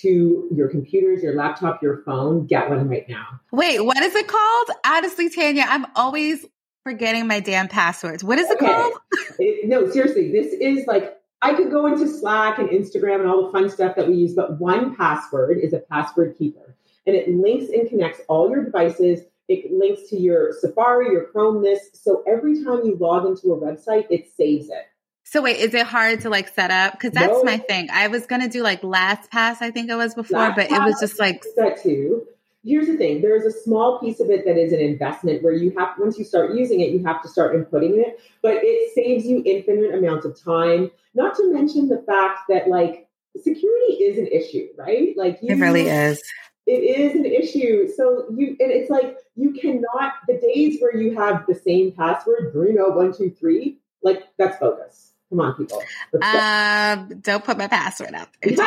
to 0.01 0.49
your 0.55 0.69
computers, 0.69 1.23
your 1.23 1.35
laptop, 1.35 1.83
your 1.83 2.03
phone, 2.03 2.47
get 2.47 2.69
one 2.69 2.89
right 2.89 3.09
now. 3.09 3.41
Wait, 3.53 3.85
what 3.85 3.99
is 3.99 4.15
it 4.15 4.27
called? 4.27 4.71
Honestly, 4.85 5.31
Tanya, 5.31 5.65
I'm 5.69 5.87
always 5.95 6.45
forgetting 6.85 7.27
my 7.27 7.41
damn 7.41 7.67
passwords. 7.67 8.23
What 8.23 8.39
is 8.39 8.49
it 8.49 8.57
okay. 8.59 8.67
called? 8.67 8.93
it, 9.39 9.69
no, 9.69 9.91
seriously, 9.91 10.31
this 10.31 10.53
is 10.53 10.87
like 10.87 11.19
I 11.43 11.55
could 11.55 11.71
go 11.71 11.87
into 11.87 12.07
Slack 12.07 12.59
and 12.59 12.69
Instagram 12.69 13.21
and 13.21 13.29
all 13.29 13.47
the 13.47 13.53
fun 13.53 13.69
stuff 13.69 13.97
that 13.97 14.07
we 14.07 14.15
use, 14.15 14.35
but 14.35 14.61
1Password 14.61 15.63
is 15.63 15.73
a 15.73 15.79
password 15.79 16.37
keeper 16.39 16.77
and 17.07 17.17
it 17.17 17.29
links 17.29 17.71
and 17.71 17.89
connects 17.89 18.21
all 18.29 18.49
your 18.49 18.65
devices. 18.65 19.21
It 19.49 19.71
links 19.71 20.09
to 20.11 20.17
your 20.17 20.53
Safari, 20.59 21.13
your 21.13 21.25
Chrome, 21.25 21.63
this. 21.63 21.91
So 21.93 22.23
every 22.27 22.65
time 22.65 22.85
you 22.85 22.97
log 22.99 23.27
into 23.27 23.53
a 23.53 23.61
website, 23.61 24.07
it 24.09 24.31
saves 24.37 24.69
it. 24.69 24.87
So 25.25 25.43
wait, 25.43 25.59
is 25.59 25.75
it 25.75 25.87
hard 25.87 26.21
to 26.21 26.31
like 26.31 26.49
set 26.49 26.71
up? 26.71 26.93
Because 26.93 27.13
that's 27.13 27.33
no. 27.33 27.45
my 27.45 27.59
thing. 27.59 27.89
I 27.93 28.09
was 28.09 28.27
gonna 28.27 28.49
do 28.49 28.63
like 28.63 28.83
LastPass, 28.83 29.57
I 29.61 29.71
think 29.71 29.91
it 29.91 29.97
was 29.97 30.15
before, 30.15 30.39
Last 30.39 30.57
but 30.57 30.71
it 30.71 30.83
was 30.83 30.99
just 31.01 31.19
like 31.19 31.45
that 31.57 31.83
too 31.83 32.27
here's 32.65 32.87
the 32.87 32.97
thing 32.97 33.21
there's 33.21 33.45
a 33.45 33.51
small 33.51 33.99
piece 33.99 34.21
of 34.21 34.31
it 34.31 34.45
that 34.45 34.57
is 34.57 34.73
an 34.73 34.81
investment 34.81 35.43
where 35.43 35.53
you 35.53 35.73
have 35.77 35.91
once 35.99 36.19
you 36.19 36.25
start 36.25 36.55
using 36.55 36.81
it 36.81 36.91
you 36.91 37.05
have 37.05 37.23
to 37.23 37.29
start 37.29 37.55
inputting 37.55 37.99
it 37.99 38.19
but 38.43 38.55
it 38.63 38.95
saves 38.95 39.27
you 39.27 39.43
infinite 39.45 39.95
amounts 39.95 40.25
of 40.25 40.39
time 40.41 40.91
not 41.15 41.35
to 41.35 41.53
mention 41.53 41.89
the 41.89 42.03
fact 42.07 42.41
that 42.49 42.69
like 42.69 43.09
security 43.37 43.95
is 43.95 44.19
an 44.19 44.27
issue 44.29 44.67
right 44.77 45.15
like 45.17 45.39
you, 45.43 45.55
it 45.55 45.61
really 45.61 45.89
is 45.89 46.23
it 46.67 46.73
is 46.73 47.15
an 47.15 47.27
issue 47.27 47.89
so 47.89 48.27
you 48.35 48.49
and 48.61 48.71
it's 48.71 48.91
like 48.91 49.19
you 49.37 49.53
cannot 49.53 50.15
the 50.27 50.41
days 50.41 50.81
where 50.81 50.97
you 50.97 51.15
have 51.15 51.45
the 51.47 51.55
same 51.55 51.93
password 51.93 52.53
bruno 52.53 52.91
one 52.97 53.13
two 53.13 53.31
three 53.31 53.79
like 54.03 54.25
that's 54.39 54.59
focus 54.59 55.11
Come 55.31 55.41
on, 55.41 55.55
people. 55.55 55.83
Um, 56.23 57.21
don't 57.21 57.43
put 57.43 57.59
my 57.59 57.67
password 57.67 58.15
out 58.15 58.29
there. 58.41 58.53
no, 58.57 58.67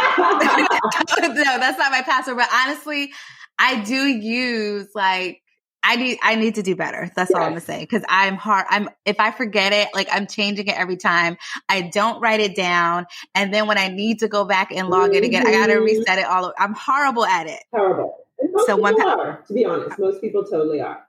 that's 1.59 1.77
not 1.77 1.91
my 1.91 2.01
password. 2.01 2.35
But 2.35 2.49
honestly, 2.51 3.13
I 3.59 3.81
do 3.83 4.05
use 4.05 4.89
like 4.93 5.41
I 5.83 5.95
need 5.95 6.19
I 6.21 6.35
need 6.35 6.55
to 6.55 6.63
do 6.63 6.75
better. 6.75 7.09
That's 7.15 7.29
yes. 7.29 7.35
all 7.37 7.43
I'm 7.43 7.51
gonna 7.51 7.61
say. 7.61 7.85
Cause 7.85 8.03
I'm 8.09 8.35
hard. 8.35 8.65
I'm 8.69 8.89
if 9.05 9.19
I 9.19 9.31
forget 9.31 9.73
it, 9.73 9.87
like 9.93 10.09
I'm 10.11 10.27
changing 10.27 10.67
it 10.67 10.77
every 10.77 10.97
time. 10.97 11.37
I 11.69 11.81
don't 11.81 12.19
write 12.19 12.39
it 12.39 12.55
down. 12.55 13.05
And 13.33 13.53
then 13.53 13.67
when 13.67 13.77
I 13.77 13.87
need 13.87 14.19
to 14.19 14.27
go 14.27 14.43
back 14.43 14.71
and 14.71 14.89
log 14.89 15.11
mm-hmm. 15.11 15.15
it 15.15 15.23
again, 15.23 15.47
I 15.47 15.51
gotta 15.51 15.73
mm-hmm. 15.73 15.83
reset 15.83 16.19
it 16.19 16.25
all 16.25 16.45
over. 16.45 16.53
I'm 16.59 16.73
horrible 16.73 17.25
at 17.25 17.47
it. 17.47 17.63
Horrible. 17.71 18.17
so 18.65 18.75
one 18.75 18.97
pa- 18.97 19.15
are, 19.17 19.43
to 19.47 19.53
be 19.53 19.65
honest. 19.65 19.97
Most 19.97 20.21
people 20.21 20.43
totally 20.43 20.81
are. 20.81 21.07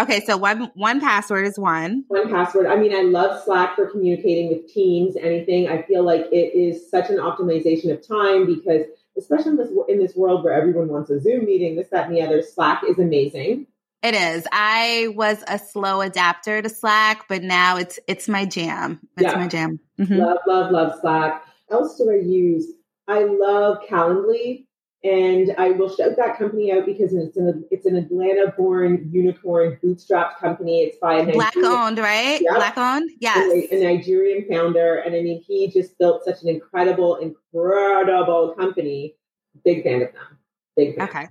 Okay, 0.00 0.24
so 0.24 0.36
one 0.36 0.72
1Password 0.76 1.46
is 1.46 1.56
one. 1.56 2.04
1Password. 2.10 2.68
I 2.68 2.74
mean, 2.74 2.92
I 2.92 3.02
love 3.02 3.44
Slack 3.44 3.76
for 3.76 3.86
communicating 3.88 4.48
with 4.48 4.66
teams, 4.72 5.14
anything. 5.14 5.68
I 5.68 5.82
feel 5.82 6.02
like 6.02 6.22
it 6.32 6.58
is 6.58 6.90
such 6.90 7.10
an 7.10 7.18
optimization 7.18 7.92
of 7.92 8.04
time 8.04 8.44
because 8.44 8.86
especially 9.16 9.52
in 9.52 9.56
this 9.56 9.70
in 9.88 9.98
this 9.98 10.16
world 10.16 10.44
where 10.44 10.52
everyone 10.52 10.88
wants 10.88 11.10
a 11.10 11.20
Zoom 11.20 11.44
meeting, 11.44 11.76
this, 11.76 11.88
that, 11.88 12.06
and 12.08 12.16
the 12.16 12.22
other. 12.22 12.42
Slack 12.42 12.82
is 12.88 12.98
amazing. 12.98 13.66
It 14.02 14.14
is. 14.14 14.46
I 14.52 15.08
was 15.16 15.42
a 15.48 15.58
slow 15.58 16.02
adapter 16.02 16.60
to 16.60 16.68
Slack, 16.68 17.26
but 17.28 17.42
now 17.42 17.76
it's 17.76 17.98
it's 18.06 18.28
my 18.28 18.44
jam. 18.44 19.00
It's 19.16 19.32
yeah. 19.32 19.38
my 19.38 19.48
jam. 19.48 19.80
Mm-hmm. 19.98 20.16
Love, 20.16 20.38
love, 20.46 20.70
love 20.70 21.00
Slack. 21.00 21.46
Else 21.70 21.96
do 21.96 22.10
I 22.10 22.16
use? 22.16 22.66
I 23.08 23.24
love 23.24 23.78
Calendly. 23.88 24.66
And 25.04 25.54
I 25.58 25.68
will 25.68 25.94
shout 25.94 26.16
that 26.16 26.38
company 26.38 26.72
out 26.72 26.86
because 26.86 27.12
it's 27.12 27.36
an 27.36 27.66
it's 27.70 27.84
an 27.84 27.94
Atlanta-born 27.94 29.10
unicorn 29.12 29.78
bootstrapped 29.84 30.38
company. 30.38 30.80
It's 30.80 30.96
by 30.96 31.16
a 31.16 31.30
black 31.30 31.54
owned, 31.58 31.98
right? 31.98 32.40
Black 32.54 32.78
owned, 32.78 33.10
yes. 33.20 33.52
A, 33.70 33.76
a, 33.76 33.84
Nigerian 33.84 34.48
founder, 34.48 34.96
and 34.96 35.14
I 35.14 35.20
mean, 35.20 35.42
he 35.46 35.70
just 35.70 35.98
built 35.98 36.24
such 36.24 36.42
an 36.42 36.48
incredible, 36.48 37.16
incredible 37.16 38.54
company. 38.58 39.14
Big 39.62 39.82
fan 39.82 40.00
of 40.00 40.12
them. 40.14 40.38
Big 40.74 40.96
fan. 40.96 41.08
Okay. 41.08 41.28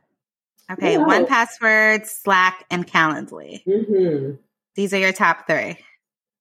Okay. 0.72 0.94
Yeah. 0.94 1.06
1Password, 1.06 2.06
Slack, 2.06 2.66
and 2.70 2.86
Calendly. 2.86 3.64
Mm-hmm. 3.66 4.36
These 4.76 4.94
are 4.94 5.00
your 5.00 5.14
top 5.14 5.48
three. 5.48 5.80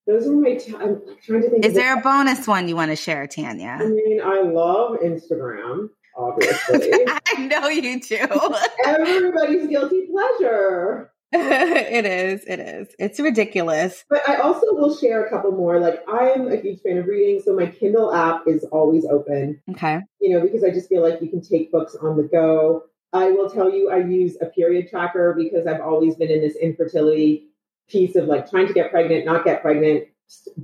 Those 0.05 0.27
are 0.27 0.33
my. 0.33 0.53
T- 0.53 0.75
I'm 0.75 1.01
trying 1.25 1.41
to 1.41 1.49
think. 1.49 1.65
Is 1.65 1.73
there 1.73 1.97
a 1.97 2.01
bonus 2.01 2.45
one 2.47 2.67
you 2.67 2.75
want 2.75 2.91
to 2.91 2.95
share, 2.95 3.25
Tanya? 3.25 3.79
I 3.81 3.85
mean, 3.85 4.21
I 4.23 4.41
love 4.41 4.99
Instagram 5.03 5.89
obviously. 6.15 6.91
I 7.07 7.35
know 7.37 7.67
you 7.67 7.99
do. 7.99 8.17
Everybody's 8.85 9.67
guilty 9.67 10.07
pleasure. 10.07 11.11
it 11.35 12.05
is. 12.05 12.43
It 12.45 12.59
is. 12.59 12.89
It's 12.99 13.19
ridiculous. 13.19 14.05
But 14.07 14.27
I 14.29 14.35
also 14.35 14.67
will 14.73 14.95
share 14.95 15.25
a 15.25 15.29
couple 15.29 15.51
more. 15.51 15.79
Like 15.79 16.03
I'm 16.07 16.47
a 16.47 16.57
huge 16.57 16.81
fan 16.81 16.99
of 16.99 17.07
reading, 17.07 17.41
so 17.43 17.55
my 17.55 17.65
Kindle 17.65 18.13
app 18.13 18.43
is 18.47 18.63
always 18.65 19.05
open. 19.05 19.59
Okay. 19.71 19.99
You 20.21 20.33
know, 20.33 20.41
because 20.41 20.63
I 20.63 20.69
just 20.69 20.89
feel 20.89 21.01
like 21.01 21.21
you 21.21 21.29
can 21.29 21.41
take 21.41 21.71
books 21.71 21.95
on 21.95 22.17
the 22.17 22.23
go. 22.23 22.83
I 23.13 23.31
will 23.31 23.49
tell 23.49 23.73
you, 23.73 23.89
I 23.89 23.97
use 23.97 24.37
a 24.41 24.45
period 24.45 24.89
tracker 24.89 25.35
because 25.35 25.65
I've 25.65 25.81
always 25.81 26.15
been 26.15 26.29
in 26.29 26.41
this 26.41 26.55
infertility 26.55 27.47
piece 27.89 28.15
of 28.15 28.25
like 28.25 28.49
trying 28.49 28.67
to 28.67 28.73
get 28.73 28.91
pregnant, 28.91 29.25
not 29.25 29.43
get 29.43 29.63
pregnant, 29.63 30.05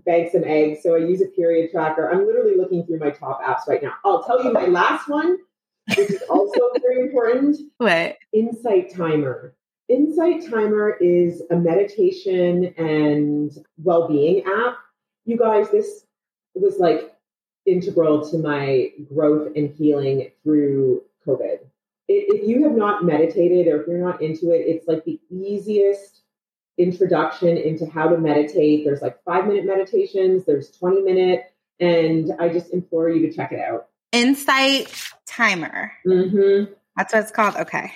bank 0.06 0.32
some 0.32 0.44
eggs. 0.44 0.80
So 0.84 0.96
I 0.96 1.00
use 1.00 1.22
a 1.22 1.28
period 1.28 1.72
tracker. 1.72 2.10
I'm 2.10 2.26
literally 2.26 2.56
looking 2.56 2.86
through 2.86 3.00
my 3.00 3.12
top 3.12 3.42
apps 3.44 3.68
right 3.68 3.82
now. 3.82 3.94
I'll 4.04 4.24
tell 4.24 4.44
you 4.44 4.52
my 4.52 4.66
last 4.66 5.08
one, 5.08 5.38
which 5.96 6.12
is 6.12 6.24
also 6.30 6.60
very 6.82 7.02
important. 7.02 7.58
What? 7.78 8.18
Insight 8.34 8.94
Timer. 8.96 9.56
Insight 9.88 10.50
Timer 10.50 10.98
is 11.02 11.42
a 11.50 11.56
meditation 11.56 12.74
and 12.78 13.52
well 13.78 14.08
being 14.08 14.44
app. 14.46 14.78
You 15.26 15.38
guys, 15.38 15.70
this 15.72 16.06
was 16.54 16.78
like 16.80 17.16
integral 17.66 18.28
to 18.30 18.38
my 18.38 18.92
growth 19.14 19.54
and 19.56 19.70
healing 19.70 20.32
through 20.44 21.04
COVID. 21.26 21.60
If 22.08 22.48
you 22.48 22.64
have 22.64 22.74
not 22.74 23.04
meditated 23.04 23.68
or 23.68 23.82
if 23.82 23.88
you're 23.88 24.04
not 24.04 24.22
into 24.22 24.52
it, 24.52 24.62
it's 24.62 24.88
like 24.88 25.06
the 25.06 25.20
easiest 25.30 26.22
introduction 26.80 27.58
into 27.58 27.86
how 27.86 28.08
to 28.08 28.18
meditate. 28.18 28.86
There's 28.86 29.02
like 29.02 29.22
five 29.24 29.46
minute 29.46 29.66
meditations, 29.66 30.46
there's 30.46 30.72
20 30.72 31.02
minute, 31.02 31.44
and 31.80 32.32
I 32.40 32.50
just 32.50 32.74
implore 32.74 33.10
you 33.10 33.28
to 33.28 33.34
check 33.34 33.52
it 33.52 33.60
out. 33.60 33.88
Insight 34.12 34.92
Timer. 35.28 35.92
Mm-hmm. 36.08 36.74
That's 36.98 37.14
what 37.14 37.24
it's 37.24 37.32
called. 37.32 37.56
Okay. 37.56 37.92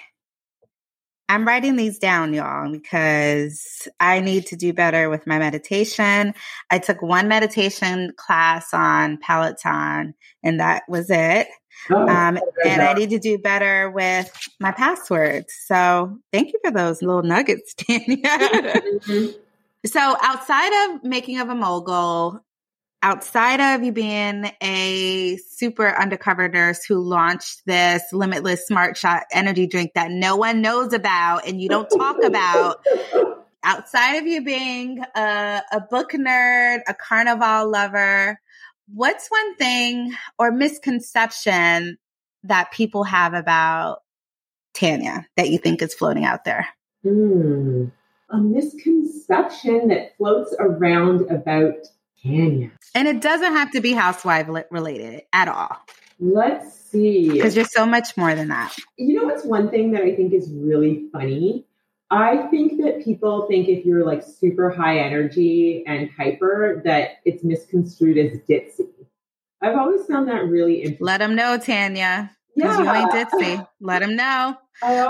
I'm 1.29 1.47
writing 1.47 1.77
these 1.77 1.97
down, 1.97 2.33
y'all, 2.33 2.69
because 2.69 3.87
I 3.99 4.19
need 4.19 4.45
to 4.47 4.57
do 4.57 4.73
better 4.73 5.09
with 5.09 5.25
my 5.25 5.39
meditation. 5.39 6.33
I 6.69 6.79
took 6.79 7.01
one 7.01 7.27
meditation 7.27 8.13
class 8.17 8.73
on 8.73 9.17
Peloton, 9.17 10.13
and 10.43 10.59
that 10.59 10.83
was 10.87 11.09
it. 11.09 11.47
Oh, 11.89 12.07
um, 12.07 12.39
and 12.65 12.81
I 12.81 12.93
need 12.93 13.09
to 13.09 13.19
do 13.19 13.37
better 13.37 13.89
with 13.89 14.31
my 14.59 14.71
passwords. 14.71 15.53
So 15.65 16.17
thank 16.31 16.53
you 16.53 16.59
for 16.63 16.71
those 16.71 17.01
little 17.01 17.23
nuggets, 17.23 17.73
Tanya. 17.77 18.17
mm-hmm. 18.17 19.37
So 19.85 20.15
outside 20.21 20.95
of 20.95 21.03
making 21.03 21.39
of 21.39 21.49
a 21.49 21.55
mogul, 21.55 22.43
outside 23.01 23.59
of 23.59 23.83
you 23.83 23.91
being 23.91 24.49
a 24.61 25.37
super 25.49 25.89
undercover 25.89 26.47
nurse 26.47 26.85
who 26.85 26.99
launched 26.99 27.65
this 27.65 28.01
limitless 28.13 28.65
smart 28.65 28.95
shot 28.95 29.23
energy 29.33 29.67
drink 29.67 29.91
that 29.95 30.09
no 30.09 30.37
one 30.37 30.61
knows 30.61 30.93
about 30.93 31.45
and 31.45 31.61
you 31.61 31.67
don't 31.67 31.89
talk 31.89 32.23
about, 32.23 32.81
outside 33.63 34.15
of 34.15 34.25
you 34.25 34.41
being 34.41 35.03
a, 35.15 35.61
a 35.73 35.81
book 35.81 36.11
nerd, 36.13 36.79
a 36.87 36.93
carnival 36.93 37.69
lover, 37.69 38.39
what's 38.93 39.27
one 39.29 39.55
thing 39.55 40.13
or 40.37 40.51
misconception 40.51 41.97
that 42.43 42.71
people 42.71 43.03
have 43.03 43.33
about 43.33 43.99
Tanya 44.73 45.27
that 45.37 45.49
you 45.49 45.57
think 45.57 45.81
is 45.81 45.93
floating 45.93 46.25
out 46.25 46.45
there? 46.45 46.67
Hmm. 47.03 47.85
A 48.29 48.37
misconception 48.37 49.89
that 49.89 50.17
floats 50.17 50.55
around 50.59 51.29
about 51.29 51.75
Tanya. 52.23 52.71
And 52.95 53.07
it 53.07 53.21
doesn't 53.21 53.53
have 53.53 53.71
to 53.71 53.81
be 53.81 53.93
housewife 53.93 54.47
related 54.71 55.23
at 55.33 55.47
all. 55.47 55.77
Let's 56.19 56.73
see. 56.73 57.29
Because 57.29 57.55
you're 57.55 57.65
so 57.65 57.85
much 57.85 58.15
more 58.15 58.33
than 58.33 58.47
that. 58.47 58.75
You 58.97 59.19
know 59.19 59.25
what's 59.25 59.43
one 59.43 59.69
thing 59.69 59.91
that 59.91 60.03
I 60.03 60.15
think 60.15 60.33
is 60.33 60.49
really 60.51 61.07
funny? 61.11 61.65
I 62.13 62.47
think 62.51 62.79
that 62.83 63.03
people 63.03 63.47
think 63.47 63.67
if 63.67 63.83
you're 63.85 64.05
like 64.05 64.21
super 64.21 64.69
high 64.69 64.99
energy 64.99 65.83
and 65.87 66.11
hyper, 66.15 66.79
that 66.85 67.17
it's 67.25 67.43
misconstrued 67.43 68.19
as 68.19 68.39
ditzy. 68.47 68.87
I've 69.63 69.75
always 69.75 70.05
found 70.05 70.27
that 70.27 70.45
really 70.45 70.83
interesting. 70.83 71.05
Let 71.05 71.17
them 71.17 71.35
know, 71.35 71.57
Tanya. 71.57 72.29
Because 72.55 72.77
yeah. 72.77 72.83
you 72.83 73.01
ain't 73.01 73.11
ditzy. 73.11 73.67
Let 73.81 73.99
them 73.99 74.15
know. 74.15 74.55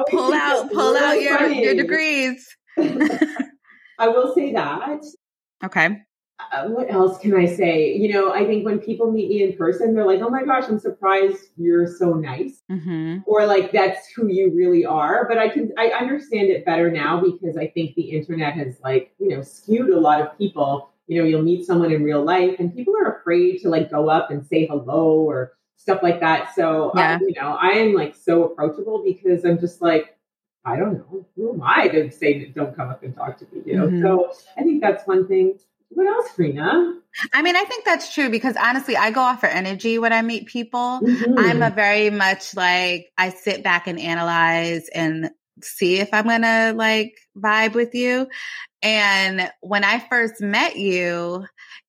Pull 0.09 0.33
out, 0.33 0.71
pull 0.71 0.95
out 0.95 1.19
your, 1.19 1.49
your 1.49 1.75
degrees. 1.75 2.47
I 2.77 4.07
will 4.07 4.33
say 4.33 4.53
that. 4.53 5.01
Okay 5.63 6.03
what 6.67 6.91
else 6.91 7.17
can 7.17 7.33
I 7.33 7.45
say? 7.45 7.95
You 7.95 8.13
know, 8.13 8.33
I 8.33 8.45
think 8.45 8.65
when 8.65 8.79
people 8.79 9.11
meet 9.11 9.29
me 9.29 9.43
in 9.43 9.57
person, 9.57 9.93
they're 9.93 10.05
like, 10.05 10.21
"Oh 10.21 10.29
my 10.29 10.43
gosh, 10.43 10.65
I'm 10.67 10.79
surprised 10.79 11.47
you're 11.57 11.87
so 11.87 12.13
nice," 12.13 12.61
mm-hmm. 12.71 13.19
or 13.25 13.45
like 13.45 13.71
that's 13.71 14.07
who 14.09 14.27
you 14.27 14.51
really 14.51 14.85
are. 14.85 15.27
But 15.27 15.37
I 15.37 15.49
can 15.49 15.71
I 15.77 15.87
understand 15.87 16.49
it 16.49 16.65
better 16.65 16.91
now 16.91 17.21
because 17.21 17.57
I 17.57 17.67
think 17.67 17.95
the 17.95 18.03
internet 18.03 18.53
has 18.53 18.79
like 18.83 19.13
you 19.19 19.29
know 19.29 19.41
skewed 19.41 19.89
a 19.89 19.99
lot 19.99 20.21
of 20.21 20.37
people. 20.37 20.89
You 21.07 21.19
know, 21.19 21.27
you'll 21.27 21.43
meet 21.43 21.65
someone 21.65 21.91
in 21.91 22.03
real 22.03 22.23
life, 22.23 22.55
and 22.59 22.73
people 22.73 22.95
are 22.95 23.17
afraid 23.17 23.59
to 23.61 23.69
like 23.69 23.89
go 23.89 24.09
up 24.09 24.31
and 24.31 24.45
say 24.45 24.67
hello 24.67 25.19
or 25.19 25.53
stuff 25.77 26.01
like 26.03 26.19
that. 26.19 26.55
So 26.55 26.91
yeah. 26.95 27.17
I, 27.19 27.23
you 27.25 27.33
know, 27.33 27.57
I 27.59 27.69
am 27.69 27.93
like 27.93 28.15
so 28.15 28.43
approachable 28.45 29.03
because 29.03 29.43
I'm 29.45 29.59
just 29.59 29.81
like. 29.81 30.17
I 30.65 30.77
don't 30.77 30.93
know. 30.93 31.25
Who 31.35 31.55
am 31.55 31.61
I 31.61 31.89
to 31.89 32.09
say 32.09 32.45
don't 32.45 32.73
come 32.73 32.87
up 32.87 33.03
and 33.03 33.13
talk 33.13 33.37
to 33.39 33.45
me? 33.51 33.63
You 33.65 33.75
know, 33.75 33.87
mm-hmm. 33.87 34.01
so 34.01 34.31
I 34.57 34.63
think 34.63 34.79
that's 34.79 35.05
one 35.05 35.27
thing. 35.27 35.59
What 35.89 36.07
else, 36.07 36.37
Rena? 36.37 36.95
I 37.31 37.41
mean, 37.41 37.55
I 37.55 37.63
think 37.63 37.85
that's 37.85 38.13
true 38.13 38.29
because 38.29 38.55
honestly, 38.57 38.97
I 38.97 39.11
go 39.11 39.21
off 39.21 39.39
for 39.39 39.45
energy 39.45 39.99
when 39.99 40.13
I 40.13 40.21
meet 40.21 40.47
people. 40.47 40.99
Mm-hmm. 41.03 41.37
I'm 41.37 41.61
a 41.61 41.69
very 41.69 42.09
much 42.09 42.55
like, 42.55 43.11
I 43.17 43.29
sit 43.29 43.63
back 43.63 43.87
and 43.87 43.99
analyze 43.99 44.89
and 44.89 45.29
see 45.61 45.99
if 45.99 46.09
I'm 46.13 46.25
going 46.25 46.41
to 46.41 46.73
like 46.75 47.15
vibe 47.37 47.73
with 47.73 47.93
you. 47.93 48.27
And 48.81 49.51
when 49.61 49.83
I 49.83 49.99
first 49.99 50.41
met 50.41 50.75
you, 50.75 51.45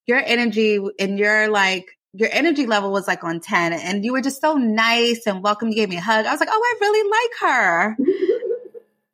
your 0.07 0.22
energy 0.24 0.78
and 0.99 1.18
your 1.18 1.49
like, 1.49 1.86
your 2.12 2.28
energy 2.30 2.66
level 2.66 2.92
was 2.92 3.09
like 3.09 3.24
on 3.24 3.40
10 3.40 3.72
and 3.72 4.05
you 4.05 4.12
were 4.12 4.20
just 4.20 4.40
so 4.40 4.55
nice 4.55 5.26
and 5.26 5.42
welcome. 5.42 5.70
You 5.70 5.74
gave 5.74 5.88
me 5.88 5.97
a 5.97 6.01
hug. 6.01 6.26
I 6.26 6.30
was 6.30 6.38
like, 6.38 6.51
oh, 6.53 6.62
I 6.62 6.76
really 6.80 7.11
like 7.11 7.30
her. 7.40 7.97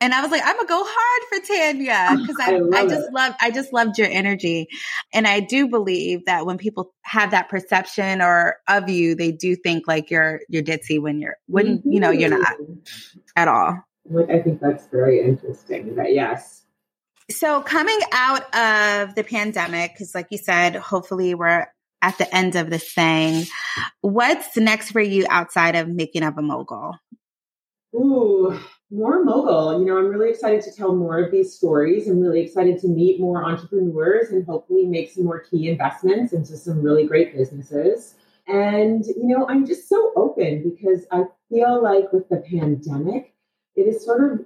And 0.02 0.14
I 0.14 0.22
was 0.22 0.30
like, 0.30 0.42
I'm 0.44 0.56
gonna 0.56 0.68
go 0.68 0.82
hard 0.86 1.22
for 1.28 1.46
Tanya 1.46 2.16
because 2.20 2.36
I, 2.40 2.54
I, 2.54 2.82
I, 2.82 2.88
just 2.88 3.08
it. 3.08 3.12
love, 3.12 3.34
I 3.40 3.50
just 3.50 3.72
loved 3.72 3.98
your 3.98 4.08
energy. 4.08 4.68
And 5.12 5.26
I 5.26 5.40
do 5.40 5.68
believe 5.68 6.24
that 6.24 6.46
when 6.46 6.56
people 6.56 6.94
have 7.02 7.32
that 7.32 7.50
perception 7.50 8.22
or 8.22 8.56
of 8.66 8.88
you, 8.88 9.14
they 9.14 9.30
do 9.30 9.56
think 9.56 9.86
like 9.86 10.10
you're, 10.10 10.40
you're 10.48 10.62
ditzy 10.62 11.00
when 11.00 11.20
you're, 11.20 11.36
when, 11.46 11.78
mm-hmm. 11.78 11.92
you 11.92 12.00
know, 12.00 12.10
you're 12.10 12.30
not 12.30 12.56
at 13.36 13.48
all. 13.48 13.78
I 14.28 14.40
think 14.40 14.60
that's 14.60 14.86
very 14.86 15.20
interesting 15.20 15.96
that 15.96 16.14
yes. 16.14 16.62
So 17.30 17.60
coming 17.60 17.98
out 18.12 18.42
of 18.54 19.14
the 19.14 19.22
pandemic, 19.22 19.92
because 19.92 20.14
like 20.14 20.28
you 20.30 20.38
said, 20.38 20.74
hopefully 20.76 21.34
we're 21.34 21.66
at 22.02 22.18
the 22.18 22.34
end 22.34 22.56
of 22.56 22.70
this 22.70 22.92
thing. 22.92 23.44
What's 24.00 24.56
next 24.56 24.90
for 24.90 25.00
you 25.00 25.26
outside 25.28 25.76
of 25.76 25.88
making 25.88 26.22
of 26.22 26.38
a 26.38 26.42
mogul? 26.42 26.96
Ooh, 27.94 28.58
more 28.90 29.24
mogul. 29.24 29.78
You 29.78 29.86
know, 29.86 29.98
I'm 29.98 30.08
really 30.08 30.30
excited 30.30 30.62
to 30.62 30.72
tell 30.72 30.94
more 30.94 31.18
of 31.18 31.30
these 31.30 31.54
stories. 31.54 32.08
I'm 32.08 32.20
really 32.20 32.40
excited 32.40 32.78
to 32.80 32.88
meet 32.88 33.20
more 33.20 33.44
entrepreneurs 33.44 34.30
and 34.30 34.44
hopefully 34.44 34.84
make 34.86 35.10
some 35.10 35.24
more 35.24 35.40
key 35.40 35.68
investments 35.68 36.32
into 36.32 36.56
some 36.56 36.82
really 36.82 37.06
great 37.06 37.36
businesses. 37.36 38.14
And, 38.48 39.04
you 39.06 39.28
know, 39.28 39.46
I'm 39.48 39.64
just 39.64 39.88
so 39.88 40.12
open 40.16 40.68
because 40.68 41.06
I 41.12 41.24
feel 41.48 41.80
like 41.82 42.12
with 42.12 42.28
the 42.28 42.38
pandemic, 42.38 43.34
it 43.76 43.86
has 43.86 44.04
sort 44.04 44.32
of 44.32 44.44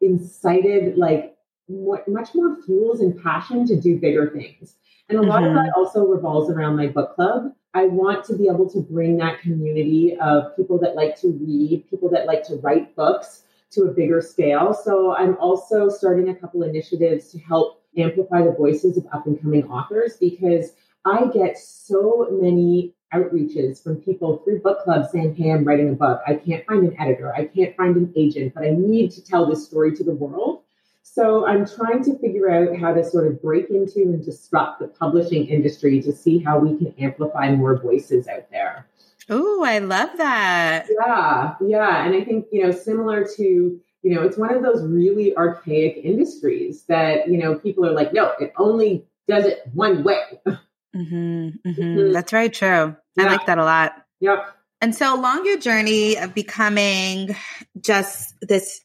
incited 0.00 0.96
like 0.96 1.36
much 1.68 2.34
more 2.34 2.60
fuels 2.62 3.00
and 3.00 3.22
passion 3.22 3.66
to 3.66 3.80
do 3.80 4.00
bigger 4.00 4.30
things. 4.30 4.74
And 5.08 5.18
a 5.18 5.22
lot 5.22 5.42
mm-hmm. 5.42 5.56
of 5.56 5.64
that 5.64 5.72
also 5.76 6.04
revolves 6.06 6.50
around 6.50 6.76
my 6.76 6.88
book 6.88 7.14
club. 7.14 7.52
I 7.72 7.84
want 7.84 8.24
to 8.24 8.36
be 8.36 8.48
able 8.48 8.68
to 8.70 8.80
bring 8.80 9.16
that 9.18 9.40
community 9.40 10.16
of 10.20 10.56
people 10.56 10.78
that 10.80 10.96
like 10.96 11.20
to 11.20 11.28
read, 11.28 11.88
people 11.88 12.10
that 12.10 12.26
like 12.26 12.42
to 12.44 12.56
write 12.56 12.96
books 12.96 13.44
to 13.72 13.84
a 13.84 13.92
bigger 13.92 14.20
scale. 14.20 14.74
So 14.74 15.14
I'm 15.14 15.36
also 15.38 15.88
starting 15.88 16.28
a 16.28 16.34
couple 16.34 16.62
initiatives 16.62 17.30
to 17.32 17.38
help 17.38 17.82
amplify 17.96 18.42
the 18.42 18.52
voices 18.52 18.96
of 18.96 19.06
up 19.12 19.26
and 19.26 19.40
coming 19.40 19.64
authors 19.64 20.16
because 20.18 20.72
I 21.04 21.26
get 21.32 21.58
so 21.58 22.28
many 22.30 22.94
outreaches 23.14 23.82
from 23.82 23.96
people 23.96 24.38
through 24.38 24.60
book 24.60 24.84
clubs 24.84 25.10
saying, 25.10 25.34
Hey, 25.34 25.50
I'm 25.50 25.64
writing 25.64 25.90
a 25.90 25.94
book. 25.94 26.20
I 26.26 26.34
can't 26.34 26.64
find 26.66 26.86
an 26.86 27.00
editor. 27.00 27.34
I 27.34 27.46
can't 27.46 27.76
find 27.76 27.96
an 27.96 28.12
agent, 28.16 28.54
but 28.54 28.64
I 28.64 28.70
need 28.70 29.10
to 29.12 29.24
tell 29.24 29.46
this 29.46 29.64
story 29.64 29.94
to 29.96 30.04
the 30.04 30.14
world. 30.14 30.62
So 31.02 31.46
I'm 31.46 31.66
trying 31.66 32.04
to 32.04 32.18
figure 32.20 32.50
out 32.50 32.78
how 32.78 32.94
to 32.94 33.02
sort 33.02 33.26
of 33.26 33.42
break 33.42 33.68
into 33.70 34.02
and 34.02 34.24
disrupt 34.24 34.78
the 34.78 34.86
publishing 34.86 35.46
industry 35.46 36.00
to 36.02 36.12
see 36.12 36.38
how 36.38 36.58
we 36.58 36.78
can 36.78 36.94
amplify 36.98 37.52
more 37.52 37.76
voices 37.80 38.28
out 38.28 38.48
there. 38.50 38.86
Oh, 39.30 39.62
I 39.64 39.78
love 39.78 40.10
that. 40.16 40.86
Yeah, 40.90 41.54
yeah. 41.60 42.04
And 42.04 42.14
I 42.14 42.24
think, 42.24 42.46
you 42.50 42.64
know, 42.64 42.72
similar 42.72 43.24
to, 43.36 43.42
you 43.42 43.80
know, 44.14 44.22
it's 44.22 44.36
one 44.36 44.52
of 44.52 44.62
those 44.62 44.82
really 44.82 45.36
archaic 45.36 46.00
industries 46.04 46.82
that, 46.88 47.28
you 47.28 47.38
know, 47.38 47.54
people 47.54 47.86
are 47.86 47.92
like, 47.92 48.12
no, 48.12 48.32
it 48.40 48.52
only 48.58 49.06
does 49.28 49.46
it 49.46 49.62
one 49.72 50.02
way. 50.04 50.40
Mm-hmm, 50.92 51.14
mm-hmm. 51.14 51.70
Mm-hmm. 51.70 52.12
That's 52.12 52.32
very 52.32 52.50
true. 52.50 52.96
Yeah. 53.16 53.24
I 53.24 53.24
like 53.26 53.46
that 53.46 53.58
a 53.58 53.64
lot. 53.64 53.92
Yep. 54.18 54.56
And 54.80 54.92
so 54.92 55.14
along 55.14 55.44
your 55.44 55.58
journey 55.58 56.16
of 56.16 56.34
becoming 56.34 57.36
just 57.80 58.34
this 58.40 58.80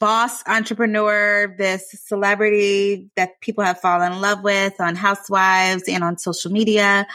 boss 0.00 0.42
entrepreneur, 0.46 1.54
this 1.56 1.94
celebrity 2.06 3.10
that 3.14 3.40
people 3.40 3.62
have 3.62 3.80
fallen 3.80 4.14
in 4.14 4.20
love 4.20 4.42
with 4.42 4.80
on 4.80 4.96
Housewives 4.96 5.84
and 5.88 6.02
on 6.02 6.18
social 6.18 6.50
media. 6.50 7.06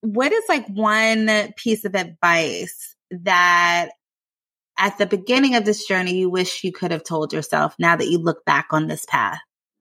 What 0.00 0.32
is 0.32 0.44
like 0.48 0.66
one 0.68 1.52
piece 1.56 1.84
of 1.84 1.94
advice 1.94 2.96
that 3.10 3.90
at 4.78 4.96
the 4.98 5.06
beginning 5.06 5.56
of 5.56 5.64
this 5.64 5.86
journey 5.86 6.16
you 6.16 6.30
wish 6.30 6.62
you 6.62 6.72
could 6.72 6.90
have 6.90 7.04
told 7.04 7.32
yourself 7.32 7.74
now 7.78 7.96
that 7.96 8.08
you 8.08 8.18
look 8.18 8.44
back 8.44 8.68
on 8.70 8.86
this 8.86 9.04
path? 9.06 9.40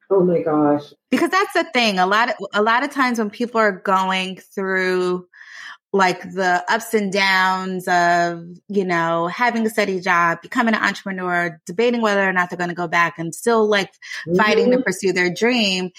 Oh 0.10 0.24
my 0.24 0.42
gosh. 0.42 0.94
Because 1.12 1.30
that's 1.30 1.54
the 1.54 1.66
thing. 1.74 2.00
A 2.00 2.08
lot 2.08 2.30
of 2.30 2.36
a 2.54 2.62
lot 2.62 2.84
of 2.84 2.92
times 2.92 3.20
when 3.20 3.30
people 3.30 3.60
are 3.60 3.74
going 3.74 4.38
through 4.38 5.28
like 5.94 6.22
the 6.22 6.64
ups 6.68 6.94
and 6.94 7.14
downs 7.14 7.88
of, 7.88 8.44
you 8.68 8.84
know, 8.84 9.28
having 9.28 9.66
a 9.66 9.70
steady 9.70 10.02
job, 10.02 10.42
becoming 10.42 10.74
an 10.74 10.84
entrepreneur, 10.84 11.62
debating 11.66 12.02
whether 12.02 12.28
or 12.28 12.34
not 12.34 12.50
they're 12.50 12.58
going 12.58 12.70
to 12.70 12.76
go 12.76 12.88
back 12.88 13.18
and 13.18 13.34
still 13.34 13.68
like 13.68 13.92
mm-hmm. 14.28 14.36
fighting 14.36 14.72
to 14.72 14.78
mm-hmm. 14.78 14.84
pursue 14.84 15.14
their 15.14 15.34
dream. 15.34 15.92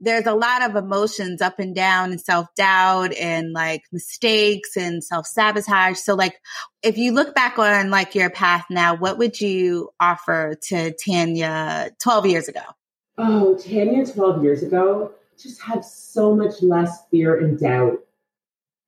There's 0.00 0.26
a 0.26 0.34
lot 0.34 0.62
of 0.62 0.74
emotions 0.74 1.40
up 1.40 1.60
and 1.60 1.74
down 1.74 2.10
and 2.10 2.20
self 2.20 2.48
doubt 2.56 3.14
and 3.14 3.52
like 3.52 3.82
mistakes 3.92 4.76
and 4.76 5.02
self 5.02 5.26
sabotage. 5.26 5.98
So 5.98 6.14
like, 6.14 6.40
if 6.82 6.98
you 6.98 7.12
look 7.12 7.34
back 7.34 7.58
on 7.58 7.90
like 7.90 8.14
your 8.14 8.30
path 8.30 8.64
now, 8.68 8.96
what 8.96 9.16
would 9.18 9.40
you 9.40 9.90
offer 10.00 10.54
to 10.68 10.92
Tanya 10.92 11.90
12 12.02 12.26
years 12.26 12.48
ago? 12.48 12.62
Oh, 13.16 13.56
Tanya 13.56 14.04
12 14.04 14.42
years 14.42 14.62
ago 14.62 15.12
just 15.38 15.60
had 15.60 15.84
so 15.84 16.34
much 16.34 16.62
less 16.62 17.04
fear 17.10 17.38
and 17.38 17.58
doubt 17.58 17.98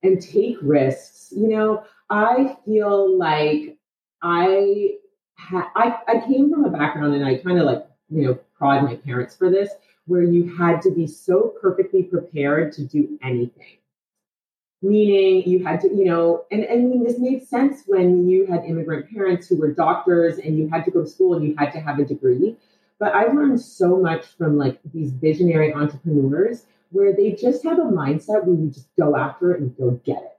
and 0.03 0.21
take 0.21 0.57
risks. 0.61 1.33
You 1.35 1.47
know, 1.47 1.83
I 2.09 2.57
feel 2.65 3.17
like 3.17 3.77
I 4.21 4.95
ha- 5.37 5.71
I, 5.75 5.99
I 6.07 6.27
came 6.27 6.51
from 6.51 6.65
a 6.65 6.69
background 6.69 7.15
and 7.15 7.25
I 7.25 7.37
kind 7.37 7.59
of 7.59 7.65
like, 7.65 7.85
you 8.09 8.23
know, 8.23 8.39
prod 8.57 8.83
my 8.83 8.95
parents 8.95 9.35
for 9.35 9.49
this, 9.49 9.69
where 10.05 10.23
you 10.23 10.55
had 10.55 10.81
to 10.81 10.91
be 10.91 11.07
so 11.07 11.53
perfectly 11.61 12.03
prepared 12.03 12.73
to 12.73 12.83
do 12.85 13.17
anything. 13.21 13.77
Meaning 14.81 15.43
you 15.49 15.63
had 15.65 15.81
to, 15.81 15.89
you 15.89 16.05
know, 16.05 16.45
and, 16.51 16.63
and 16.63 16.81
I 16.81 16.85
mean, 16.85 17.03
this 17.03 17.19
made 17.19 17.45
sense 17.45 17.83
when 17.85 18.27
you 18.27 18.45
had 18.45 18.63
immigrant 18.63 19.11
parents 19.11 19.47
who 19.47 19.57
were 19.57 19.73
doctors 19.73 20.37
and 20.37 20.57
you 20.57 20.69
had 20.69 20.85
to 20.85 20.91
go 20.91 21.01
to 21.01 21.07
school 21.07 21.35
and 21.35 21.45
you 21.45 21.55
had 21.57 21.71
to 21.73 21.79
have 21.79 21.99
a 21.99 22.05
degree. 22.05 22.55
But 22.97 23.13
I 23.13 23.25
learned 23.25 23.61
so 23.61 23.97
much 23.97 24.25
from 24.37 24.57
like 24.57 24.79
these 24.93 25.11
visionary 25.11 25.73
entrepreneurs 25.73 26.65
where 26.91 27.13
they 27.13 27.31
just 27.31 27.63
have 27.63 27.79
a 27.79 27.83
mindset 27.83 28.45
where 28.45 28.55
you 28.55 28.69
just 28.69 28.89
go 28.97 29.15
after 29.15 29.53
it 29.53 29.61
and 29.61 29.75
go 29.77 29.91
get 30.05 30.17
it. 30.17 30.37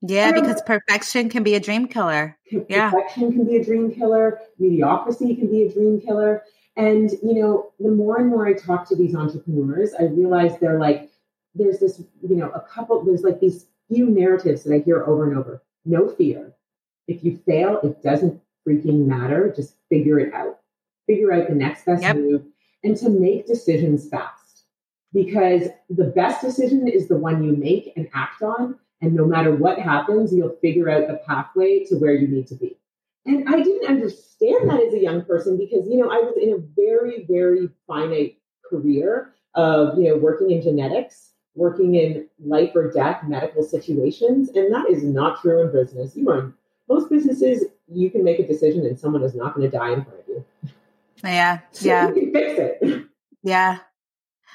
Yeah, 0.00 0.28
and 0.28 0.40
because 0.40 0.62
perfection 0.62 1.28
can 1.28 1.42
be 1.42 1.54
a 1.54 1.60
dream 1.60 1.88
killer. 1.88 2.38
Perfection 2.50 2.68
yeah. 2.68 2.90
can 3.16 3.44
be 3.44 3.56
a 3.56 3.64
dream 3.64 3.92
killer. 3.92 4.40
Mediocrity 4.58 5.34
can 5.34 5.50
be 5.50 5.62
a 5.62 5.72
dream 5.72 6.00
killer. 6.00 6.42
And, 6.76 7.10
you 7.22 7.34
know, 7.34 7.72
the 7.80 7.90
more 7.90 8.18
and 8.18 8.28
more 8.28 8.46
I 8.46 8.52
talk 8.52 8.88
to 8.88 8.96
these 8.96 9.16
entrepreneurs, 9.16 9.94
I 9.98 10.04
realize 10.04 10.58
they're 10.58 10.78
like, 10.78 11.10
there's 11.56 11.80
this, 11.80 12.00
you 12.22 12.36
know, 12.36 12.50
a 12.50 12.60
couple, 12.60 13.04
there's 13.04 13.22
like 13.22 13.40
these 13.40 13.66
few 13.88 14.08
narratives 14.08 14.62
that 14.62 14.74
I 14.74 14.78
hear 14.78 15.02
over 15.02 15.28
and 15.28 15.36
over. 15.36 15.62
No 15.84 16.08
fear. 16.08 16.52
If 17.08 17.24
you 17.24 17.36
fail, 17.44 17.80
it 17.82 18.00
doesn't 18.02 18.40
freaking 18.66 19.06
matter. 19.06 19.52
Just 19.54 19.74
figure 19.88 20.20
it 20.20 20.32
out. 20.32 20.60
Figure 21.08 21.32
out 21.32 21.48
the 21.48 21.54
next 21.54 21.86
best 21.86 22.02
yep. 22.02 22.16
move 22.16 22.44
and 22.84 22.96
to 22.98 23.08
make 23.08 23.46
decisions 23.46 24.08
fast 24.08 24.37
because 25.12 25.68
the 25.88 26.04
best 26.04 26.40
decision 26.40 26.86
is 26.88 27.08
the 27.08 27.16
one 27.16 27.42
you 27.42 27.56
make 27.56 27.92
and 27.96 28.08
act 28.14 28.42
on. 28.42 28.78
And 29.00 29.14
no 29.14 29.26
matter 29.26 29.54
what 29.54 29.78
happens, 29.78 30.34
you'll 30.34 30.56
figure 30.60 30.90
out 30.90 31.06
the 31.06 31.20
pathway 31.26 31.84
to 31.84 31.96
where 31.96 32.12
you 32.12 32.28
need 32.28 32.46
to 32.48 32.54
be. 32.54 32.76
And 33.26 33.48
I 33.48 33.62
didn't 33.62 33.88
understand 33.88 34.70
that 34.70 34.80
as 34.80 34.94
a 34.94 34.98
young 34.98 35.24
person 35.24 35.56
because, 35.56 35.86
you 35.86 35.98
know, 35.98 36.10
I 36.10 36.16
was 36.16 36.34
in 36.40 36.52
a 36.54 36.58
very, 36.58 37.24
very 37.28 37.68
finite 37.86 38.38
career 38.68 39.34
of, 39.54 39.98
you 39.98 40.08
know, 40.08 40.16
working 40.16 40.50
in 40.50 40.62
genetics, 40.62 41.32
working 41.54 41.94
in 41.94 42.26
life 42.44 42.72
or 42.74 42.90
death 42.90 43.22
medical 43.26 43.62
situations. 43.62 44.48
And 44.54 44.72
that 44.74 44.88
is 44.88 45.04
not 45.04 45.40
true 45.40 45.62
in 45.62 45.72
business. 45.72 46.16
You 46.16 46.30
are, 46.30 46.52
most 46.88 47.10
businesses, 47.10 47.64
you 47.86 48.10
can 48.10 48.24
make 48.24 48.38
a 48.38 48.46
decision 48.46 48.86
and 48.86 48.98
someone 48.98 49.22
is 49.22 49.34
not 49.34 49.54
going 49.54 49.70
to 49.70 49.76
die 49.76 49.92
in 49.92 50.04
front 50.04 50.20
of 50.20 50.28
you. 50.28 50.44
Yeah. 51.22 51.60
So 51.72 51.86
yeah. 51.86 52.08
You 52.08 52.14
can 52.14 52.32
fix 52.32 52.58
it. 52.58 53.06
Yeah. 53.42 53.78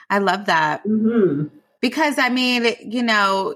I 0.09 0.19
love 0.19 0.45
that. 0.45 0.85
Mm-hmm. 0.85 1.47
Because 1.81 2.17
I 2.17 2.29
mean, 2.29 2.65
you 2.81 3.03
know, 3.03 3.53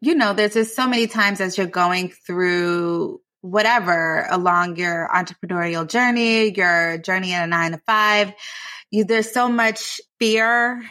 you 0.00 0.14
know, 0.14 0.32
there's 0.32 0.54
just 0.54 0.76
so 0.76 0.86
many 0.86 1.06
times 1.06 1.40
as 1.40 1.56
you're 1.56 1.66
going 1.66 2.10
through 2.26 3.20
whatever 3.42 4.26
along 4.30 4.76
your 4.76 5.08
entrepreneurial 5.14 5.88
journey, 5.88 6.54
your 6.54 6.98
journey 6.98 7.32
in 7.32 7.40
a 7.40 7.46
nine 7.46 7.72
to 7.72 7.78
five, 7.86 8.32
you, 8.90 9.04
there's 9.04 9.30
so 9.30 9.48
much 9.48 10.00
fear 10.18 10.82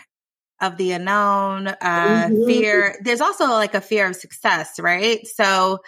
of 0.62 0.78
the 0.78 0.92
unknown, 0.92 1.68
uh, 1.68 1.76
mm-hmm. 1.82 2.46
fear. 2.46 3.00
There's 3.02 3.22
also 3.22 3.46
like 3.48 3.76
a 3.76 3.82
fear 3.82 4.08
of 4.08 4.16
success, 4.16 4.80
right? 4.80 5.26
So 5.28 5.80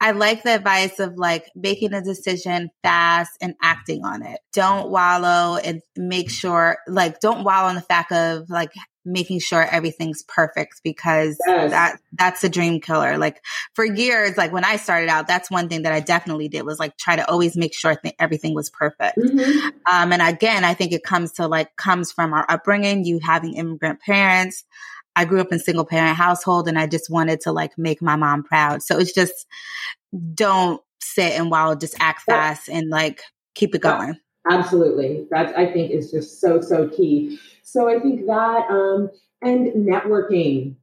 I 0.00 0.12
like 0.12 0.42
the 0.42 0.54
advice 0.54 1.00
of 1.00 1.16
like 1.16 1.50
making 1.56 1.92
a 1.92 2.02
decision 2.02 2.70
fast 2.82 3.32
and 3.40 3.54
acting 3.62 4.04
on 4.04 4.22
it. 4.24 4.40
Don't 4.52 4.90
wallow 4.90 5.56
and 5.56 5.82
make 5.96 6.30
sure, 6.30 6.78
like, 6.86 7.20
don't 7.20 7.44
wallow 7.44 7.68
in 7.68 7.74
the 7.74 7.80
fact 7.80 8.12
of 8.12 8.48
like 8.48 8.72
making 9.04 9.40
sure 9.40 9.62
everything's 9.62 10.22
perfect 10.22 10.80
because 10.84 11.36
yes. 11.46 11.70
that 11.70 11.98
that's 12.12 12.44
a 12.44 12.48
dream 12.48 12.80
killer. 12.80 13.16
Like 13.18 13.42
for 13.74 13.84
years, 13.84 14.36
like 14.36 14.52
when 14.52 14.64
I 14.64 14.76
started 14.76 15.08
out, 15.08 15.26
that's 15.26 15.50
one 15.50 15.68
thing 15.68 15.82
that 15.82 15.92
I 15.92 16.00
definitely 16.00 16.48
did 16.48 16.62
was 16.62 16.78
like 16.78 16.96
try 16.96 17.16
to 17.16 17.28
always 17.28 17.56
make 17.56 17.74
sure 17.74 17.96
th- 17.96 18.14
everything 18.18 18.54
was 18.54 18.70
perfect. 18.70 19.18
Mm-hmm. 19.18 19.68
Um, 19.90 20.12
and 20.12 20.22
again, 20.22 20.64
I 20.64 20.74
think 20.74 20.92
it 20.92 21.02
comes 21.02 21.32
to 21.34 21.48
like 21.48 21.74
comes 21.76 22.12
from 22.12 22.34
our 22.34 22.44
upbringing, 22.48 23.04
you 23.04 23.18
having 23.22 23.54
immigrant 23.54 24.00
parents. 24.00 24.64
I 25.18 25.24
grew 25.24 25.40
up 25.40 25.50
in 25.50 25.58
single 25.58 25.84
parent 25.84 26.16
household 26.16 26.68
and 26.68 26.78
I 26.78 26.86
just 26.86 27.10
wanted 27.10 27.40
to 27.40 27.50
like 27.50 27.76
make 27.76 28.00
my 28.00 28.14
mom 28.14 28.44
proud. 28.44 28.84
So 28.84 29.00
it's 29.00 29.12
just 29.12 29.48
don't 30.32 30.80
sit 31.00 31.32
and 31.32 31.50
while 31.50 31.74
just 31.74 31.96
act 31.98 32.22
fast 32.22 32.68
and 32.68 32.88
like 32.88 33.22
keep 33.56 33.74
it 33.74 33.82
going. 33.82 34.16
Absolutely. 34.48 35.26
That 35.32 35.58
I 35.58 35.72
think 35.72 35.90
is 35.90 36.12
just 36.12 36.40
so, 36.40 36.60
so 36.60 36.88
key. 36.88 37.40
So 37.64 37.88
I 37.88 37.98
think 37.98 38.26
that 38.26 38.70
um 38.70 39.10
and 39.42 39.72
networking, 39.88 40.76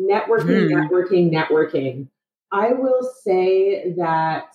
networking, 0.00 0.68
mm. 0.68 0.90
networking, 0.90 1.32
networking. 1.32 2.08
I 2.50 2.72
will 2.72 3.08
say 3.22 3.92
that 3.98 4.52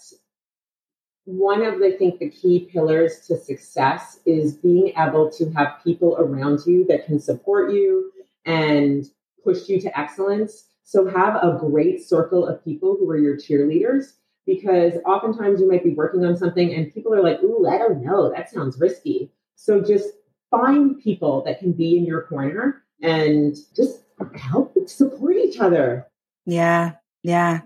one 1.23 1.63
of 1.63 1.79
the, 1.79 1.85
I 1.85 1.97
think 1.97 2.19
the 2.19 2.29
key 2.29 2.67
pillars 2.69 3.21
to 3.27 3.37
success 3.37 4.19
is 4.25 4.55
being 4.55 4.91
able 4.97 5.31
to 5.31 5.49
have 5.51 5.81
people 5.85 6.17
around 6.19 6.65
you 6.65 6.85
that 6.87 7.05
can 7.05 7.21
support 7.21 7.71
you 7.71 8.11
and 8.45 9.05
push 9.43 9.69
you 9.69 9.79
to 9.81 9.99
excellence. 9.99 10.65
So 10.83 11.07
have 11.07 11.35
a 11.35 11.57
great 11.59 12.03
circle 12.03 12.45
of 12.47 12.63
people 12.63 12.95
who 12.99 13.09
are 13.09 13.17
your 13.17 13.37
cheerleaders 13.37 14.13
because 14.45 14.93
oftentimes 15.05 15.61
you 15.61 15.69
might 15.69 15.83
be 15.83 15.93
working 15.93 16.25
on 16.25 16.35
something 16.35 16.73
and 16.73 16.93
people 16.93 17.13
are 17.13 17.23
like, 17.23 17.41
ooh, 17.43 17.67
I 17.67 17.77
don't 17.77 18.03
know, 18.03 18.31
that 18.31 18.49
sounds 18.49 18.79
risky. 18.79 19.31
So 19.55 19.81
just 19.81 20.09
find 20.49 21.01
people 21.01 21.43
that 21.45 21.59
can 21.59 21.71
be 21.71 21.97
in 21.97 22.05
your 22.05 22.23
corner 22.23 22.83
and 23.01 23.55
just 23.75 24.03
help 24.35 24.75
support 24.87 25.35
each 25.37 25.59
other. 25.59 26.07
Yeah, 26.45 26.93
yeah, 27.23 27.61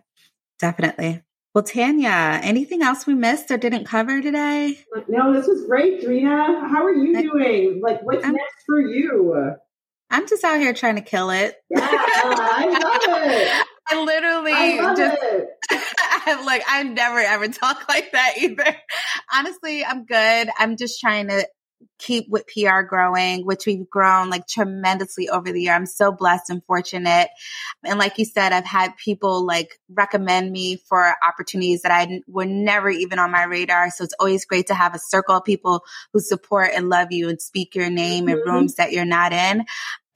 definitely. 0.60 1.24
Well, 1.54 1.64
Tanya, 1.64 2.42
anything 2.44 2.82
else 2.82 3.08
we 3.08 3.14
missed 3.14 3.50
or 3.50 3.58
didn't 3.58 3.86
cover 3.86 4.22
today? 4.22 4.78
No, 5.08 5.34
this 5.34 5.48
was 5.48 5.66
great, 5.66 6.02
Dreena. 6.02 6.68
How 6.70 6.84
are 6.84 6.94
you 6.94 7.32
doing? 7.32 7.80
Like, 7.82 8.02
what's 8.04 8.26
I'm, 8.26 8.34
next 8.34 8.66
for 8.66 8.82
you? 8.82 9.56
I'm 10.10 10.28
just 10.28 10.44
out 10.44 10.60
here 10.60 10.74
trying 10.74 10.96
to 10.96 11.02
kill 11.02 11.30
it. 11.30 11.56
Yeah, 11.70 11.88
I 11.90 12.70
love 12.70 13.28
it. 13.28 13.66
I 13.88 14.04
literally 14.04 14.52
I 14.54 14.96
just 14.96 15.22
I'm 16.28 16.46
like 16.46 16.64
I 16.68 16.84
never 16.84 17.20
ever 17.20 17.48
talk 17.50 17.88
like 17.88 18.12
that 18.14 18.34
either. 18.40 18.76
Honestly, 19.34 19.86
I'm 19.86 20.06
good. 20.06 20.50
I'm 20.58 20.76
just 20.76 21.00
trying 21.00 21.28
to 21.28 21.48
keep 21.98 22.30
with 22.30 22.46
PR 22.48 22.82
growing, 22.82 23.46
which 23.46 23.66
we've 23.66 23.90
grown 23.90 24.30
like 24.30 24.48
tremendously 24.48 25.30
over 25.30 25.52
the 25.52 25.62
year. 25.62 25.74
I'm 25.74 25.86
so 25.86 26.12
blessed 26.12 26.50
and 26.50 26.64
fortunate. 26.66 27.30
And 27.84 28.00
like 28.00 28.18
you 28.18 28.26
said, 28.26 28.52
I've 28.52 28.66
had 28.66 28.98
people 28.98 29.46
like 29.46 29.80
recommend 29.90 30.52
me 30.52 30.78
for 30.78 31.16
opportunities 31.28 31.82
that 31.82 31.92
I 31.92 32.22
were 32.28 32.46
never 32.46 32.90
even 32.90 33.20
on 33.20 33.32
my 33.32 33.44
radar. 33.44 33.90
So 33.92 34.04
it's 34.04 34.16
always 34.20 34.46
great 34.46 34.68
to 34.68 34.76
have 34.76 34.96
a 34.96 35.00
circle 35.00 35.36
of 35.36 35.46
people 35.46 35.84
who 36.14 36.20
support 36.20 36.72
and 36.76 36.90
love 36.90 37.12
you 37.12 37.30
and 37.30 37.42
speak 37.42 37.76
your 37.76 37.90
name 37.90 38.26
mm-hmm. 38.26 38.40
in 38.40 38.54
rooms 38.54 38.76
that 38.76 38.92
you're 38.92 39.06
not 39.06 39.34
in. 39.34 39.66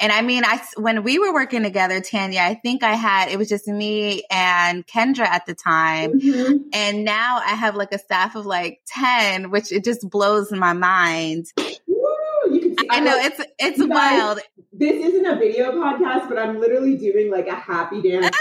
And 0.01 0.11
I 0.11 0.21
mean, 0.21 0.43
I, 0.45 0.61
when 0.77 1.03
we 1.03 1.19
were 1.19 1.33
working 1.33 1.63
together, 1.63 1.99
Tanya, 1.99 2.41
I 2.41 2.55
think 2.55 2.83
I 2.83 2.93
had, 2.93 3.29
it 3.29 3.37
was 3.37 3.49
just 3.49 3.67
me 3.67 4.23
and 4.31 4.87
Kendra 4.87 5.25
at 5.25 5.45
the 5.45 5.53
time. 5.53 6.19
Mm-hmm. 6.19 6.69
And 6.73 7.03
now 7.03 7.41
I 7.45 7.55
have 7.55 7.75
like 7.75 7.91
a 7.91 7.99
staff 7.99 8.35
of 8.35 8.45
like 8.45 8.79
10, 8.87 9.51
which 9.51 9.71
it 9.71 9.83
just 9.83 10.09
blows 10.09 10.51
my 10.51 10.73
mind. 10.73 11.47
Ooh, 11.59 12.75
I 12.89 13.01
know 13.01 13.17
it's, 13.17 13.41
it's 13.59 13.79
wild. 13.79 14.37
Guys, 14.37 14.45
this 14.71 15.05
isn't 15.05 15.25
a 15.25 15.35
video 15.35 15.73
podcast, 15.73 16.29
but 16.29 16.39
I'm 16.39 16.61
literally 16.61 16.95
doing 16.97 17.29
like 17.29 17.47
a 17.47 17.55
happy 17.55 18.01
dance 18.01 18.35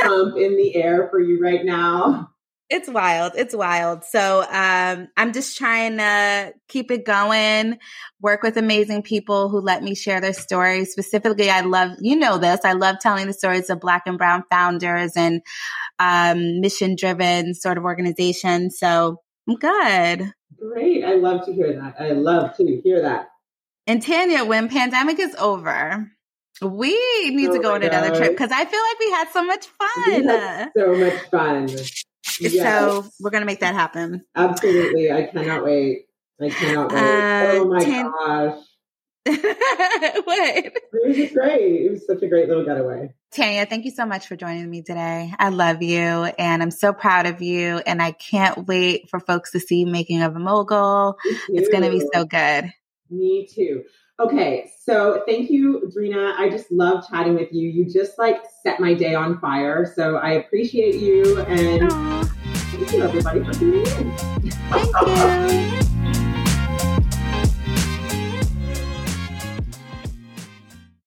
pump 0.00 0.38
in 0.38 0.56
the 0.56 0.74
air 0.76 1.08
for 1.10 1.20
you 1.20 1.38
right 1.42 1.64
now. 1.64 2.31
It's 2.72 2.88
wild. 2.88 3.32
It's 3.36 3.54
wild. 3.54 4.02
So 4.04 4.42
um, 4.42 5.08
I'm 5.16 5.32
just 5.34 5.58
trying 5.58 5.98
to 5.98 6.54
keep 6.68 6.90
it 6.90 7.04
going, 7.04 7.78
work 8.20 8.42
with 8.42 8.56
amazing 8.56 9.02
people 9.02 9.50
who 9.50 9.60
let 9.60 9.82
me 9.82 9.94
share 9.94 10.22
their 10.22 10.32
stories. 10.32 10.90
Specifically, 10.90 11.50
I 11.50 11.60
love, 11.60 11.98
you 12.00 12.16
know 12.16 12.38
this, 12.38 12.60
I 12.64 12.72
love 12.72 12.96
telling 12.98 13.26
the 13.26 13.34
stories 13.34 13.68
of 13.68 13.78
Black 13.78 14.04
and 14.06 14.16
Brown 14.16 14.44
founders 14.50 15.12
and 15.16 15.42
um, 15.98 16.60
mission 16.60 16.96
driven 16.96 17.54
sort 17.54 17.76
of 17.76 17.84
organizations. 17.84 18.78
So 18.78 19.18
I'm 19.46 19.56
good. 19.56 20.32
Great. 20.58 21.04
I 21.04 21.16
love 21.16 21.44
to 21.44 21.52
hear 21.52 21.74
that. 21.74 21.96
I 22.00 22.12
love 22.12 22.56
to 22.56 22.80
hear 22.82 23.02
that. 23.02 23.28
And 23.86 24.00
Tanya, 24.00 24.44
when 24.46 24.68
pandemic 24.68 25.18
is 25.18 25.34
over, 25.34 26.10
we 26.62 26.94
need 27.30 27.50
oh 27.50 27.54
to 27.54 27.58
go 27.58 27.74
on 27.74 27.82
another 27.82 28.14
trip 28.14 28.30
because 28.30 28.50
I 28.52 28.64
feel 28.64 28.80
like 28.80 28.98
we 28.98 29.10
had 29.10 29.28
so 29.30 29.44
much 29.44 29.66
fun. 29.66 30.70
so 30.76 30.94
much 30.94 31.30
fun. 31.30 31.68
Yes. 32.50 32.62
So 32.62 33.10
we're 33.20 33.30
gonna 33.30 33.46
make 33.46 33.60
that 33.60 33.74
happen. 33.74 34.24
Absolutely. 34.34 35.10
I 35.10 35.26
cannot 35.26 35.64
wait. 35.64 36.06
I 36.40 36.50
cannot 36.50 36.92
wait. 36.92 37.00
Uh, 37.00 37.52
oh 37.54 37.64
my 37.66 37.84
tan- 37.84 38.10
gosh. 38.10 38.58
what? 39.26 39.38
It 39.38 40.74
was 40.92 41.16
just 41.16 41.34
great. 41.34 41.86
It 41.86 41.90
was 41.92 42.04
such 42.06 42.22
a 42.22 42.28
great 42.28 42.48
little 42.48 42.64
getaway. 42.64 43.14
Tanya, 43.30 43.66
thank 43.66 43.84
you 43.84 43.92
so 43.92 44.04
much 44.04 44.26
for 44.26 44.34
joining 44.34 44.68
me 44.68 44.82
today. 44.82 45.32
I 45.38 45.50
love 45.50 45.80
you 45.80 45.96
and 45.96 46.60
I'm 46.60 46.72
so 46.72 46.92
proud 46.92 47.26
of 47.26 47.40
you. 47.40 47.78
And 47.86 48.02
I 48.02 48.10
can't 48.10 48.66
wait 48.66 49.08
for 49.10 49.20
folks 49.20 49.52
to 49.52 49.60
see 49.60 49.84
Making 49.84 50.22
of 50.22 50.34
a 50.34 50.40
Mogul. 50.40 51.16
It's 51.48 51.68
going 51.68 51.84
to 51.84 51.90
be 51.90 52.04
so 52.12 52.24
good. 52.24 52.72
Me 53.10 53.46
too. 53.46 53.84
Okay, 54.20 54.70
so 54.84 55.22
thank 55.26 55.50
you, 55.50 55.90
Dreena. 55.94 56.34
I 56.36 56.50
just 56.50 56.70
love 56.70 57.04
chatting 57.08 57.34
with 57.34 57.52
you. 57.52 57.68
You 57.68 57.84
just 57.90 58.18
like 58.18 58.42
set 58.62 58.78
my 58.78 58.94
day 58.94 59.14
on 59.14 59.38
fire. 59.40 59.90
So 59.96 60.16
I 60.16 60.32
appreciate 60.32 60.96
you 60.96 61.40
and 61.40 61.90
Aww. 61.90 62.28
thank 62.54 62.92
you 62.92 63.02
everybody 63.02 63.44
for 63.44 63.52
tuning 63.52 63.86
in. 63.86 64.12
Thank 64.70 65.72
you. 65.72 65.78